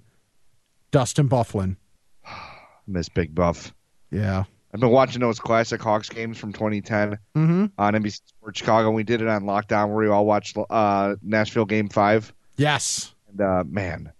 Dustin 0.90 1.28
Byfuglien. 1.28 1.76
Miss 2.86 3.08
Big 3.08 3.34
Buff. 3.34 3.74
Yeah. 4.10 4.44
I've 4.74 4.80
been 4.80 4.90
watching 4.90 5.20
those 5.20 5.38
classic 5.38 5.82
Hawks 5.82 6.08
games 6.08 6.38
from 6.38 6.52
2010 6.52 7.18
Mhm. 7.36 7.72
on 7.76 7.94
NBC 7.94 8.20
Sports 8.26 8.58
Chicago. 8.58 8.90
We 8.90 9.02
did 9.04 9.20
it 9.20 9.28
on 9.28 9.42
lockdown 9.42 9.88
where 9.88 10.04
we 10.04 10.08
all 10.08 10.24
watched 10.24 10.56
uh, 10.70 11.16
Nashville 11.22 11.66
Game 11.66 11.88
Five. 11.88 12.32
Yes. 12.56 13.14
And 13.28 13.40
uh, 13.40 13.64
man, 13.66 14.12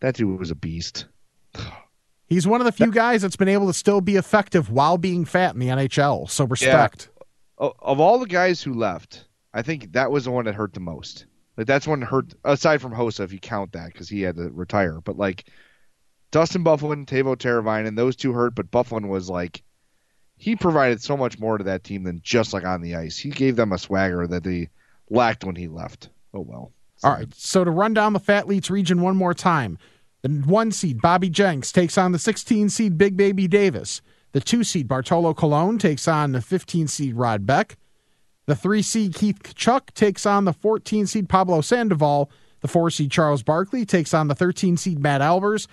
that 0.00 0.14
dude 0.14 0.38
was 0.38 0.50
a 0.50 0.54
beast. 0.54 1.06
He's 2.26 2.46
one 2.46 2.60
of 2.60 2.64
the 2.64 2.72
few 2.72 2.92
guys 2.92 3.22
that's 3.22 3.34
been 3.36 3.48
able 3.48 3.66
to 3.66 3.72
still 3.72 4.00
be 4.00 4.14
effective 4.16 4.70
while 4.70 4.96
being 4.98 5.24
fat 5.24 5.54
in 5.54 5.60
the 5.60 5.66
NHL. 5.66 6.30
So 6.30 6.44
respect. 6.44 7.08
O- 7.58 7.74
Of 7.80 7.98
all 7.98 8.20
the 8.20 8.26
guys 8.26 8.62
who 8.62 8.72
left, 8.72 9.26
I 9.52 9.62
think 9.62 9.92
that 9.92 10.12
was 10.12 10.24
the 10.26 10.30
one 10.30 10.44
that 10.44 10.54
hurt 10.54 10.72
the 10.72 10.80
most. 10.80 11.26
Like 11.56 11.66
that's 11.66 11.88
one 11.88 12.00
that 12.00 12.06
hurt 12.06 12.32
aside 12.44 12.80
from 12.80 12.92
Hossa, 12.94 13.20
if 13.24 13.32
you 13.32 13.40
count 13.40 13.72
that, 13.72 13.92
because 13.92 14.08
he 14.08 14.22
had 14.22 14.36
to 14.36 14.48
retire. 14.50 15.00
But 15.00 15.16
like 15.18 15.48
Dustin 16.30 16.62
Byfuglien, 16.62 17.04
Teuvo 17.04 17.34
Teravainen, 17.36 17.96
those 17.96 18.14
two 18.14 18.32
hurt, 18.32 18.54
but 18.54 18.70
Byfuglien 18.70 19.08
was 19.08 19.28
like 19.28 19.62
he 20.40 20.56
provided 20.56 21.02
so 21.02 21.18
much 21.18 21.38
more 21.38 21.58
to 21.58 21.64
that 21.64 21.84
team 21.84 22.02
than 22.04 22.18
just 22.24 22.54
like 22.54 22.64
on 22.64 22.80
the 22.80 22.96
ice. 22.96 23.18
He 23.18 23.28
gave 23.28 23.56
them 23.56 23.72
a 23.72 23.78
swagger 23.78 24.26
that 24.26 24.42
they 24.42 24.70
lacked 25.10 25.44
when 25.44 25.54
he 25.54 25.68
left. 25.68 26.08
Oh 26.32 26.40
well. 26.40 26.72
All 27.04 27.12
right. 27.12 27.28
So 27.34 27.62
to 27.62 27.70
run 27.70 27.92
down 27.92 28.14
the 28.14 28.20
Fat 28.20 28.48
Leets 28.48 28.70
region 28.70 29.02
one 29.02 29.16
more 29.16 29.34
time, 29.34 29.76
the 30.22 30.30
one 30.30 30.72
seed 30.72 31.02
Bobby 31.02 31.28
Jenks 31.28 31.70
takes 31.72 31.98
on 31.98 32.12
the 32.12 32.18
16 32.18 32.70
seed 32.70 32.96
Big 32.96 33.18
Baby 33.18 33.48
Davis. 33.48 34.00
The 34.32 34.40
two 34.40 34.64
seed 34.64 34.88
Bartolo 34.88 35.34
Colon 35.34 35.76
takes 35.76 36.08
on 36.08 36.32
the 36.32 36.40
15 36.40 36.88
seed 36.88 37.14
Rod 37.16 37.44
Beck. 37.44 37.76
The 38.46 38.56
three 38.56 38.80
seed 38.80 39.14
Keith 39.14 39.42
Tkachuk 39.42 39.92
takes 39.92 40.24
on 40.24 40.46
the 40.46 40.54
14 40.54 41.06
seed 41.06 41.28
Pablo 41.28 41.60
Sandoval. 41.60 42.30
The 42.62 42.68
four 42.68 42.88
seed 42.88 43.10
Charles 43.10 43.42
Barkley 43.42 43.84
takes 43.84 44.14
on 44.14 44.28
the 44.28 44.34
13 44.34 44.78
seed 44.78 45.00
Matt 45.00 45.20
Albers. 45.20 45.66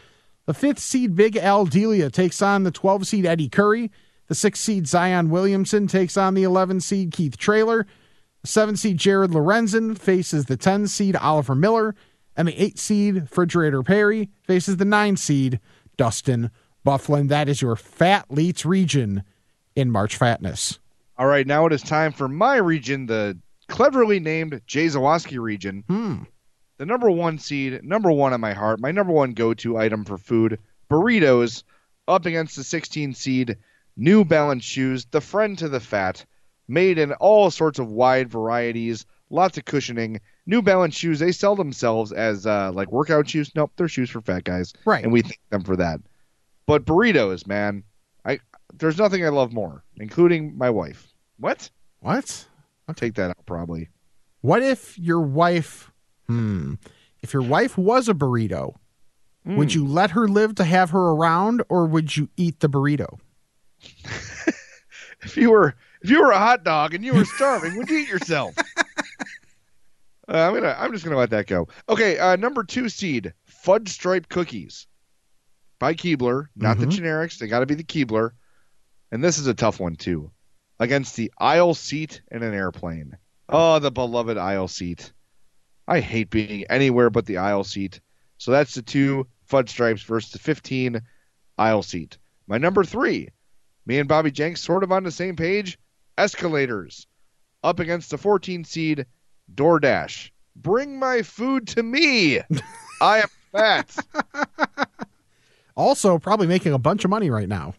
The 0.46 0.54
fifth 0.54 0.80
seed 0.80 1.16
Big 1.16 1.38
Al 1.38 1.66
Delia 1.66 2.10
takes 2.10 2.42
on 2.42 2.64
the 2.64 2.72
12 2.72 3.08
seed 3.08 3.26
Eddie 3.26 3.48
Curry. 3.48 3.92
The 4.28 4.36
six 4.36 4.60
seed 4.60 4.88
Zion 4.88 5.30
Williamson 5.30 5.88
takes 5.88 6.18
on 6.18 6.34
the 6.34 6.44
11 6.44 6.82
seed 6.82 7.12
Keith 7.12 7.38
Traylor. 7.38 7.88
The 8.42 8.48
seven 8.48 8.76
seed 8.76 8.98
Jared 8.98 9.32
Lorenzen 9.32 9.98
faces 9.98 10.46
the 10.46 10.58
10 10.58 10.88
seed 10.88 11.16
Oliver 11.16 11.56
Miller. 11.56 11.96
And 12.36 12.48
the 12.48 12.62
eight 12.62 12.78
seed 12.78 13.16
Refrigerator 13.16 13.82
Perry 13.84 14.30
faces 14.44 14.78
the 14.78 14.86
nine 14.86 15.18
seed 15.18 15.60
Dustin 15.98 16.52
Byfuglien. 16.86 17.30
That 17.30 17.50
is 17.50 17.62
your 17.62 17.76
Fat 17.76 18.26
Leets 18.30 18.66
region 18.66 19.24
in 19.76 19.92
March 19.92 20.18
Fatness. 20.18 20.80
All 21.18 21.26
right, 21.26 21.48
now 21.48 21.66
it 21.66 21.74
is 21.74 21.82
time 21.82 22.12
for 22.12 22.28
my 22.28 22.58
region, 22.58 23.08
the 23.08 23.38
cleverly 23.68 24.20
named 24.20 24.62
Jay 24.68 24.86
Zawaski 24.86 25.40
region. 25.40 25.84
Hmm. 25.88 26.24
The 26.78 26.86
number 26.86 27.10
one 27.10 27.40
seed, 27.40 27.84
number 27.84 28.12
one 28.12 28.34
on 28.34 28.42
my 28.42 28.54
heart, 28.54 28.80
my 28.80 28.92
number 28.92 29.12
one 29.12 29.34
go 29.34 29.56
to 29.56 29.78
item 29.78 30.06
for 30.06 30.20
food, 30.20 30.60
burritos, 30.92 31.64
up 32.08 32.28
against 32.28 32.56
the 32.56 32.64
16 32.64 33.16
seed 33.16 33.58
New 33.98 34.24
Balance 34.24 34.64
shoes, 34.64 35.06
the 35.12 35.22
friend 35.22 35.58
to 35.58 35.68
the 35.68 35.80
fat, 35.80 36.24
made 36.68 36.98
in 36.98 37.14
all 37.14 37.50
sorts 37.50 37.80
of 37.80 37.92
wide 37.92 38.30
varieties, 38.30 39.06
lots 39.30 39.58
of 39.58 39.66
cushioning. 39.66 40.22
New 40.46 40.62
Balance 40.62 40.96
shoes, 40.96 41.20
they 41.20 41.32
sell 41.32 41.56
themselves 41.56 42.12
as 42.12 42.46
uh, 42.46 42.72
like 42.72 42.92
workout 42.92 43.28
shoes. 43.28 43.52
Nope, 43.56 43.72
they're 43.76 43.88
shoes 43.88 44.10
for 44.10 44.22
fat 44.22 44.44
guys. 44.44 44.74
Right. 44.86 45.04
And 45.04 45.12
we 45.12 45.24
thank 45.24 45.40
them 45.50 45.64
for 45.64 45.76
that. 45.76 46.00
But 46.68 46.86
burritos, 46.86 47.48
man, 47.48 47.84
I 48.24 48.40
there's 48.74 48.98
nothing 48.98 49.26
I 49.26 49.30
love 49.30 49.52
more, 49.52 49.84
including 49.98 50.58
my 50.58 50.70
wife. 50.70 51.08
What? 51.40 51.70
What? 52.02 52.46
I'll 52.88 52.96
take 52.96 53.16
that 53.16 53.32
out 53.32 53.46
probably. 53.46 53.90
What 54.42 54.62
if 54.62 54.98
your 55.00 55.22
wife, 55.22 55.92
hmm, 56.28 56.76
if 57.22 57.34
your 57.34 57.42
wife 57.42 57.78
was 57.78 58.08
a 58.08 58.14
burrito, 58.14 58.76
would 59.46 59.74
you 59.74 59.88
let 59.88 60.12
her 60.12 60.28
live 60.28 60.56
to 60.56 60.66
have 60.66 60.90
her 60.90 61.12
around 61.12 61.64
or 61.70 61.86
would 61.86 62.18
you 62.18 62.28
eat 62.36 62.60
the 62.60 62.68
burrito? 62.68 63.18
If 65.24 65.36
you 65.36 65.50
were 65.52 65.76
if 66.02 66.10
you 66.12 66.22
were 66.22 66.30
a 66.32 66.38
hot 66.38 66.64
dog 66.64 66.94
and 66.94 67.04
you 67.04 67.14
were 67.16 67.26
starving, 67.26 67.76
would 67.76 67.90
you 67.90 67.98
eat 68.00 68.10
yourself? 68.10 68.56
Uh, 70.30 70.38
I'm 70.40 70.54
gonna 70.54 70.76
I'm 70.78 70.92
just 70.92 71.06
gonna 71.06 71.16
let 71.18 71.30
that 71.30 71.48
go. 71.48 71.70
Okay, 71.88 72.20
uh, 72.20 72.36
number 72.36 72.64
two 72.66 72.90
seed 72.90 73.34
fudge 73.46 73.88
stripe 73.90 74.28
cookies 74.28 74.86
by 75.80 75.94
Keebler, 75.94 76.48
not 76.58 76.80
the 76.80 76.86
Mhm. 76.86 77.00
generics. 77.00 77.38
They 77.38 77.48
got 77.48 77.60
to 77.62 77.66
be 77.66 77.76
the 77.76 77.84
Keebler, 77.86 78.32
and 79.12 79.24
this 79.24 79.38
is 79.38 79.48
a 79.48 79.54
tough 79.54 79.80
one 79.80 79.96
too, 79.96 80.30
against 80.82 81.16
the 81.16 81.32
aisle 81.38 81.74
seat 81.74 82.22
in 82.30 82.44
an 82.44 82.54
airplane. 82.54 83.18
Oh, 83.48 83.80
the 83.80 83.90
beloved 83.90 84.38
aisle 84.38 84.68
seat. 84.68 85.14
I 85.88 86.02
hate 86.02 86.30
being 86.30 86.66
anywhere 86.66 87.10
but 87.10 87.26
the 87.26 87.38
aisle 87.38 87.64
seat. 87.64 88.02
So 88.38 88.52
that's 88.52 88.76
the 88.76 88.82
two 88.82 89.28
fudge 89.46 89.70
stripes 89.70 90.02
versus 90.02 90.32
the 90.32 90.40
15 90.40 91.00
aisle 91.58 91.84
seat. 91.84 92.18
My 92.48 92.58
number 92.58 92.84
three, 92.84 93.30
me 93.88 94.00
and 94.00 94.08
Bobby 94.08 94.32
Jenks 94.32 94.62
sort 94.62 94.84
of 94.84 94.92
on 94.92 95.04
the 95.04 95.12
same 95.12 95.36
page. 95.36 95.80
Escalators 96.18 97.08
up 97.64 97.80
against 97.80 98.12
the 98.12 98.18
14 98.18 98.64
seed 98.66 99.06
DoorDash. 99.56 100.32
Bring 100.56 101.00
my 101.00 101.22
food 101.22 101.68
to 101.70 101.84
me. 101.84 102.40
I 103.02 103.20
am 103.20 103.30
fat. 103.52 103.96
Also, 105.78 106.18
probably 106.18 106.48
making 106.48 106.74
a 106.74 106.80
bunch 106.80 107.06
of 107.06 107.12
money 107.12 107.30
right 107.30 107.48
now. 107.48 107.76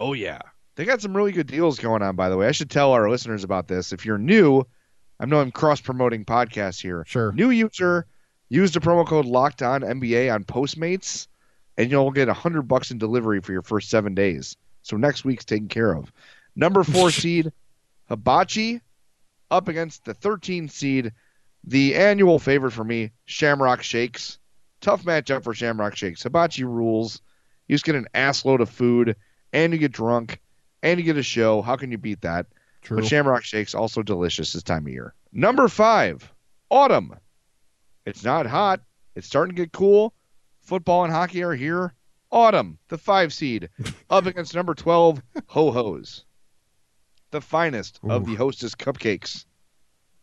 Oh 0.00 0.14
yeah. 0.14 0.40
They 0.74 0.84
got 0.84 1.00
some 1.00 1.16
really 1.16 1.30
good 1.30 1.46
deals 1.46 1.78
going 1.78 2.02
on, 2.02 2.16
by 2.16 2.28
the 2.28 2.36
way. 2.36 2.48
I 2.48 2.50
should 2.50 2.70
tell 2.70 2.90
our 2.90 3.08
listeners 3.08 3.44
about 3.44 3.68
this. 3.68 3.92
If 3.92 4.04
you're 4.04 4.18
new, 4.18 4.64
I 5.20 5.26
know 5.26 5.40
I'm 5.40 5.52
cross 5.52 5.80
promoting 5.80 6.24
podcasts 6.24 6.80
here. 6.80 7.04
Sure. 7.06 7.30
New 7.30 7.50
user, 7.50 8.06
use 8.48 8.72
the 8.72 8.80
promo 8.80 9.06
code 9.06 9.26
locked 9.26 9.62
on 9.62 9.82
NBA 9.82 10.34
on 10.34 10.42
Postmates, 10.42 11.28
and 11.76 11.88
you'll 11.88 12.10
get 12.10 12.28
a 12.28 12.34
hundred 12.34 12.62
bucks 12.62 12.90
in 12.90 12.98
delivery 12.98 13.40
for 13.40 13.52
your 13.52 13.62
first 13.62 13.90
seven 13.90 14.16
days. 14.16 14.56
So 14.88 14.96
next 14.96 15.24
week's 15.24 15.44
taken 15.44 15.68
care 15.68 15.94
of. 15.94 16.12
Number 16.56 16.82
four 16.82 17.10
seed, 17.12 17.52
Hibachi, 18.08 18.80
up 19.50 19.68
against 19.68 20.04
the 20.04 20.14
13 20.14 20.68
seed, 20.68 21.12
the 21.64 21.94
annual 21.94 22.38
favorite 22.38 22.72
for 22.72 22.84
me, 22.84 23.10
Shamrock 23.26 23.82
Shakes. 23.82 24.38
Tough 24.80 25.04
matchup 25.04 25.44
for 25.44 25.54
Shamrock 25.54 25.96
Shakes. 25.96 26.22
Hibachi 26.22 26.64
rules. 26.64 27.20
You 27.66 27.74
just 27.74 27.84
get 27.84 27.96
an 27.96 28.06
ass 28.14 28.44
load 28.44 28.60
of 28.60 28.70
food, 28.70 29.16
and 29.52 29.72
you 29.72 29.78
get 29.78 29.92
drunk, 29.92 30.40
and 30.82 30.98
you 30.98 31.04
get 31.04 31.16
a 31.16 31.22
show. 31.22 31.60
How 31.60 31.76
can 31.76 31.90
you 31.90 31.98
beat 31.98 32.22
that? 32.22 32.46
True. 32.82 32.98
But 32.98 33.06
Shamrock 33.06 33.44
Shake's 33.44 33.74
also 33.74 34.02
delicious 34.02 34.52
this 34.52 34.62
time 34.62 34.86
of 34.86 34.92
year. 34.92 35.14
Number 35.32 35.68
five, 35.68 36.32
autumn. 36.70 37.14
It's 38.06 38.24
not 38.24 38.46
hot. 38.46 38.80
It's 39.14 39.26
starting 39.26 39.54
to 39.54 39.62
get 39.62 39.72
cool. 39.72 40.14
Football 40.62 41.04
and 41.04 41.12
hockey 41.12 41.42
are 41.42 41.54
here. 41.54 41.92
Autumn, 42.30 42.78
the 42.88 42.98
five 42.98 43.32
seed, 43.32 43.68
up 44.10 44.26
against 44.26 44.54
number 44.54 44.74
12, 44.74 45.22
Ho 45.46 45.70
Ho's. 45.70 46.24
The 47.30 47.40
finest 47.40 48.00
of 48.08 48.24
the 48.26 48.34
hostess 48.36 48.74
cupcakes. 48.74 49.44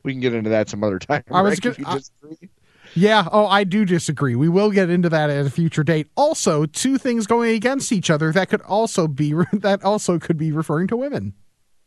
We 0.03 0.13
can 0.13 0.21
get 0.21 0.33
into 0.33 0.49
that 0.51 0.69
some 0.69 0.83
other 0.83 0.99
time. 0.99 1.23
I 1.31 1.41
was 1.41 1.63
Rick, 1.63 1.77
gonna- 1.77 1.99
I- 2.23 2.49
Yeah. 2.95 3.27
Oh, 3.31 3.45
I 3.47 3.63
do 3.63 3.85
disagree. 3.85 4.35
We 4.35 4.49
will 4.49 4.71
get 4.71 4.89
into 4.89 5.09
that 5.09 5.29
at 5.29 5.45
a 5.45 5.49
future 5.49 5.83
date. 5.83 6.07
Also, 6.15 6.65
two 6.65 6.97
things 6.97 7.27
going 7.27 7.55
against 7.55 7.91
each 7.91 8.09
other 8.09 8.31
that 8.31 8.49
could 8.49 8.61
also 8.61 9.07
be 9.07 9.33
that 9.53 9.83
also 9.83 10.17
could 10.19 10.37
be 10.37 10.51
referring 10.51 10.87
to 10.87 10.95
women. 10.97 11.33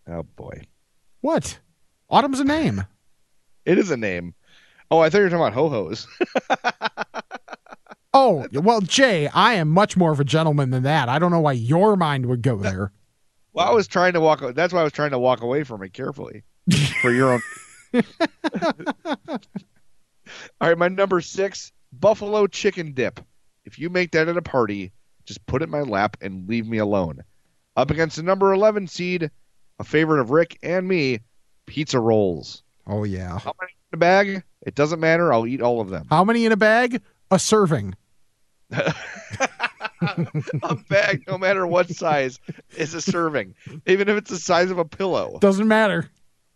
Oh, 0.08 0.22
boy. 0.36 0.62
What? 1.20 1.58
Autumn's 2.10 2.40
a 2.40 2.44
name. 2.44 2.84
It 3.64 3.76
is 3.76 3.90
a 3.90 3.98
name. 3.98 4.34
Oh, 4.90 5.00
I 5.00 5.10
thought 5.10 5.18
you 5.18 5.24
were 5.24 5.28
talking 5.30 5.42
about 5.42 5.52
Ho 5.52 5.68
Ho's. 5.68 6.06
Oh, 8.14 8.46
well, 8.52 8.80
Jay, 8.80 9.28
I 9.28 9.54
am 9.54 9.68
much 9.68 9.96
more 9.96 10.12
of 10.12 10.20
a 10.20 10.24
gentleman 10.24 10.70
than 10.70 10.82
that. 10.84 11.08
I 11.08 11.18
don't 11.18 11.30
know 11.30 11.40
why 11.40 11.52
your 11.52 11.94
mind 11.96 12.26
would 12.26 12.42
go 12.42 12.56
there. 12.56 12.92
Well, 13.54 13.66
I 13.66 13.72
was 13.72 13.88
trying 13.88 14.12
to 14.12 14.20
walk. 14.20 14.40
That's 14.54 14.72
why 14.72 14.82
I 14.82 14.84
was 14.84 14.92
trying 14.92 15.10
to 15.10 15.18
walk 15.18 15.40
away 15.40 15.64
from 15.64 15.82
it 15.82 15.92
carefully 15.92 16.44
for 17.00 17.10
your 17.10 17.32
own. 17.32 17.42
All 19.26 19.38
right, 20.60 20.78
my 20.78 20.86
number 20.86 21.20
six, 21.20 21.72
buffalo 21.92 22.46
chicken 22.46 22.92
dip. 22.92 23.18
If 23.64 23.78
you 23.78 23.90
make 23.90 24.12
that 24.12 24.28
at 24.28 24.36
a 24.36 24.42
party, 24.42 24.92
just 25.24 25.44
put 25.46 25.62
it 25.62 25.64
in 25.64 25.70
my 25.70 25.80
lap 25.80 26.16
and 26.20 26.48
leave 26.48 26.68
me 26.68 26.78
alone. 26.78 27.24
Up 27.76 27.90
against 27.90 28.16
the 28.16 28.22
number 28.22 28.52
eleven 28.52 28.86
seed, 28.86 29.30
a 29.80 29.84
favorite 29.84 30.20
of 30.20 30.30
Rick 30.30 30.58
and 30.62 30.86
me, 30.86 31.20
pizza 31.66 31.98
rolls. 31.98 32.62
Oh, 32.86 33.02
yeah. 33.02 33.38
How 33.38 33.54
many 33.60 33.72
in 33.92 33.96
a 33.96 33.98
bag? 33.98 34.42
It 34.62 34.74
doesn't 34.76 35.00
matter. 35.00 35.32
I'll 35.32 35.46
eat 35.46 35.62
all 35.62 35.80
of 35.80 35.88
them. 35.90 36.06
How 36.10 36.22
many 36.22 36.46
in 36.46 36.52
a 36.52 36.56
bag? 36.56 37.02
A 37.30 37.38
serving. 37.38 37.94
a 40.62 40.76
bag, 40.88 41.24
no 41.26 41.38
matter 41.38 41.66
what 41.66 41.88
size, 41.90 42.38
is 42.76 42.94
a 42.94 43.00
serving, 43.00 43.54
even 43.86 44.08
if 44.08 44.16
it's 44.16 44.30
the 44.30 44.38
size 44.38 44.70
of 44.70 44.78
a 44.78 44.84
pillow. 44.84 45.38
Doesn't 45.40 45.68
matter. 45.68 46.10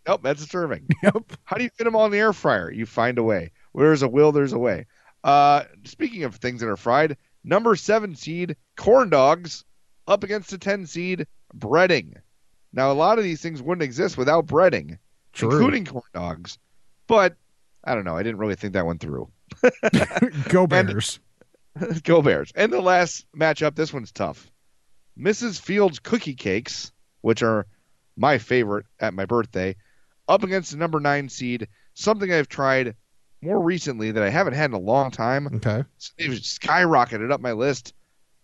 Nope, 0.07 0.21
that's 0.23 0.43
a 0.43 0.47
serving. 0.47 0.87
Yep. 1.03 1.33
How 1.45 1.57
do 1.57 1.65
you 1.65 1.71
fit 1.71 1.85
them 1.85 1.97
all 1.97 2.07
in 2.07 2.13
the 2.13 2.19
air 2.19 2.33
fryer? 2.33 2.71
You 2.71 2.87
find 2.87 3.19
a 3.19 3.23
way. 3.23 3.53
Where 3.73 3.87
there's 3.87 4.03
a 4.03 4.09
will, 4.09 4.33
there's 4.33 4.53
a 4.53 4.59
way. 4.59 4.87
Uh, 5.25 5.63
speaking 5.85 6.25
of 6.25 6.37
things 6.37 6.61
that 6.61 6.69
are 6.69 6.77
fried, 6.77 7.17
number 7.45 7.75
seven 7.77 8.15
seed 8.15 8.57
corn 8.77 9.11
dogs 9.11 9.65
up 10.07 10.25
against 10.25 10.51
the 10.51 10.59
ten 10.59 10.87
seed 10.87 11.27
breading. 11.57 12.17
Now 12.73 12.91
a 12.91 12.95
lot 12.95 13.19
of 13.19 13.25
these 13.25 13.41
things 13.41 13.63
wouldn't 13.63 13.83
exist 13.83 14.19
without 14.19 14.47
breading, 14.47 14.99
True. 15.33 15.51
including 15.51 15.85
corn 15.87 16.03
dogs. 16.13 16.59
But 17.07 17.37
I 17.85 17.95
don't 17.95 18.05
know. 18.05 18.17
I 18.17 18.23
didn't 18.23 18.39
really 18.39 18.55
think 18.55 18.75
that 18.75 18.87
one 18.87 18.99
through. 18.99 19.31
Go 20.49 20.67
Bears. 20.67 21.21
Go 22.05 22.23
Bears. 22.23 22.53
And 22.55 22.73
the 22.73 22.81
last 22.81 23.27
matchup, 23.37 23.75
this 23.75 23.93
one's 23.93 24.13
tough. 24.13 24.51
Mrs. 25.19 25.61
Fields 25.61 25.99
cookie 25.99 26.35
cakes, 26.35 26.93
which 27.21 27.43
are 27.43 27.67
my 28.17 28.39
favorite 28.39 28.87
at 29.01 29.15
my 29.15 29.25
birthday, 29.25 29.77
up 30.29 30.43
against 30.43 30.71
the 30.71 30.77
number 30.77 31.01
nine 31.01 31.29
seed, 31.29 31.69
something 31.95 32.33
I've 32.33 32.49
tried 32.49 32.95
more 33.41 33.61
recently 33.61 34.13
that 34.13 34.23
I 34.23 34.31
haven't 34.31 34.55
had 34.55 34.71
in 34.71 34.75
a 34.75 34.81
long 34.81 35.11
time. 35.11 35.49
Okay. 35.57 35.85
They've 36.19 36.31
skyrocketed 36.31 37.31
up 37.31 37.41
my 37.41 37.53
list. 37.53 37.93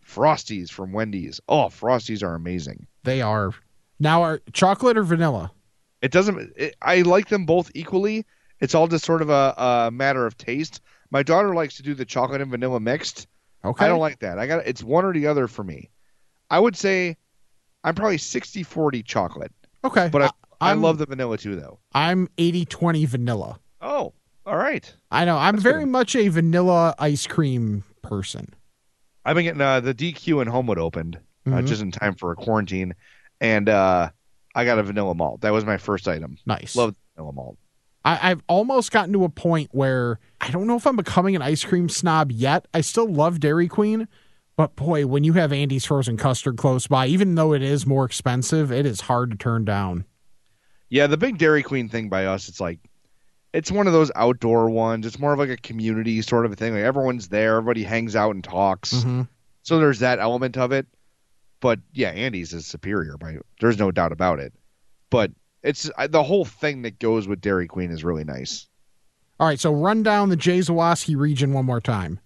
Frosties 0.04 0.70
from 0.70 0.92
Wendy's. 0.92 1.40
Oh, 1.48 1.66
Frosties 1.66 2.22
are 2.22 2.34
amazing. 2.34 2.86
They 3.04 3.20
are. 3.20 3.52
Now, 4.00 4.22
are 4.22 4.40
chocolate 4.52 4.96
or 4.96 5.02
vanilla? 5.02 5.52
It 6.00 6.12
doesn't. 6.12 6.52
It, 6.56 6.76
I 6.80 7.02
like 7.02 7.28
them 7.28 7.44
both 7.44 7.70
equally. 7.74 8.24
It's 8.60 8.74
all 8.74 8.88
just 8.88 9.04
sort 9.04 9.22
of 9.22 9.30
a, 9.30 9.54
a 9.56 9.90
matter 9.90 10.26
of 10.26 10.36
taste. 10.38 10.80
My 11.10 11.22
daughter 11.22 11.54
likes 11.54 11.76
to 11.76 11.82
do 11.82 11.94
the 11.94 12.04
chocolate 12.04 12.40
and 12.40 12.50
vanilla 12.50 12.80
mixed. 12.80 13.26
Okay. 13.64 13.84
I 13.84 13.88
don't 13.88 13.98
like 14.00 14.18
that. 14.20 14.38
I 14.38 14.46
got 14.46 14.66
it's 14.66 14.82
one 14.82 15.04
or 15.04 15.12
the 15.12 15.26
other 15.26 15.48
for 15.48 15.64
me. 15.64 15.90
I 16.50 16.58
would 16.58 16.76
say 16.76 17.16
I'm 17.84 17.94
probably 17.94 18.16
60-40 18.18 19.04
chocolate, 19.04 19.52
Okay. 19.84 20.08
but 20.12 20.22
I, 20.22 20.30
I 20.60 20.72
love 20.74 20.98
the 20.98 21.06
vanilla 21.06 21.38
too, 21.38 21.56
though. 21.56 21.78
I'm 21.92 22.28
80 22.38 22.64
20 22.66 23.04
vanilla. 23.06 23.60
Oh, 23.80 24.12
all 24.46 24.56
right. 24.56 24.92
I 25.10 25.24
know. 25.24 25.36
I'm 25.38 25.56
That's 25.56 25.62
very 25.62 25.84
good. 25.84 25.90
much 25.90 26.16
a 26.16 26.28
vanilla 26.28 26.94
ice 26.98 27.26
cream 27.26 27.84
person. 28.02 28.54
I've 29.24 29.34
been 29.36 29.44
getting 29.44 29.60
uh, 29.60 29.80
the 29.80 29.94
DQ 29.94 30.40
in 30.42 30.48
Homewood 30.48 30.78
opened 30.78 31.18
uh, 31.46 31.50
Mhm. 31.50 31.66
just 31.66 31.82
in 31.82 31.90
time 31.90 32.14
for 32.14 32.32
a 32.32 32.36
quarantine, 32.36 32.94
and 33.40 33.68
uh, 33.68 34.10
I 34.54 34.64
got 34.64 34.78
a 34.78 34.82
vanilla 34.82 35.14
malt. 35.14 35.42
That 35.42 35.52
was 35.52 35.64
my 35.64 35.76
first 35.78 36.08
item. 36.08 36.38
Nice. 36.46 36.74
Love 36.76 36.94
vanilla 37.16 37.32
malt. 37.32 37.58
I, 38.04 38.30
I've 38.30 38.42
almost 38.48 38.90
gotten 38.92 39.12
to 39.14 39.24
a 39.24 39.28
point 39.28 39.70
where 39.72 40.18
I 40.40 40.50
don't 40.50 40.66
know 40.66 40.76
if 40.76 40.87
I'm 40.87 40.96
becoming 40.96 41.37
an 41.37 41.42
ice 41.42 41.64
cream 41.64 41.88
snob 41.88 42.30
yet. 42.32 42.66
I 42.72 42.80
still 42.80 43.11
love 43.12 43.40
Dairy 43.40 43.68
Queen, 43.68 44.08
but 44.56 44.76
boy, 44.76 45.06
when 45.06 45.24
you 45.24 45.34
have 45.34 45.52
Andy's 45.52 45.84
frozen 45.84 46.16
custard 46.16 46.56
close 46.56 46.87
by, 46.87 47.06
even 47.06 47.34
though 47.34 47.52
it 47.52 47.62
is 47.62 47.87
more 47.87 48.04
expensive, 48.04 48.70
it 48.72 48.87
is 48.87 49.02
hard 49.02 49.30
to 49.32 49.37
turn 49.37 49.64
down. 49.64 50.04
Yeah, 50.90 51.06
the 51.06 51.16
big 51.18 51.38
Dairy 51.38 51.62
Queen 51.62 51.88
thing 51.88 52.08
by 52.08 52.26
us, 52.26 52.48
it's 52.48 52.61
like 52.61 52.78
it's 53.52 53.70
one 53.70 53.87
of 53.87 53.92
those 53.92 54.11
outdoor 54.14 54.70
ones. 54.70 55.04
It's 55.06 55.18
more 55.18 55.32
of 55.32 55.38
like 55.38 55.50
a 55.50 55.56
community 55.56 56.20
sort 56.22 56.46
of 56.46 56.52
a 56.52 56.56
thing. 56.56 56.74
Like 56.74 56.84
everyone's 56.84 57.28
there, 57.28 57.56
everybody 57.56 57.82
hangs 57.82 58.14
out 58.16 58.34
and 58.34 58.42
talks. 58.44 58.92
Mhm. 58.94 59.28
So 59.62 59.78
there's 59.78 59.98
that 59.98 60.18
element 60.18 60.56
of 60.56 60.72
it. 60.72 60.87
But 61.61 61.80
yeah, 61.92 62.11
Andy's 62.11 62.52
is 62.52 62.66
superior 62.66 63.16
by 63.18 63.38
there's 63.61 63.78
no 63.78 63.90
doubt 63.90 64.12
about 64.12 64.38
it. 64.38 64.52
But 65.11 65.32
it's 65.62 65.90
I, 65.96 66.06
the 66.06 66.22
whole 66.22 66.44
thing 66.44 66.82
that 66.82 66.98
goes 66.98 67.26
with 67.26 67.40
Dairy 67.40 67.66
Queen 67.66 67.90
is 67.90 68.04
really 68.04 68.24
nice. 68.24 68.66
All 69.40 69.46
right, 69.46 69.60
so 69.60 69.72
run 69.72 70.02
down 70.02 70.28
the 70.28 70.36
Jay 70.36 70.58
Zawaski 70.58 71.16
region 71.16 71.52
one 71.52 71.64
more 71.64 71.80
time. 71.80 72.18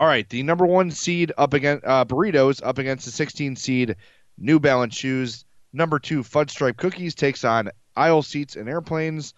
All 0.00 0.06
right, 0.06 0.28
the 0.28 0.42
number 0.42 0.66
one 0.66 0.90
seed 0.90 1.32
up 1.38 1.54
against 1.54 1.84
uh, 1.84 2.04
burritos 2.04 2.60
up 2.64 2.78
against 2.78 3.04
the 3.06 3.12
16 3.12 3.56
seed 3.56 3.96
New 4.38 4.60
Balance 4.60 4.96
shoes. 4.96 5.44
Number 5.72 5.98
two 5.98 6.22
Fudge 6.22 6.50
Stripe 6.50 6.76
cookies 6.76 7.14
takes 7.14 7.44
on 7.44 7.70
aisle 7.96 8.22
seats 8.22 8.56
and 8.56 8.68
airplanes. 8.68 9.34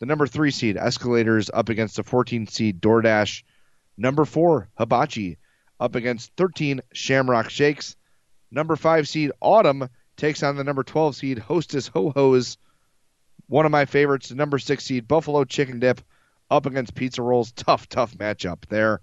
The 0.00 0.06
number 0.06 0.26
three 0.26 0.50
seed 0.50 0.76
escalators 0.76 1.50
up 1.52 1.68
against 1.68 1.96
the 1.96 2.04
14 2.04 2.46
seed 2.46 2.80
DoorDash. 2.80 3.42
Number 3.96 4.24
four 4.24 4.68
Hibachi 4.78 5.38
up 5.80 5.94
against 5.94 6.32
13 6.36 6.80
Shamrock 6.92 7.50
Shakes. 7.50 7.96
Number 8.50 8.76
five 8.76 9.08
seed 9.08 9.32
Autumn 9.40 9.88
takes 10.16 10.42
on 10.42 10.56
the 10.56 10.64
number 10.64 10.82
12 10.82 11.16
seed 11.16 11.38
Hostess 11.38 11.88
Ho 11.88 12.10
Hos. 12.10 12.56
One 13.48 13.66
of 13.66 13.72
my 13.72 13.84
favorites, 13.84 14.28
the 14.28 14.34
number 14.34 14.58
six 14.58 14.84
seed 14.84 15.08
Buffalo 15.08 15.44
Chicken 15.44 15.80
Dip 15.80 16.00
up 16.50 16.66
against 16.66 16.94
Pizza 16.94 17.22
Rolls. 17.22 17.52
Tough, 17.52 17.88
tough 17.88 18.14
matchup 18.16 18.66
there. 18.68 19.00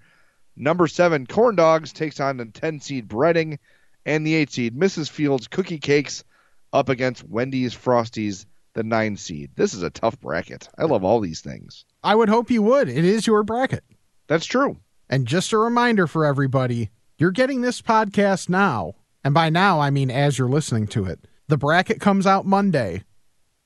Number 0.56 0.88
seven, 0.88 1.28
Corn 1.28 1.56
Dogs 1.56 1.92
takes 1.92 2.20
on 2.20 2.38
the 2.38 2.46
10 2.46 2.80
seed 2.80 3.08
Breading, 3.08 3.58
and 4.06 4.26
the 4.26 4.36
8 4.36 4.52
seed, 4.52 4.76
Mrs. 4.78 5.10
Fields 5.10 5.48
Cookie 5.48 5.80
Cakes 5.80 6.24
up 6.72 6.90
against 6.90 7.28
Wendy's 7.28 7.76
Frosties, 7.76 8.46
the 8.74 8.84
9 8.84 9.18
seed. 9.18 9.52
This 9.56 9.74
is 9.74 9.84
a 9.84 9.90
tough 9.90 10.20
bracket. 10.22 10.70
I 10.78 10.84
love 10.84 11.04
all 11.04 11.20
these 11.20 11.42
things. 11.42 11.86
I 12.04 12.16
would 12.16 12.30
hope 12.30 12.52
you 12.52 12.62
would. 12.62 12.88
It 12.88 13.04
is 13.04 13.28
your 13.28 13.44
bracket. 13.44 13.84
That's 14.28 14.46
true. 14.46 14.78
And 15.10 15.28
just 15.28 15.52
a 15.52 15.58
reminder 15.58 16.08
for 16.08 16.26
everybody 16.26 16.90
you're 17.18 17.32
getting 17.32 17.62
this 17.62 17.82
podcast 17.82 18.50
now. 18.50 18.96
And 19.24 19.34
by 19.34 19.50
now, 19.50 19.80
I 19.80 19.90
mean 19.90 20.12
as 20.12 20.38
you're 20.38 20.50
listening 20.50 20.88
to 20.88 21.06
it. 21.06 21.20
The 21.48 21.58
bracket 21.58 22.00
comes 22.02 22.28
out 22.28 22.46
Monday. 22.46 23.04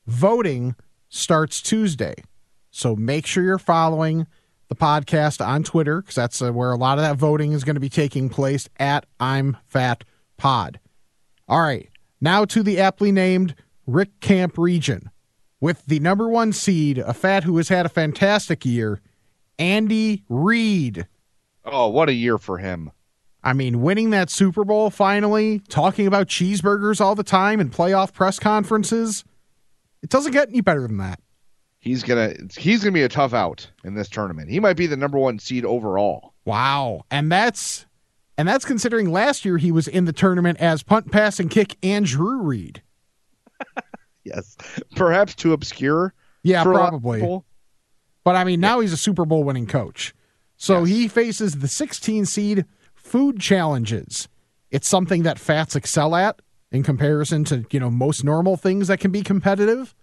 Voting 0.10 0.76
starts 1.08 1.62
Tuesday. 1.62 2.16
So 2.72 2.96
make 2.96 3.28
sure 3.28 3.44
you're 3.44 3.60
following 3.60 4.26
the 4.68 4.76
podcast 4.76 5.46
on 5.46 5.62
Twitter 5.62 6.02
because 6.02 6.16
that's 6.16 6.42
uh, 6.42 6.52
where 6.52 6.72
a 6.72 6.78
lot 6.78 6.98
of 6.98 7.04
that 7.04 7.16
voting 7.16 7.52
is 7.52 7.64
going 7.64 7.76
to 7.76 7.80
be 7.80 7.90
taking 7.90 8.28
place 8.28 8.68
at 8.80 9.06
I'm 9.20 9.58
Fat 9.68 10.04
Pod. 10.36 10.80
All 11.48 11.62
right. 11.62 11.90
Now 12.20 12.44
to 12.46 12.64
the 12.64 12.80
aptly 12.80 13.12
named 13.12 13.54
Rick 13.86 14.20
Kamp 14.20 14.58
region. 14.58 15.12
With 15.62 15.86
the 15.86 16.00
number 16.00 16.28
one 16.28 16.54
seed, 16.54 16.98
a 16.98 17.14
fat 17.14 17.44
who 17.44 17.58
has 17.58 17.70
had 17.70 17.86
a 17.86 17.90
fantastic 17.90 18.66
year, 18.66 19.02
Andy 19.60 20.24
Reid. 20.28 21.06
Oh, 21.64 21.88
what 21.88 22.10
a 22.10 22.14
year 22.14 22.40
for 22.40 22.58
him. 22.58 22.92
I 23.44 23.54
mean, 23.54 23.84
winning 23.84 24.10
that 24.10 24.32
Super 24.32 24.64
Bowl 24.66 24.90
finally, 24.90 25.60
talking 25.70 26.08
about 26.08 26.28
cheeseburgers 26.30 27.00
all 27.00 27.14
the 27.14 27.24
time 27.24 27.60
in 27.60 27.70
playoff 27.70 28.12
press 28.12 28.40
conferences. 28.40 29.24
It 30.02 30.10
doesn't 30.10 30.32
get 30.32 30.50
any 30.50 30.62
better 30.62 30.82
than 30.88 30.98
that. 30.98 31.20
He's 31.80 32.04
gonna 32.04 32.34
he's 32.58 32.84
gonna 32.84 32.92
be 32.94 33.04
a 33.04 33.10
tough 33.10 33.34
out 33.34 33.70
in 33.84 33.96
this 33.96 34.10
tournament. 34.10 34.50
He 34.50 34.60
might 34.60 34.76
be 34.78 34.86
the 34.88 34.98
number 34.98 35.18
one 35.18 35.40
seed 35.40 35.64
overall. 35.66 36.34
Wow. 36.46 37.04
And 37.10 37.32
that's 37.32 37.86
and 38.38 38.48
that's 38.48 38.66
considering 38.66 39.12
last 39.12 39.46
year 39.46 39.58
he 39.58 39.72
was 39.72 39.88
in 39.88 40.06
the 40.06 40.14
tournament 40.14 40.60
as 40.60 40.84
punt, 40.84 41.12
pass, 41.12 41.40
and 41.40 41.50
kick 41.50 41.78
Andrew 41.84 42.42
Reid. 42.42 42.82
Yes, 44.26 44.58
perhaps 44.96 45.34
too 45.34 45.54
obscure. 45.54 46.14
Yeah, 46.44 46.62
for 46.64 46.72
a 46.74 46.76
lot 46.76 46.94
of 46.94 47.02
probably. 47.02 47.42
But 48.24 48.36
I 48.36 48.44
mean, 48.44 48.60
now 48.60 48.80
he's 48.80 48.94
a 48.94 48.98
Super 48.98 49.26
Bowl 49.26 49.44
winning 49.44 49.66
coach. 49.66 50.14
So 50.56 50.84
Yes. 50.84 50.88
he 50.90 51.08
faces 51.08 51.56
the 51.60 51.68
16 51.68 52.26
seed 52.26 52.66
food 52.94 53.40
challenges. 53.40 54.28
It's 54.72 54.88
something 54.88 55.24
that 55.24 55.40
fats 55.40 55.76
excel 55.76 56.16
at 56.16 56.42
in 56.72 56.84
comparison 56.84 57.44
to, 57.46 57.66
you 57.72 57.80
know, 57.80 57.90
most 57.90 58.24
normal 58.24 58.58
things 58.58 58.88
that 58.88 59.00
can 59.00 59.12
be 59.12 59.22
competitive. 59.22 59.96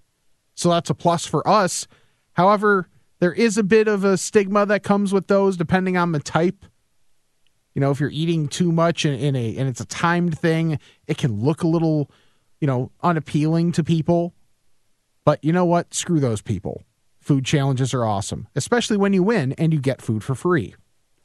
So 0.55 0.71
that's 0.71 0.91
a 0.91 0.95
plus 0.95 1.27
for 1.27 1.47
us. 1.47 1.87
However, 2.33 2.89
there 3.19 3.33
is 3.33 3.57
a 3.57 3.63
bit 3.63 3.89
of 3.89 4.05
a 4.05 4.17
stigma 4.17 4.67
that 4.67 4.83
comes 4.83 5.13
with 5.13 5.27
those 5.27 5.57
depending 5.57 5.97
on 5.97 6.13
the 6.13 6.21
type. 6.21 6.65
You 7.75 7.81
know, 7.81 7.91
if 7.91 8.01
you're 8.01 8.11
eating 8.11 8.49
too 8.49 8.73
much 8.73 9.05
in, 9.05 9.15
in 9.15 9.37
a 9.37 9.57
and 9.57 9.69
it's 9.69 9.81
a 9.81 9.87
timed 9.87 10.39
thing, 10.39 10.79
it 11.07 11.19
can 11.19 11.41
look 11.41 11.63
a 11.63 11.69
little, 11.69 12.11
you 12.61 12.67
know, 12.67 12.91
unappealing 13.03 13.73
to 13.73 13.85
people. 13.85 14.35
But 15.25 15.45
you 15.45 15.53
know 15.53 15.65
what? 15.65 15.93
Screw 15.93 16.21
those 16.21 16.41
people. 16.41 16.85
Food 17.21 17.45
challenges 17.45 17.93
are 17.93 18.05
awesome, 18.05 18.49
especially 18.55 18.97
when 18.97 19.13
you 19.13 19.23
win 19.23 19.53
and 19.53 19.73
you 19.73 19.81
get 19.81 20.01
food 20.01 20.23
for 20.23 20.35
free. 20.35 20.75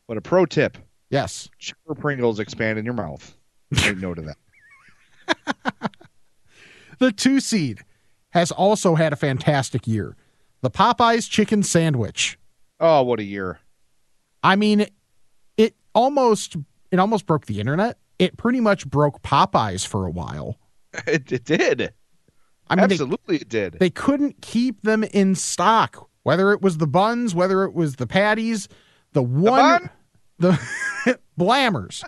But 0.08 0.17
a 0.17 0.21
pro 0.21 0.45
tip: 0.45 0.77
Yes. 1.10 1.49
cheddar 1.58 1.95
Pringles 1.95 2.39
expand 2.39 2.80
in 2.80 2.86
your 2.86 2.95
mouth. 2.95 3.38
Take 3.75 3.97
note 3.97 4.17
of 4.17 4.25
that. 4.25 4.38
The 7.02 7.12
two 7.12 7.39
seed 7.39 7.80
has 8.30 8.52
also 8.52 8.94
had 8.94 9.12
a 9.12 9.15
fantastic 9.15 9.88
year. 9.88 10.15
The 10.62 10.70
Popeyes 10.70 11.28
chicken 11.28 11.63
sandwich. 11.63 12.38
Oh, 12.80 13.02
what 13.02 13.20
a 13.20 13.24
year! 13.24 13.60
I 14.44 14.56
mean, 14.56 14.86
it 15.58 15.76
almost 15.96 16.58
it 16.91 17.00
almost 17.00 17.26
broke 17.26 17.48
the 17.48 17.60
internet. 17.60 17.98
It 18.20 18.38
pretty 18.38 18.60
much 18.60 18.88
broke 18.88 19.24
Popeyes 19.24 19.86
for 19.86 20.06
a 20.06 20.12
while. 20.12 20.58
It, 21.08 21.32
it 21.32 21.46
did. 21.46 21.94
I 22.70 22.76
mean, 22.76 22.89
they, 22.89 22.96
Absolutely, 22.96 23.38
it 23.38 23.50
did. 23.50 23.78
they 23.80 23.89
couldn't 23.89 24.41
keep 24.41 24.82
them 24.82 25.04
in 25.04 25.36
stock. 25.36 26.08
Whether 26.24 26.52
it 26.52 26.62
was 26.62 26.78
the 26.78 26.86
buns, 26.86 27.34
whether 27.34 27.63
it 27.63 27.74
was 27.74 27.96
the 27.96 28.06
patties, 28.06 28.67
the 29.13 29.24
one, 29.24 29.89
bun? 30.38 30.60
the 31.06 31.20
blammers. 31.38 32.04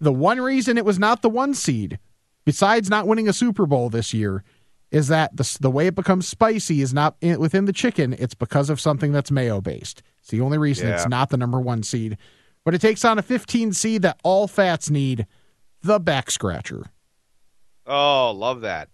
The 0.00 0.12
one 0.12 0.40
reason 0.40 0.78
it 0.78 0.84
was 0.84 0.98
not 0.98 1.22
the 1.22 1.30
one 1.30 1.54
seed, 1.54 1.98
besides 2.44 2.90
not 2.90 3.06
winning 3.06 3.28
a 3.28 3.32
Super 3.32 3.66
Bowl 3.66 3.90
this 3.90 4.14
year, 4.14 4.44
is 4.90 5.08
that 5.08 5.36
the 5.36 5.58
the 5.60 5.70
way 5.70 5.86
it 5.86 5.94
becomes 5.94 6.28
spicy 6.28 6.80
is 6.80 6.94
not 6.94 7.16
in, 7.20 7.40
within 7.40 7.64
the 7.64 7.72
chicken. 7.72 8.14
It's 8.18 8.34
because 8.34 8.70
of 8.70 8.80
something 8.80 9.12
that's 9.12 9.30
mayo 9.30 9.60
based. 9.60 10.02
It's 10.20 10.30
the 10.30 10.40
only 10.40 10.58
reason 10.58 10.88
it's 10.88 11.08
not 11.08 11.30
the 11.30 11.36
number 11.36 11.60
one 11.60 11.82
seed. 11.82 12.16
But 12.64 12.74
it 12.74 12.80
takes 12.80 13.04
on 13.04 13.18
a 13.18 13.22
15 13.22 13.72
seed 13.74 14.02
that 14.02 14.18
all 14.22 14.48
fats 14.48 14.88
need, 14.88 15.26
the 15.82 16.00
back 16.00 16.30
scratcher. 16.30 16.86
Oh, 17.86 18.30
love 18.30 18.62
that. 18.62 18.88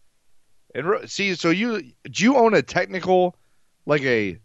And 0.74 1.08
see, 1.08 1.34
so 1.34 1.50
you 1.50 1.82
do 2.10 2.24
you 2.24 2.36
own 2.36 2.54
a 2.54 2.62
technical, 2.62 3.36
like 3.86 4.02
a 4.02 4.38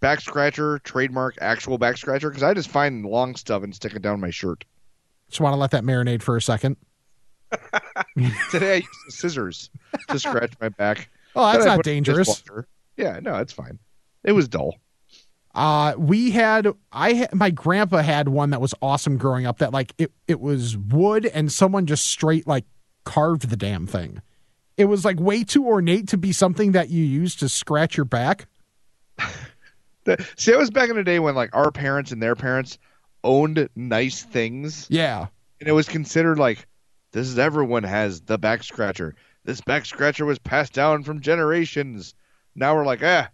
back 0.00 0.20
scratcher 0.20 0.78
trademark, 0.80 1.36
actual 1.40 1.78
back 1.78 1.96
scratcher? 1.96 2.30
Because 2.30 2.42
I 2.42 2.54
just 2.54 2.68
find 2.68 3.04
long 3.04 3.36
stuff 3.36 3.62
and 3.62 3.74
stick 3.74 3.94
it 3.94 4.02
down 4.02 4.20
my 4.20 4.30
shirt. 4.30 4.64
Just 5.28 5.40
want 5.40 5.52
to 5.54 5.58
let 5.58 5.70
that 5.72 5.84
marinate 5.84 6.22
for 6.22 6.36
a 6.36 6.42
second. 6.42 6.76
Today 8.50 8.72
I 8.72 8.76
used 8.76 8.88
scissors 9.08 9.70
to 10.08 10.18
scratch 10.18 10.52
my 10.60 10.68
back. 10.68 11.08
Oh, 11.36 11.50
that's 11.50 11.64
not 11.64 11.78
put 11.78 11.88
it 11.88 11.90
in 11.90 12.04
the 12.04 12.12
dangerous. 12.12 12.44
Yeah, 12.96 13.18
no, 13.20 13.38
it's 13.38 13.52
fine. 13.52 13.80
It 14.22 14.30
was 14.30 14.46
dull. 14.46 14.76
Uh, 15.52 15.94
we 15.98 16.30
had 16.30 16.68
I 16.92 17.12
had, 17.12 17.34
my 17.34 17.50
grandpa 17.50 18.02
had 18.02 18.28
one 18.28 18.50
that 18.50 18.60
was 18.60 18.72
awesome 18.80 19.18
growing 19.18 19.44
up. 19.44 19.58
That 19.58 19.72
like 19.72 19.94
it 19.98 20.12
it 20.28 20.38
was 20.38 20.76
wood 20.76 21.26
and 21.26 21.50
someone 21.50 21.86
just 21.86 22.06
straight 22.06 22.46
like 22.46 22.66
carved 23.02 23.48
the 23.50 23.56
damn 23.56 23.88
thing. 23.88 24.22
It 24.76 24.84
was 24.84 25.04
like 25.04 25.18
way 25.18 25.42
too 25.42 25.66
ornate 25.66 26.06
to 26.10 26.16
be 26.16 26.30
something 26.32 26.70
that 26.70 26.88
you 26.88 27.04
use 27.04 27.34
to 27.36 27.48
scratch 27.48 27.96
your 27.96 28.04
back. 28.04 28.46
See, 30.36 30.52
that 30.52 30.58
was 30.58 30.70
back 30.70 30.88
in 30.88 30.94
the 30.94 31.02
day 31.02 31.18
when 31.18 31.34
like 31.34 31.50
our 31.52 31.72
parents 31.72 32.12
and 32.12 32.22
their 32.22 32.36
parents 32.36 32.78
owned 33.24 33.68
nice 33.74 34.22
things, 34.22 34.86
Yeah, 34.90 35.26
and 35.58 35.68
it 35.68 35.72
was 35.72 35.88
considered 35.88 36.38
like 36.38 36.66
this 37.14 37.28
is 37.28 37.38
everyone 37.38 37.84
has 37.84 38.22
the 38.22 38.36
back 38.36 38.64
scratcher. 38.64 39.14
This 39.44 39.60
back 39.60 39.86
scratcher 39.86 40.24
was 40.24 40.40
passed 40.40 40.72
down 40.72 41.04
from 41.04 41.20
generations. 41.20 42.12
Now 42.56 42.74
we're 42.74 42.84
like, 42.84 43.04
ah, 43.04 43.30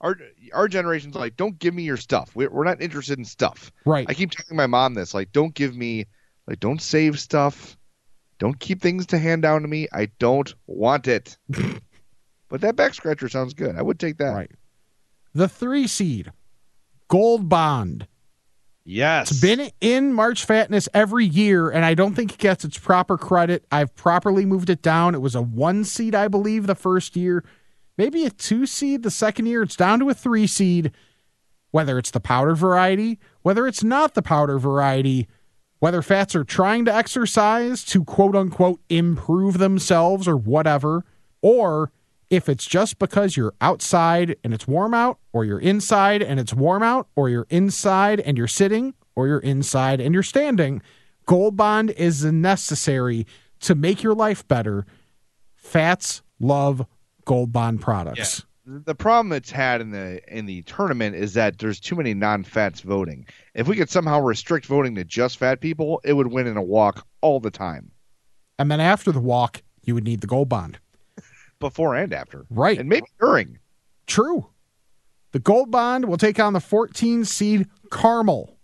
our 0.00 0.16
our 0.52 0.66
generation's 0.66 1.14
like, 1.14 1.36
don't 1.36 1.56
give 1.56 1.72
me 1.72 1.84
your 1.84 1.96
stuff. 1.96 2.32
We're, 2.34 2.50
we're 2.50 2.64
not 2.64 2.82
interested 2.82 3.18
in 3.18 3.24
stuff. 3.24 3.70
right. 3.84 4.04
I 4.08 4.14
keep 4.14 4.32
telling 4.32 4.56
my 4.56 4.66
mom 4.66 4.94
this, 4.94 5.14
like, 5.14 5.30
don't 5.30 5.54
give 5.54 5.76
me, 5.76 6.06
like, 6.48 6.58
don't 6.58 6.82
save 6.82 7.20
stuff. 7.20 7.76
Don't 8.40 8.58
keep 8.58 8.82
things 8.82 9.06
to 9.06 9.18
hand 9.18 9.42
down 9.42 9.62
to 9.62 9.68
me. 9.68 9.86
I 9.92 10.06
don't 10.18 10.52
want 10.66 11.06
it. 11.06 11.38
but 12.48 12.62
that 12.62 12.74
back 12.74 12.94
scratcher 12.94 13.28
sounds 13.28 13.54
good. 13.54 13.76
I 13.76 13.82
would 13.82 14.00
take 14.00 14.16
that. 14.16 14.34
Right. 14.34 14.50
The 15.34 15.46
three 15.48 15.86
seed, 15.86 16.32
Gold 17.06 17.48
Bond. 17.48 18.08
Yes. 18.84 19.30
It's 19.30 19.40
been 19.40 19.70
in 19.80 20.12
March 20.12 20.44
Fatness 20.44 20.88
every 20.94 21.26
year, 21.26 21.70
and 21.70 21.84
I 21.84 21.94
don't 21.94 22.14
think 22.14 22.32
it 22.32 22.38
gets 22.38 22.64
its 22.64 22.78
proper 22.78 23.18
credit. 23.18 23.64
I've 23.70 23.94
properly 23.94 24.44
moved 24.44 24.70
it 24.70 24.82
down. 24.82 25.14
It 25.14 25.20
was 25.20 25.34
a 25.34 25.42
one 25.42 25.84
seed, 25.84 26.14
I 26.14 26.28
believe, 26.28 26.66
the 26.66 26.74
first 26.74 27.14
year, 27.16 27.44
maybe 27.96 28.24
a 28.24 28.30
two 28.30 28.66
seed 28.66 29.02
the 29.02 29.10
second 29.10 29.46
year. 29.46 29.62
It's 29.62 29.76
down 29.76 30.00
to 30.00 30.08
a 30.08 30.14
three 30.14 30.46
seed. 30.46 30.92
Whether 31.72 31.98
it's 31.98 32.10
the 32.10 32.18
powder 32.18 32.56
variety, 32.56 33.20
whether 33.42 33.64
it's 33.68 33.84
not 33.84 34.14
the 34.14 34.22
powder 34.22 34.58
variety, 34.58 35.28
whether 35.78 36.02
fats 36.02 36.34
are 36.34 36.42
trying 36.42 36.84
to 36.86 36.94
exercise 36.94 37.84
to 37.84 38.04
quote 38.04 38.34
unquote 38.34 38.80
improve 38.88 39.58
themselves 39.58 40.26
or 40.26 40.36
whatever, 40.36 41.04
or 41.42 41.92
if 42.30 42.48
it's 42.48 42.64
just 42.64 42.98
because 42.98 43.36
you're 43.36 43.54
outside 43.60 44.36
and 44.44 44.54
it's 44.54 44.66
warm 44.66 44.94
out, 44.94 45.18
or 45.32 45.44
you're 45.44 45.58
inside 45.58 46.22
and 46.22 46.38
it's 46.40 46.54
warm 46.54 46.82
out, 46.82 47.08
or 47.16 47.28
you're 47.28 47.46
inside 47.50 48.20
and 48.20 48.38
you're 48.38 48.46
sitting, 48.46 48.94
or 49.16 49.26
you're 49.26 49.40
inside 49.40 50.00
and 50.00 50.14
you're 50.14 50.22
standing, 50.22 50.80
Gold 51.26 51.56
Bond 51.56 51.90
is 51.90 52.24
necessary 52.24 53.26
to 53.60 53.74
make 53.74 54.02
your 54.02 54.14
life 54.14 54.46
better. 54.48 54.86
Fats 55.56 56.22
love 56.38 56.86
Gold 57.24 57.52
Bond 57.52 57.80
products. 57.80 58.46
the 58.64 58.94
problem 58.94 59.32
it's 59.32 59.50
had 59.50 59.80
in 59.80 59.90
the 59.90 60.20
in 60.28 60.46
the 60.46 60.62
tournament 60.62 61.16
is 61.16 61.34
that 61.34 61.58
there's 61.58 61.80
too 61.80 61.96
many 61.96 62.14
non-fats 62.14 62.80
voting. 62.80 63.26
If 63.54 63.66
we 63.66 63.76
could 63.76 63.90
somehow 63.90 64.20
restrict 64.20 64.66
voting 64.66 64.94
to 64.94 65.04
just 65.04 65.38
fat 65.38 65.60
people, 65.60 66.00
it 66.04 66.12
would 66.12 66.28
win 66.28 66.46
in 66.46 66.56
a 66.56 66.62
walk 66.62 67.06
all 67.20 67.40
the 67.40 67.50
time, 67.50 67.90
And 68.58 68.70
then 68.70 68.80
after 68.80 69.10
the 69.12 69.20
walk, 69.20 69.62
you 69.82 69.94
would 69.94 70.04
need 70.04 70.20
the 70.20 70.26
Gold 70.26 70.48
Bond. 70.48 70.78
Before 71.60 71.94
and 71.94 72.12
after, 72.12 72.46
Right. 72.50 72.78
and 72.78 72.88
maybe 72.88 73.06
during. 73.20 73.58
True. 74.06 74.48
The 75.32 75.38
Gold 75.38 75.70
Bond 75.70 76.06
will 76.06 76.16
take 76.16 76.40
on 76.40 76.54
the 76.54 76.60
14 76.60 77.24
seed 77.24 77.68
Caramel. 77.92 78.56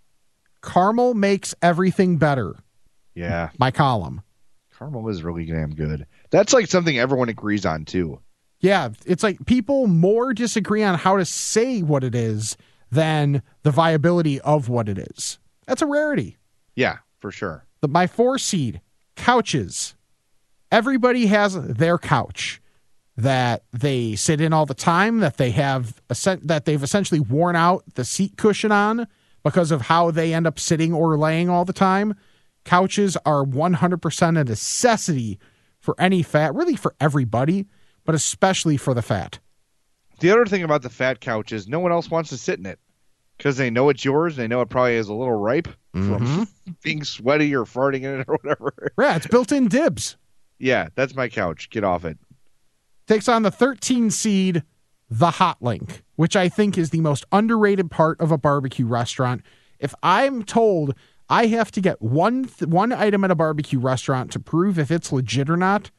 Caramel 0.63 1.15
makes 1.15 1.55
everything 1.63 2.17
better. 2.17 2.57
Yeah, 3.15 3.51
My 3.59 3.71
column. 3.71 4.23
caramel 4.77 5.09
is 5.09 5.23
really 5.23 5.45
damn 5.47 5.75
good. 5.75 6.07
That's 6.31 6.53
like 6.53 6.67
something 6.67 6.99
everyone 6.99 7.29
agrees 7.29 7.65
on 7.65 7.85
too. 7.85 8.21
Yeah, 8.61 8.89
it's 9.07 9.23
like 9.23 9.45
people 9.47 9.87
more 9.87 10.35
disagree 10.35 10.83
on 10.83 10.99
how 10.99 11.17
to 11.17 11.25
say 11.25 11.83
what 11.83 12.03
it 12.05 12.15
is 12.15 12.57
than 12.91 13.43
the 13.63 13.71
viability 13.71 14.41
of 14.41 14.69
what 14.69 14.89
it 14.89 14.99
is. 14.99 15.39
That's 15.67 15.83
a 15.83 15.87
rarity. 15.87 16.37
Yeah, 16.75 16.99
for 17.21 17.31
sure. 17.31 17.65
The, 17.81 17.89
my 17.89 18.07
four 18.07 18.39
seed 18.39 18.81
couches. 19.15 19.95
Everybody 20.73 21.27
has 21.27 21.55
their 21.55 21.97
couch 21.97 22.61
that 23.17 23.65
they 23.73 24.15
sit 24.15 24.41
in 24.41 24.53
all 24.53 24.67
the 24.67 24.75
time. 24.75 25.21
That 25.21 25.37
they 25.37 25.51
have 25.51 26.01
that 26.09 26.63
they've 26.65 26.83
essentially 26.83 27.21
worn 27.21 27.57
out 27.57 27.85
the 27.95 28.05
seat 28.05 28.37
cushion 28.37 28.73
on 28.73 29.07
because 29.43 29.71
of 29.71 29.83
how 29.83 30.11
they 30.11 30.35
end 30.35 30.47
up 30.47 30.59
sitting 30.59 30.93
or 30.93 31.17
laying 31.17 31.49
all 31.49 31.65
the 31.65 31.73
time. 31.73 32.15
Couches 32.65 33.17
are 33.25 33.45
100% 33.45 34.41
a 34.41 34.45
necessity 34.45 35.39
for 35.79 35.95
any 36.01 36.21
fat, 36.23 36.53
really 36.53 36.75
for 36.75 36.97
everybody, 37.01 37.67
but 38.05 38.15
especially 38.15 38.77
for 38.77 38.93
the 38.93 39.03
fat. 39.03 39.39
The 40.19 40.31
other 40.31 40.47
thing 40.47 40.65
about 40.65 40.83
the 40.83 40.91
fat 40.91 41.21
couch 41.21 41.53
is 41.53 41.69
no 41.69 41.79
one 41.79 41.93
else 41.93 42.11
wants 42.11 42.31
to 42.31 42.37
sit 42.37 42.59
in 42.59 42.67
it 42.67 42.81
because 43.39 43.57
they 43.57 43.71
know 43.71 43.89
it's 43.89 44.05
yours. 44.05 44.35
They 44.35 44.49
know 44.49 44.63
it 44.63 44.69
probably 44.69 44.97
is 44.97 45.09
a 45.09 45.15
little 45.15 45.39
ripe 45.39 45.69
from 45.93 46.27
mm-hmm. 46.27 46.73
being 46.83 47.05
sweaty 47.05 47.55
or 47.55 47.65
farting 47.65 48.03
in 48.03 48.21
it 48.21 48.25
or 48.29 48.39
whatever. 48.43 48.93
Yeah, 48.99 49.17
it's 49.17 49.29
built 49.29 49.53
in 49.53 49.69
dibs. 49.69 50.17
yeah, 50.59 50.89
that's 50.97 51.15
my 51.15 51.29
couch. 51.29 51.71
Get 51.71 51.85
off 51.85 52.05
it. 52.05 52.19
Takes 53.07 53.29
on 53.29 53.43
the 53.43 53.51
13 53.51 54.11
seed, 54.11 54.63
the 55.09 55.33
Hot 55.33 55.63
Link, 55.63 56.03
which 56.17 56.37
I 56.37 56.49
think 56.49 56.77
is 56.77 56.91
the 56.91 57.01
most 57.01 57.25
underrated 57.33 57.91
part 57.91 58.21
of 58.21 58.33
a 58.33 58.39
barbecue 58.39 58.87
restaurant. 58.87 59.43
If 59.79 59.95
I'm 60.03 60.43
told 60.43 60.95
I 61.29 61.47
have 61.47 61.71
to 61.73 61.81
get 61.81 62.01
one 62.01 62.45
th- 62.45 62.69
one 62.69 62.93
item 62.93 63.25
at 63.25 63.31
a 63.31 63.37
barbecue 63.37 63.79
restaurant 63.79 64.33
to 64.33 64.41
prove 64.41 64.79
if 64.79 64.91
it's 64.91 65.13
legit 65.13 65.51
or 65.51 65.57
not, 65.57 65.91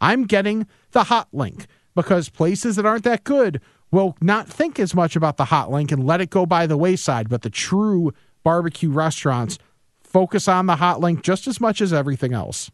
I'm 0.00 0.24
getting 0.24 0.66
the 0.90 1.04
Hot 1.04 1.28
Link 1.32 1.66
because 1.94 2.28
places 2.28 2.76
that 2.76 2.86
aren't 2.86 3.04
that 3.04 3.24
good 3.24 3.60
will 3.90 4.16
not 4.20 4.48
think 4.48 4.80
as 4.80 4.94
much 4.94 5.16
about 5.16 5.36
the 5.36 5.46
Hot 5.46 5.70
Link 5.70 5.92
and 5.92 6.04
let 6.04 6.20
it 6.20 6.30
go 6.30 6.46
by 6.46 6.66
the 6.66 6.76
wayside. 6.76 7.28
But 7.28 7.42
the 7.42 7.50
true 7.50 8.12
barbecue 8.42 8.90
restaurants 8.90 9.58
focus 10.02 10.48
on 10.48 10.66
the 10.66 10.76
Hot 10.76 11.00
Link 11.00 11.22
just 11.22 11.46
as 11.46 11.60
much 11.60 11.80
as 11.80 11.92
everything 11.92 12.32
else. 12.32 12.70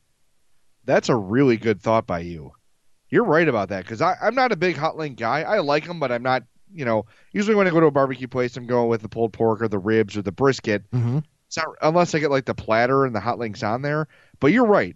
That's 0.84 1.08
a 1.08 1.16
really 1.16 1.58
good 1.58 1.82
thought 1.82 2.06
by 2.06 2.20
you. 2.20 2.52
You're 3.10 3.24
right 3.24 3.48
about 3.48 3.70
that 3.70 3.84
because 3.84 4.02
I'm 4.02 4.34
not 4.34 4.52
a 4.52 4.56
big 4.56 4.76
hot 4.76 4.96
link 4.96 5.18
guy. 5.18 5.42
I 5.42 5.58
like 5.60 5.86
them, 5.86 5.98
but 6.00 6.12
I'm 6.12 6.22
not. 6.22 6.42
You 6.70 6.84
know, 6.84 7.06
usually 7.32 7.54
when 7.54 7.66
I 7.66 7.70
go 7.70 7.80
to 7.80 7.86
a 7.86 7.90
barbecue 7.90 8.28
place, 8.28 8.54
I'm 8.56 8.66
going 8.66 8.88
with 8.88 9.00
the 9.00 9.08
pulled 9.08 9.32
pork 9.32 9.62
or 9.62 9.68
the 9.68 9.78
ribs 9.78 10.18
or 10.18 10.22
the 10.22 10.32
brisket. 10.32 10.90
Mhm. 10.90 11.24
It's 11.46 11.56
not 11.56 11.68
unless 11.80 12.14
I 12.14 12.18
get 12.18 12.30
like 12.30 12.44
the 12.44 12.54
platter 12.54 13.06
and 13.06 13.14
the 13.14 13.20
hot 13.20 13.38
links 13.38 13.62
on 13.62 13.80
there. 13.80 14.06
But 14.38 14.48
you're 14.48 14.66
right. 14.66 14.94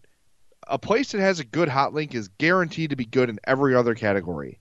A 0.69 0.79
place 0.79 1.13
that 1.13 1.21
has 1.23 1.41
a 1.41 1.45
good 1.45 1.71
hot 1.71 1.95
link 1.95 2.15
is 2.15 2.29
guaranteed 2.29 2.91
to 2.91 2.97
be 2.97 3.07
good 3.07 3.31
in 3.31 3.39
every 3.45 3.75
other 3.75 3.95
category. 3.95 4.61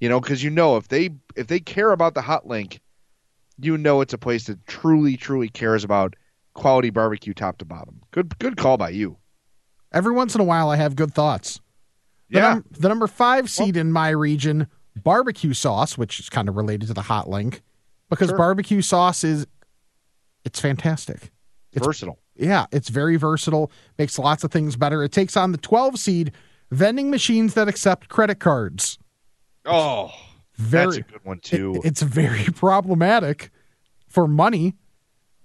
You 0.00 0.10
know, 0.10 0.20
because 0.20 0.44
you 0.44 0.50
know 0.50 0.76
if 0.76 0.88
they 0.88 1.10
if 1.34 1.46
they 1.46 1.60
care 1.60 1.92
about 1.92 2.12
the 2.12 2.20
hot 2.20 2.46
link, 2.46 2.80
you 3.58 3.78
know 3.78 4.02
it's 4.02 4.12
a 4.12 4.18
place 4.18 4.44
that 4.44 4.66
truly 4.66 5.16
truly 5.16 5.48
cares 5.48 5.82
about 5.82 6.14
quality 6.52 6.90
barbecue 6.90 7.32
top 7.32 7.56
to 7.58 7.64
bottom. 7.64 8.02
Good 8.10 8.38
good 8.38 8.58
call 8.58 8.76
by 8.76 8.90
you. 8.90 9.16
Every 9.92 10.12
once 10.12 10.34
in 10.34 10.42
a 10.42 10.44
while, 10.44 10.68
I 10.68 10.76
have 10.76 10.94
good 10.94 11.14
thoughts. 11.14 11.58
The, 12.30 12.38
Yeah. 12.38 12.54
num- 12.54 12.64
the 12.70 12.88
number 12.88 13.06
five 13.06 13.50
seed 13.50 13.76
in 13.76 13.90
my 13.92 14.10
region, 14.10 14.66
barbecue 15.02 15.54
sauce, 15.54 15.96
which 15.96 16.20
is 16.20 16.28
kind 16.28 16.48
of 16.48 16.56
related 16.56 16.86
to 16.88 16.94
the 16.94 17.02
hot 17.02 17.28
link, 17.28 17.62
because 18.10 18.28
Sure. 18.28 18.38
barbecue 18.38 18.82
sauce 18.82 19.24
is 19.24 19.46
it's 20.44 20.60
fantastic. 20.60 21.30
It's- 21.72 21.84
Versatile. 21.86 22.18
Yeah, 22.36 22.66
it's 22.70 22.88
very 22.88 23.16
versatile, 23.16 23.70
makes 23.98 24.18
lots 24.18 24.44
of 24.44 24.50
things 24.52 24.76
better. 24.76 25.02
It 25.02 25.12
takes 25.12 25.36
on 25.36 25.52
the 25.52 25.58
12 25.58 25.98
seed 25.98 26.32
vending 26.70 27.10
machines 27.10 27.54
that 27.54 27.66
accept 27.68 28.08
credit 28.08 28.38
cards. 28.38 28.98
Oh, 29.64 30.10
Very 30.54 30.84
that's 30.86 30.96
a 30.96 31.02
good 31.02 31.24
one 31.24 31.40
too. 31.40 31.74
it- 31.76 31.84
it's 31.86 32.02
very 32.02 32.44
problematic 32.54 33.50
for 34.08 34.26
money, 34.28 34.74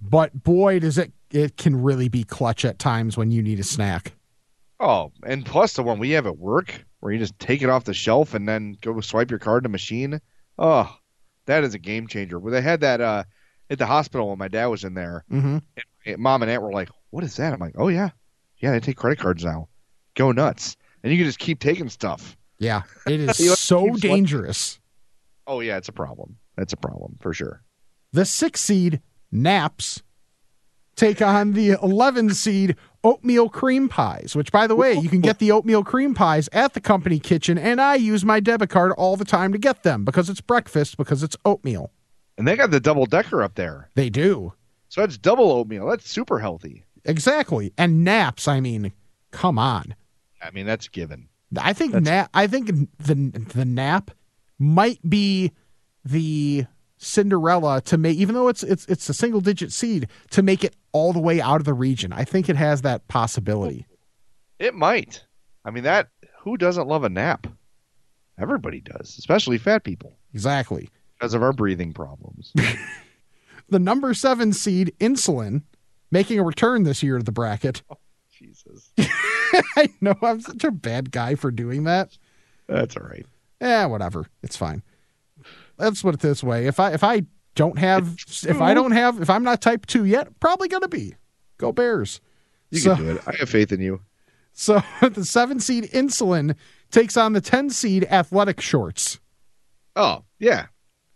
but 0.02 0.44
boy 0.44 0.80
does 0.80 0.98
it 0.98 1.12
it 1.32 1.58
can 1.58 1.82
really 1.82 2.08
be 2.10 2.24
clutch 2.24 2.64
at 2.64 2.78
times 2.78 3.18
when 3.18 3.32
you 3.32 3.42
need 3.42 3.60
a 3.60 3.64
snack. 3.64 4.14
Oh, 4.84 5.14
and 5.26 5.46
plus 5.46 5.74
the 5.74 5.84
one 5.84 5.98
we 5.98 6.10
have 6.12 6.28
at 6.28 6.38
work 6.38 6.84
where 7.00 7.14
you 7.14 7.20
just 7.20 7.40
take 7.40 7.62
it 7.62 7.70
off 7.70 7.86
the 7.86 7.94
shelf 7.94 8.34
and 8.34 8.50
then 8.50 8.76
go 8.82 9.00
swipe 9.00 9.30
your 9.30 9.40
card 9.40 9.64
in 9.64 9.64
the 9.64 9.70
machine. 9.70 10.20
Oh, 10.60 10.94
that 11.46 11.64
is 11.64 11.74
a 11.74 11.80
game 11.80 12.06
changer. 12.08 12.38
Where 12.38 12.52
they 12.52 12.62
had 12.62 12.82
that 12.82 13.00
uh, 13.00 13.24
at 13.70 13.78
the 13.80 13.86
hospital 13.86 14.28
when 14.28 14.38
my 14.40 14.50
dad 14.50 14.66
was 14.66 14.84
in 14.84 14.94
there. 14.94 15.24
Mm-hmm. 15.32 15.60
And 16.06 16.18
mom 16.18 16.42
and 16.42 16.52
aunt 16.52 16.62
were 16.62 16.74
like, 16.74 16.90
"What 17.12 17.24
is 17.24 17.38
that?" 17.38 17.54
I'm 17.54 17.60
like, 17.62 17.76
"Oh 17.78 17.88
yeah, 17.88 18.10
yeah, 18.58 18.72
they 18.72 18.82
take 18.82 18.98
credit 18.98 19.20
cards 19.20 19.46
now. 19.46 19.70
Go 20.16 20.34
nuts!" 20.34 20.76
And 21.02 21.14
you 21.14 21.18
can 21.18 21.28
just 21.28 21.40
keep 21.40 21.60
taking 21.62 21.88
stuff. 21.88 22.36
Yeah, 22.60 22.82
it 23.08 23.20
is 23.40 23.58
so 23.58 23.84
what- 23.86 24.02
dangerous. 24.02 24.82
Oh 25.48 25.62
yeah, 25.62 25.78
it's 25.78 25.88
a 25.90 25.94
problem. 25.94 26.36
That's 26.58 26.74
a 26.74 26.78
problem 26.78 27.16
for 27.22 27.34
sure. 27.34 27.64
The 28.12 28.26
six 28.26 28.60
seed 28.60 29.02
Naps 29.32 30.04
take 30.96 31.22
on 31.22 31.54
the 31.54 31.72
11 31.82 32.34
seed 32.34 32.76
oatmeal 33.04 33.50
cream 33.50 33.89
pies, 33.89 34.36
which, 34.36 34.52
by 34.52 34.66
the 34.68 34.76
way, 34.76 34.94
you 34.94 35.10
can 35.10 35.20
get 35.22 35.39
the 35.39 35.52
oatmeal 35.52 35.84
cream 35.84 36.14
pies 36.14 36.48
at 36.54 36.74
the 36.74 36.80
company 36.82 37.20
kitchen, 37.20 37.58
and 37.58 37.82
I 37.82 37.96
use 37.96 38.24
my 38.24 38.39
debit 38.39 38.70
card 38.70 38.91
all 38.94 39.18
the 39.18 39.26
time 39.26 39.52
to 39.52 39.58
get 39.58 39.84
them 39.84 40.06
because 40.06 40.30
it's 40.30 40.41
breakfast, 40.41 40.96
because 40.98 41.22
it's 41.24 41.36
oatmeal. 41.46 41.91
And 42.38 42.48
they 42.48 42.56
got 42.56 42.72
the 42.72 42.80
double 42.80 43.06
decker 43.06 43.44
up 43.44 43.56
there, 43.56 43.89
They 43.96 44.10
do. 44.10 44.54
so 44.89 45.02
that's 45.02 45.18
double 45.18 45.52
oatmeal. 45.52 45.88
That's 45.88 46.10
super 46.10 46.39
healthy. 46.39 46.86
Exactly. 47.06 47.74
And 47.78 48.04
naps, 48.06 48.48
I 48.48 48.60
mean, 48.62 48.94
come 49.32 49.60
on. 49.60 49.96
I 50.41 50.52
mean, 50.52 50.66
that's 50.66 50.88
given. 50.88 51.28
I 51.60 51.74
think 51.74 51.91
That's- 51.91 52.06
nap. 52.10 52.30
I 52.34 52.48
think 52.48 52.68
the 52.98 53.44
the 53.54 53.66
nap 53.66 54.10
might 54.58 55.00
be 55.08 55.52
the 56.04 56.66
Cinderella 57.04 57.82
to 57.82 57.97
make, 57.97 58.18
even 58.18 58.36
though 58.36 58.47
it's 58.47 58.64
it's 58.64 58.86
it's 58.88 59.10
a 59.10 59.14
single 59.14 59.41
digit 59.41 59.72
seed 59.72 60.08
to 60.32 60.41
make 60.41 60.64
it 60.64 60.76
all 60.91 61.14
the 61.14 61.20
way 61.20 61.41
out 61.41 61.60
of 61.62 61.66
the 61.66 61.74
region. 61.74 62.14
I 62.14 62.24
think 62.24 62.49
it 62.49 62.56
has 62.56 62.82
that 62.84 63.08
possibility. 63.08 63.86
It 64.60 64.74
might. 64.76 65.26
I 65.66 65.72
mean, 65.72 65.84
that 65.84 66.10
who 66.39 66.58
doesn't 66.58 66.88
love 66.88 67.04
a 67.04 67.10
nap? 67.10 67.47
Everybody 68.39 68.80
does, 68.82 69.16
especially 69.20 69.58
fat 69.58 69.84
people 69.84 70.18
Exactly. 70.34 70.89
because 71.18 71.34
of 71.34 71.43
our 71.43 71.54
breathing 71.54 71.93
problems. 71.93 72.51
The 73.70 73.80
number 73.80 74.14
seven 74.14 74.51
seed 74.54 74.93
insulin 74.99 75.64
making 76.12 76.38
a 76.38 76.43
return 76.43 76.84
this 76.84 77.01
year 77.01 77.18
to 77.18 77.24
the 77.24 77.32
bracket. 77.32 77.82
Oh, 77.89 77.97
Jesus, 78.32 78.91
I 79.78 79.89
know 80.01 80.16
I'm 80.22 80.41
such 80.41 80.64
a 80.66 80.70
bad 80.72 81.12
guy 81.12 81.36
for 81.36 81.49
doing 81.49 81.86
that. 81.86 82.18
that's 82.68 82.97
all 82.97 83.08
right. 83.08 83.26
Yeah, 83.62 83.86
whatever. 83.86 84.28
It's 84.43 84.58
fine. 84.58 84.84
Let's 85.78 86.01
put 86.01 86.13
it 86.13 86.19
this 86.19 86.43
way: 86.43 86.67
if 86.67 86.80
I 86.80 86.91
if 86.93 87.03
I 87.03 87.24
don't 87.55 87.78
have 87.78 88.15
if 88.43 88.61
I 88.61 88.74
don't 88.74 88.91
have 88.91 89.21
if 89.21 89.30
I'm 89.30 89.43
not 89.43 89.61
type 89.61 89.86
two 89.86 90.05
yet, 90.05 90.39
probably 90.39 90.67
gonna 90.67 90.88
be. 90.88 91.15
Go 91.57 91.71
Bears. 91.71 92.19
You 92.71 92.80
So- 92.80 92.95
can 92.95 93.03
do 93.05 93.11
it. 93.11 93.21
I 93.28 93.36
have 93.39 93.49
faith 93.49 93.71
in 93.71 93.82
you. 93.82 94.01
So 94.53 94.82
the 95.01 95.26
seven 95.26 95.59
seed 95.59 95.86
insulin 95.91 96.55
takes 96.91 97.17
on 97.17 97.34
the 97.34 97.41
ten 97.41 97.69
seed 97.69 98.05
athletic 98.09 98.61
shorts. 98.61 99.19
Oh 99.95 100.24
yeah, 100.39 100.67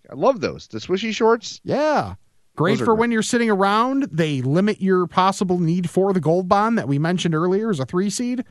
I 0.09 0.15
love 0.15 0.39
those. 0.41 0.67
The 0.67 0.79
swishy 0.79 1.13
shorts. 1.13 1.59
Yeah. 1.63 2.15
Great 2.55 2.79
for 2.79 2.85
great. 2.85 2.97
when 2.99 3.11
you're 3.11 3.21
sitting 3.21 3.51
around. 3.51 4.07
They 4.11 4.41
limit 4.41 4.81
your 4.81 5.05
possible 5.05 5.59
need 5.59 5.91
for 5.91 6.11
the 6.11 6.19
gold 6.19 6.47
bond 6.47 6.79
that 6.79 6.87
we 6.87 6.97
mentioned 6.97 7.35
earlier 7.35 7.69
as 7.69 7.79
a 7.79 7.85
three 7.85 8.09
seed. 8.09 8.43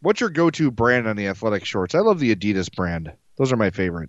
What's 0.00 0.18
your 0.22 0.30
go-to 0.30 0.70
brand 0.70 1.06
on 1.06 1.16
the 1.16 1.26
athletic 1.26 1.66
shorts? 1.66 1.94
I 1.94 1.98
love 1.98 2.20
the 2.20 2.34
Adidas 2.34 2.74
brand. 2.74 3.12
Those 3.36 3.52
are 3.52 3.58
my 3.58 3.68
favorite. 3.68 4.08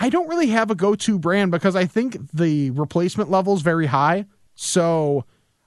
I 0.00 0.08
don't 0.08 0.28
really 0.28 0.48
have 0.48 0.70
a 0.70 0.74
go 0.74 0.94
to 0.96 1.18
brand 1.18 1.50
because 1.50 1.76
I 1.76 1.84
think 1.84 2.16
the 2.32 2.70
replacement 2.70 3.30
level 3.30 3.54
is 3.54 3.62
very 3.62 3.86
high. 3.86 4.24
So 4.54 5.24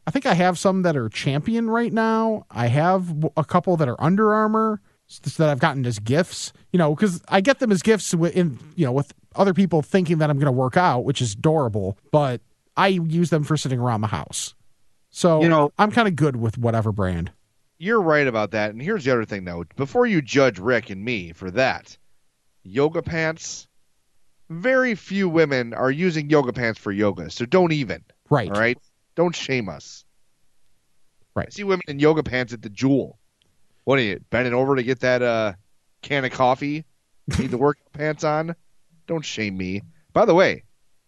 I 0.08 0.12
think 0.12 0.26
I 0.26 0.34
have 0.34 0.58
some 0.58 0.82
that 0.82 0.98
are 0.98 1.08
champion 1.08 1.70
right 1.70 1.94
now. 1.94 2.46
I 2.52 2.68
have 2.68 3.26
a 3.38 3.46
couple 3.46 3.78
that 3.78 3.88
are 3.88 4.02
Under 4.02 4.34
Armour 4.34 4.82
that 5.38 5.50
I've 5.50 5.60
gotten 5.60 5.86
as 5.86 6.00
gifts, 6.00 6.52
you 6.72 6.80
know, 6.80 6.96
because 6.96 7.22
I 7.28 7.42
get 7.42 7.60
them 7.60 7.72
as 7.72 7.84
gifts 7.84 8.12
in, 8.14 8.58
you 8.76 8.86
know, 8.86 8.92
with 8.92 9.14
other 9.36 9.54
people 9.54 9.82
thinking 9.84 10.18
that 10.18 10.30
I'm 10.30 10.38
going 10.38 10.48
to 10.48 10.52
work 10.52 10.76
out, 10.78 11.06
which 11.06 11.22
is 11.22 11.34
adorable, 11.34 11.98
but 12.12 12.42
I 12.76 12.88
use 12.88 13.30
them 13.30 13.44
for 13.44 13.56
sitting 13.56 13.80
around 13.80 14.02
the 14.02 14.08
house. 14.08 14.56
So, 15.12 15.42
You 15.44 15.50
know- 15.50 15.72
I'm 15.78 15.92
kind 15.92 16.08
of 16.08 16.16
good 16.16 16.36
with 16.36 16.58
whatever 16.58 16.92
brand. 16.92 17.32
You're 17.78 18.02
right 18.02 18.26
about 18.28 18.52
that. 18.52 18.72
And 18.72 18.82
here's 18.82 19.04
the 19.04 19.12
other 19.12 19.26
thing, 19.26 19.46
though. 19.46 19.66
Before 19.76 20.08
you 20.08 20.22
judge 20.22 20.58
Rick 20.58 20.90
and 20.90 21.04
me 21.06 21.34
for 21.34 21.52
that, 21.52 21.98
yoga 22.64 23.02
pants. 23.04 23.68
Very 24.50 24.96
few 24.96 25.30
women 25.30 25.74
are 25.74 25.92
using 25.92 26.30
yoga 26.30 26.54
pants 26.54 26.80
for 26.80 26.92
yoga, 26.92 27.30
so 27.30 27.46
don't 27.46 27.72
even. 27.72 28.04
Right. 28.30 28.50
All 28.50 28.60
right, 28.60 28.78
don't 29.16 29.36
shame 29.36 29.70
us. 29.70 30.06
Right. 31.36 31.48
I 31.48 31.50
see 31.50 31.64
women 31.64 31.84
in 31.88 32.00
yoga 32.00 32.24
pants 32.24 32.54
at 32.54 32.62
the 32.62 32.70
Jewel. 32.70 33.18
What 33.86 34.00
are 34.00 34.04
you 34.04 34.20
bending 34.30 34.54
over 34.54 34.76
to 34.76 34.84
get 34.84 35.00
that 35.02 35.22
uh, 35.22 35.54
can 36.02 36.26
of 36.26 36.32
coffee? 36.32 36.86
Need 37.40 37.52
the 37.52 37.58
work 37.58 37.78
pants 37.94 38.24
on? 38.24 38.56
Don't 39.08 39.26
shame 39.26 39.58
me. 39.58 39.82
By 40.14 40.26
the 40.26 40.34
way, 40.36 40.64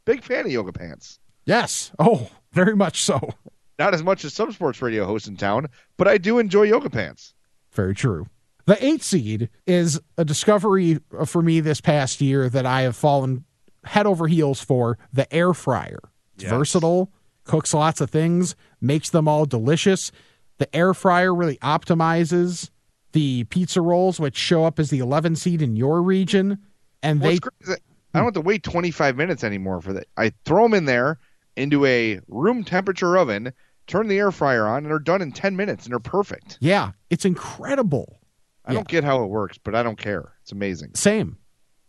big 0.06 0.24
fan 0.24 0.46
of 0.46 0.52
yoga 0.52 0.74
pants. 0.74 1.20
Yes. 1.46 1.92
Oh, 2.00 2.30
very 2.54 2.76
much 2.76 3.04
so. 3.04 3.34
Not 3.78 3.94
as 3.94 4.04
much 4.04 4.26
as 4.26 4.34
some 4.34 4.52
sports 4.52 4.82
radio 4.82 5.06
hosts 5.06 5.28
in 5.28 5.38
town, 5.38 5.68
but 5.98 6.08
I 6.08 6.18
do 6.18 6.40
enjoy 6.40 6.64
yoga 6.64 6.90
pants. 6.90 7.34
Very 7.74 7.94
true. 7.94 8.28
The 8.66 8.84
eight 8.84 9.04
seed 9.04 9.50
is 9.68 10.00
a 10.18 10.26
discovery 10.26 11.00
for 11.26 11.42
me 11.42 11.60
this 11.60 11.82
past 11.82 12.20
year 12.22 12.50
that 12.50 12.66
I 12.66 12.82
have 12.82 12.96
fallen 12.96 13.46
head 13.84 14.08
over 14.08 14.28
heels 14.28 14.60
for 14.62 14.98
the 15.14 15.32
air 15.34 15.54
fryer. 15.54 16.00
It's 16.36 16.44
Yes. 16.46 16.52
versatile, 16.52 17.12
cooks 17.44 17.74
lots 17.74 18.02
of 18.02 18.10
things, 18.10 18.56
makes 18.82 19.10
them 19.12 19.28
all 19.28 19.46
delicious. 19.46 20.12
The 20.58 20.74
air 20.76 20.94
fryer 20.94 21.34
really 21.36 21.58
optimizes 21.58 22.70
the 23.12 23.44
pizza 23.46 23.82
rolls, 23.82 24.20
which 24.20 24.36
show 24.36 24.66
up 24.66 24.80
as 24.80 24.90
the 24.90 25.00
11 25.00 25.36
seed 25.36 25.62
in 25.62 25.76
your 25.76 26.02
region. 26.02 26.58
And 27.04 27.22
they, 27.22 27.36
What's 27.36 27.40
great 27.68 27.80
I 28.14 28.20
don't 28.20 28.26
have 28.28 28.34
to 28.36 28.42
wait 28.42 28.64
25 28.64 29.16
minutes 29.18 29.44
anymore 29.44 29.82
for 29.82 29.94
that. 29.94 30.08
I 30.18 30.32
throw 30.46 30.64
them 30.64 30.74
in 30.74 30.86
there 30.86 31.20
into 31.58 31.86
a 31.86 32.20
room 32.28 32.64
temperature 32.64 33.18
oven, 33.18 33.54
turn 33.88 34.08
the 34.08 34.18
air 34.18 34.32
fryer 34.32 34.66
on, 34.68 34.80
and 34.80 34.88
they're 34.88 35.00
done 35.00 35.22
in 35.22 35.32
10 35.34 35.56
minutes, 35.56 35.86
and 35.86 35.92
they're 35.92 36.00
perfect. 36.00 36.58
yeah, 36.62 36.92
it's 37.10 37.26
incredible. 37.26 38.20
I 38.68 38.74
don't 38.74 38.88
get 38.88 39.04
how 39.04 39.24
it 39.24 39.28
works, 39.28 39.58
but 39.58 39.76
I 39.76 39.84
don't 39.84 39.98
care. 39.98 40.34
It's 40.42 40.52
amazing. 40.52 40.92
Same. 40.96 41.38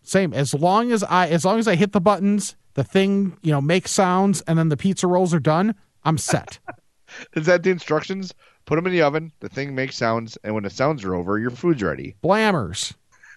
Same. 0.03 0.33
As 0.33 0.55
long 0.55 0.93
as 0.93 1.03
I 1.05 1.29
as 1.29 1.45
long 1.45 1.59
as 1.59 1.66
I 1.66 1.74
hit 1.74 1.93
the 1.93 2.01
buttons, 2.01 2.55
the 2.74 2.85
thing, 2.85 3.37
you 3.43 3.51
know, 3.51 3.61
makes 3.61 3.91
sounds 3.91 4.41
and 4.43 4.59
then 4.59 4.68
the 4.68 4.77
pizza 4.77 5.07
rolls 5.07 5.35
are 5.35 5.41
done, 5.41 5.74
I'm 6.05 6.18
set. 6.18 6.59
Is 7.35 7.47
that 7.47 7.62
the 7.62 7.70
instructions? 7.70 8.35
Put 8.66 8.77
them 8.77 8.87
in 8.87 8.93
the 8.93 9.03
oven, 9.03 9.33
the 9.41 9.49
thing 9.49 9.74
makes 9.74 9.97
sounds, 9.97 10.37
and 10.43 10.53
when 10.55 10.64
the 10.64 10.70
sounds 10.70 11.05
are 11.05 11.14
over, 11.14 11.39
your 11.39 11.51
food's 11.51 11.83
ready. 11.83 12.16
Blammers. 12.22 12.95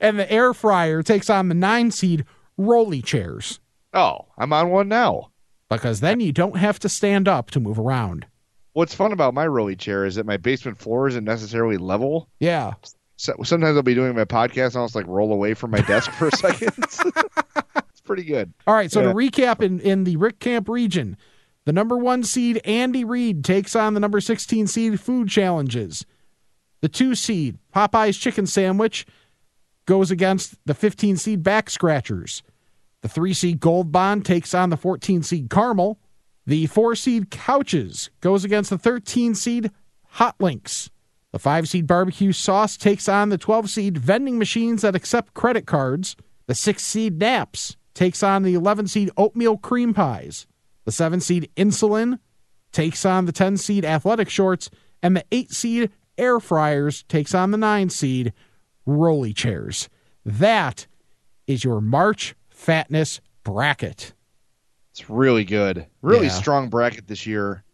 and 0.00 0.18
the 0.18 0.30
air 0.30 0.52
fryer 0.54 1.02
takes 1.02 1.28
on 1.30 1.48
the 1.48 1.54
9 1.54 1.90
seed 1.90 2.24
rolly 2.56 3.02
chairs 3.02 3.60
Oh, 3.92 4.26
I'm 4.38 4.52
on 4.52 4.70
one 4.70 4.88
now. 4.88 5.30
because 5.68 6.00
then 6.00 6.18
you 6.20 6.32
don't 6.32 6.56
have 6.56 6.78
to 6.80 6.88
stand 6.88 7.28
up 7.28 7.50
to 7.52 7.60
move 7.60 7.78
around. 7.78 8.26
What's 8.74 8.94
fun 8.94 9.12
about 9.12 9.34
my 9.34 9.46
rolly 9.46 9.76
chair 9.76 10.04
is 10.04 10.16
that 10.16 10.26
my 10.26 10.36
basement 10.36 10.78
floor 10.78 11.08
isn't 11.08 11.24
necessarily 11.24 11.76
level. 11.78 12.28
Yeah. 12.40 12.74
So 13.16 13.34
sometimes 13.44 13.76
I'll 13.76 13.82
be 13.82 13.94
doing 13.94 14.14
my 14.14 14.24
podcast 14.24 14.68
and 14.74 14.76
I'll 14.78 14.84
just 14.86 14.96
like 14.96 15.06
roll 15.06 15.32
away 15.32 15.54
from 15.54 15.70
my 15.70 15.80
desk 15.80 16.10
for 16.12 16.28
a 16.28 16.32
second. 16.36 16.72
it's 16.78 18.00
pretty 18.04 18.24
good. 18.24 18.52
All 18.66 18.74
right, 18.74 18.90
so 18.90 19.00
Yeah. 19.00 19.08
to 19.08 19.14
recap 19.14 19.62
in, 19.62 19.80
in 19.80 20.04
the 20.04 20.16
Rick 20.16 20.40
Kamp 20.40 20.68
region, 20.68 21.16
the 21.64 21.72
number 21.72 21.96
one 21.96 22.22
seed 22.24 22.60
Andy 22.64 23.04
Reid 23.04 23.44
takes 23.44 23.74
on 23.76 23.94
the 23.94 24.00
number 24.00 24.20
16 24.20 24.66
seed 24.66 25.00
Food 25.00 25.28
Challenges. 25.28 26.04
The 26.80 26.88
two 26.88 27.14
seed 27.14 27.58
Popeye's 27.74 28.18
Chicken 28.18 28.46
Sandwich 28.46 29.06
goes 29.86 30.10
against 30.10 30.56
the 30.66 30.74
15 30.74 31.16
seed 31.16 31.42
Back 31.42 31.70
Scratchers. 31.70 32.42
The 33.02 33.08
three 33.08 33.34
seed 33.34 33.60
Gold 33.60 33.92
Bond 33.92 34.24
takes 34.26 34.52
on 34.52 34.70
the 34.70 34.76
14 34.76 35.22
seed 35.22 35.48
Caramel. 35.48 35.98
The 36.46 36.66
four 36.66 36.94
seed 36.94 37.30
Couches 37.30 38.10
goes 38.20 38.44
against 38.44 38.70
the 38.70 38.78
13 38.78 39.34
seed 39.34 39.70
Hot 40.10 40.36
Links. 40.38 40.90
The 41.32 41.38
five 41.38 41.68
seed 41.68 41.86
barbecue 41.86 42.32
sauce 42.32 42.76
takes 42.76 43.08
on 43.08 43.30
the 43.30 43.38
12 43.38 43.70
seed 43.70 43.98
vending 43.98 44.38
machines 44.38 44.82
that 44.82 44.94
accept 44.94 45.34
credit 45.34 45.66
cards. 45.66 46.16
The 46.46 46.54
six 46.54 46.84
seed 46.84 47.18
naps 47.18 47.76
takes 47.94 48.22
on 48.22 48.42
the 48.42 48.54
11 48.54 48.88
seed 48.88 49.10
oatmeal 49.16 49.56
cream 49.56 49.94
pies. 49.94 50.46
The 50.84 50.92
seven 50.92 51.20
seed 51.20 51.50
insulin 51.56 52.18
takes 52.72 53.04
on 53.04 53.24
the 53.24 53.32
10 53.32 53.56
seed 53.56 53.84
athletic 53.84 54.28
shorts. 54.28 54.70
And 55.02 55.16
the 55.16 55.24
eight 55.32 55.50
seed 55.50 55.90
air 56.18 56.40
fryers 56.40 57.02
takes 57.04 57.34
on 57.34 57.50
the 57.50 57.58
nine 57.58 57.90
seed 57.90 58.32
rolly 58.86 59.32
chairs. 59.32 59.88
That 60.24 60.86
is 61.46 61.64
your 61.64 61.80
March 61.80 62.34
fatness 62.48 63.20
bracket. 63.42 64.12
It's 64.94 65.10
really 65.10 65.44
good. 65.44 65.86
Really 66.02 66.26
Yeah. 66.26 66.32
strong 66.32 66.68
bracket 66.68 67.08
this 67.08 67.26
year, 67.26 67.64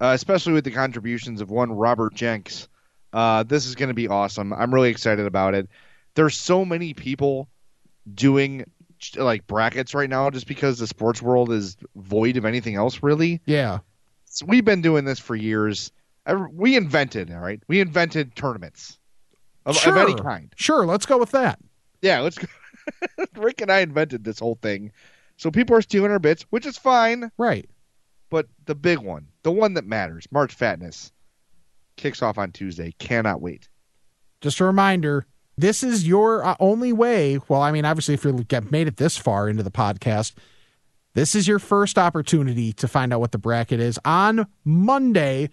uh, 0.00 0.12
especially 0.14 0.52
with 0.52 0.64
the 0.64 0.70
contributions 0.70 1.40
of 1.40 1.50
one 1.50 1.72
Robert 1.72 2.14
Jenks. 2.14 2.68
Uh, 3.12 3.42
this 3.42 3.64
is 3.64 3.74
going 3.74 3.88
to 3.88 3.94
be 3.94 4.06
awesome. 4.06 4.52
I'm 4.52 4.72
really 4.74 4.90
excited 4.90 5.24
about 5.24 5.54
it. 5.54 5.66
There's 6.14 6.36
so 6.36 6.66
many 6.66 6.92
people 6.92 7.48
doing 8.14 8.64
like 9.16 9.46
brackets 9.46 9.94
right 9.94 10.10
now 10.10 10.28
just 10.28 10.46
because 10.46 10.78
the 10.78 10.86
sports 10.86 11.22
world 11.22 11.50
is 11.52 11.76
void 11.96 12.36
of 12.36 12.44
anything 12.44 12.74
else 12.74 13.02
really. 13.02 13.40
Yeah. 13.46 13.78
we've 14.44 14.64
been 14.64 14.82
doing 14.82 15.04
this 15.06 15.18
for 15.18 15.34
years. 15.36 15.90
We 16.52 16.76
invented, 16.76 17.30
all 17.32 17.38
right. 17.40 17.62
We 17.66 17.80
invented 17.80 18.34
tournaments 18.36 18.98
of, 19.64 19.74
of 19.86 19.96
any 19.96 20.10
Sure. 20.12 20.18
kind. 20.18 20.52
Sure, 20.56 20.84
let's 20.84 21.06
go 21.06 21.16
with 21.16 21.30
that. 21.30 21.58
Yeah, 22.02 22.20
let's 22.20 22.36
go. 22.36 22.46
Rick 23.36 23.62
and 23.62 23.72
I 23.72 23.78
invented 23.80 24.22
this 24.24 24.38
whole 24.38 24.56
thing, 24.60 24.92
so 25.38 25.50
people 25.50 25.74
are 25.76 25.82
stealing 25.82 26.10
our 26.10 26.18
bits, 26.18 26.44
which 26.50 26.66
is 26.66 26.76
fine. 26.76 27.30
Right. 27.38 27.70
But 28.28 28.48
the 28.66 28.74
big 28.74 28.98
one, 28.98 29.28
the 29.42 29.52
one 29.52 29.74
that 29.74 29.86
matters, 29.86 30.26
March 30.30 30.54
Fatness, 30.54 31.12
kicks 31.96 32.22
off 32.22 32.36
on 32.36 32.52
Tuesday. 32.52 32.92
Cannot 32.98 33.40
wait. 33.40 33.68
Just 34.42 34.60
a 34.60 34.64
reminder 34.64 35.26
this 35.56 35.82
is 35.82 36.06
your 36.06 36.44
uh, 36.44 36.56
only 36.60 36.92
way. 36.92 37.38
Well, 37.48 37.62
I 37.62 37.72
mean, 37.72 37.84
obviously, 37.84 38.14
if 38.14 38.24
you've 38.24 38.70
made 38.70 38.88
it 38.88 38.96
this 38.96 39.16
far 39.16 39.48
into 39.48 39.62
the 39.62 39.70
podcast, 39.70 40.34
this 41.14 41.34
is 41.34 41.48
your 41.48 41.58
first 41.58 41.98
opportunity 41.98 42.72
to 42.74 42.86
find 42.86 43.12
out 43.12 43.20
what 43.20 43.32
the 43.32 43.38
bracket 43.38 43.80
is. 43.80 43.98
On 44.04 44.46
Monday, 44.64 45.50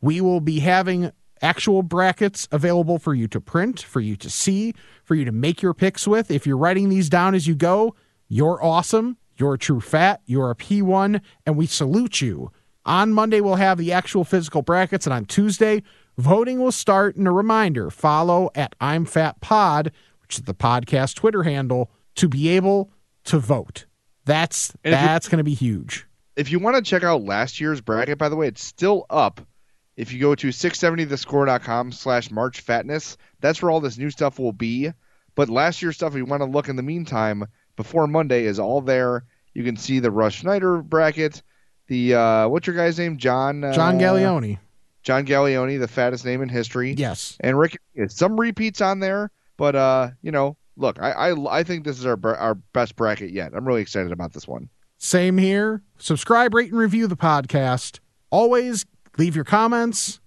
we 0.00 0.20
will 0.20 0.40
be 0.40 0.60
having 0.60 1.12
actual 1.42 1.82
brackets 1.82 2.48
available 2.50 2.98
for 2.98 3.14
you 3.14 3.28
to 3.28 3.40
print, 3.40 3.80
for 3.80 4.00
you 4.00 4.16
to 4.16 4.30
see, 4.30 4.74
for 5.04 5.14
you 5.14 5.24
to 5.24 5.32
make 5.32 5.62
your 5.62 5.74
picks 5.74 6.06
with. 6.08 6.30
If 6.30 6.46
you're 6.46 6.56
writing 6.56 6.88
these 6.88 7.08
down 7.08 7.34
as 7.34 7.46
you 7.46 7.54
go, 7.54 7.94
you're 8.28 8.62
awesome. 8.62 9.16
You're 9.36 9.54
a 9.54 9.58
true 9.58 9.80
fat. 9.80 10.20
You're 10.26 10.50
a 10.50 10.54
P1, 10.54 11.20
and 11.44 11.56
we 11.56 11.66
salute 11.66 12.20
you. 12.20 12.50
On 12.84 13.12
Monday, 13.12 13.40
we'll 13.40 13.56
have 13.56 13.78
the 13.78 13.92
actual 13.92 14.24
physical 14.24 14.62
brackets, 14.62 15.06
and 15.06 15.12
on 15.12 15.24
Tuesday, 15.24 15.82
voting 16.16 16.60
will 16.60 16.72
start. 16.72 17.16
And 17.16 17.26
a 17.26 17.32
reminder 17.32 17.90
follow 17.90 18.50
at 18.54 18.74
I'm 18.80 19.04
Fat 19.04 19.40
Pod, 19.40 19.92
which 20.22 20.38
is 20.38 20.44
the 20.44 20.54
podcast 20.54 21.16
Twitter 21.16 21.42
handle, 21.42 21.90
to 22.16 22.28
be 22.28 22.48
able 22.50 22.90
to 23.24 23.38
vote. 23.38 23.86
That's 24.24 24.72
And 24.84 24.94
that's 24.94 25.28
going 25.28 25.38
to 25.38 25.44
be 25.44 25.54
huge. 25.54 26.06
If 26.36 26.50
you 26.50 26.58
want 26.58 26.76
to 26.76 26.82
check 26.82 27.02
out 27.02 27.22
last 27.22 27.60
year's 27.60 27.80
bracket, 27.80 28.18
by 28.18 28.28
the 28.28 28.36
way, 28.36 28.46
it's 28.48 28.62
still 28.62 29.06
up. 29.10 29.40
If 29.96 30.12
you 30.12 30.20
go 30.20 30.34
to 30.34 30.48
670thescore.com 30.48 31.92
slash 31.92 32.30
March 32.30 32.60
Fatness, 32.60 33.16
that's 33.40 33.62
where 33.62 33.70
all 33.70 33.80
this 33.80 33.96
new 33.96 34.10
stuff 34.10 34.38
will 34.38 34.52
be. 34.52 34.92
But 35.34 35.48
last 35.48 35.80
year's 35.82 35.96
stuff, 35.96 36.12
if 36.12 36.18
you 36.18 36.24
want 36.24 36.42
to 36.42 36.48
look 36.48 36.68
in 36.68 36.76
the 36.76 36.82
meantime, 36.82 37.46
before 37.76 38.06
Monday, 38.06 38.44
is 38.44 38.58
all 38.58 38.80
there. 38.80 39.24
You 39.54 39.64
can 39.64 39.76
see 39.76 40.00
the 40.00 40.10
Rush 40.10 40.40
Schneider 40.40 40.82
bracket, 40.82 41.42
the, 41.86 42.14
uh, 42.14 42.48
what's 42.48 42.66
your 42.66 42.76
guy's 42.76 42.98
name? 42.98 43.16
John? 43.16 43.62
Uh, 43.64 43.72
John 43.72 43.98
Gallioni. 43.98 44.58
John 45.02 45.24
Gallioni, 45.24 45.78
the 45.78 45.88
fattest 45.88 46.24
name 46.24 46.42
in 46.42 46.48
history. 46.48 46.92
Yes. 46.92 47.36
And 47.40 47.58
Rick, 47.58 47.78
some 48.08 48.38
repeats 48.38 48.80
on 48.80 49.00
there, 49.00 49.30
but, 49.56 49.76
uh, 49.76 50.10
you 50.20 50.32
know, 50.32 50.56
look, 50.76 51.00
I, 51.00 51.12
I, 51.12 51.58
I 51.58 51.62
think 51.62 51.84
this 51.84 51.98
is 51.98 52.06
our, 52.06 52.18
our 52.36 52.54
best 52.54 52.96
bracket 52.96 53.30
yet. 53.30 53.52
I'm 53.54 53.66
really 53.66 53.82
excited 53.82 54.12
about 54.12 54.32
this 54.32 54.48
one. 54.48 54.68
Same 54.98 55.38
here. 55.38 55.82
Subscribe, 55.98 56.54
rate, 56.54 56.70
and 56.70 56.78
review 56.78 57.06
the 57.06 57.16
podcast. 57.16 58.00
Always 58.30 58.84
leave 59.16 59.36
your 59.36 59.44
comments. 59.44 60.20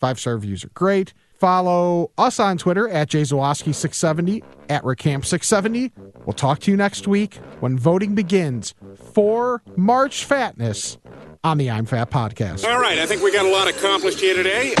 Five 0.00 0.18
star 0.18 0.34
reviews 0.34 0.64
are 0.64 0.70
great. 0.70 1.12
Follow 1.42 2.12
us 2.18 2.38
on 2.38 2.56
Twitter 2.56 2.88
at 2.88 3.08
JayZawaski670, 3.08 4.44
at 4.68 4.84
rickkamp670. 4.84 5.90
We'll 6.24 6.34
talk 6.34 6.60
to 6.60 6.70
you 6.70 6.76
next 6.76 7.08
week 7.08 7.34
when 7.58 7.76
voting 7.76 8.14
begins 8.14 8.74
for 9.12 9.60
March 9.74 10.24
Fatness 10.24 10.98
on 11.42 11.58
the 11.58 11.68
I'm 11.68 11.84
Fat 11.84 12.12
podcast. 12.12 12.64
All 12.64 12.80
right, 12.80 12.96
I 12.96 13.06
think 13.06 13.22
we 13.22 13.32
got 13.32 13.44
a 13.44 13.50
lot 13.50 13.66
accomplished 13.66 14.20
here 14.20 14.36
today. 14.36 14.76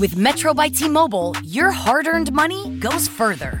With 0.00 0.16
Metro 0.16 0.54
by 0.54 0.70
T 0.70 0.88
Mobile, 0.88 1.36
your 1.44 1.72
hard 1.72 2.06
earned 2.06 2.32
money 2.32 2.70
goes 2.78 3.06
further. 3.06 3.60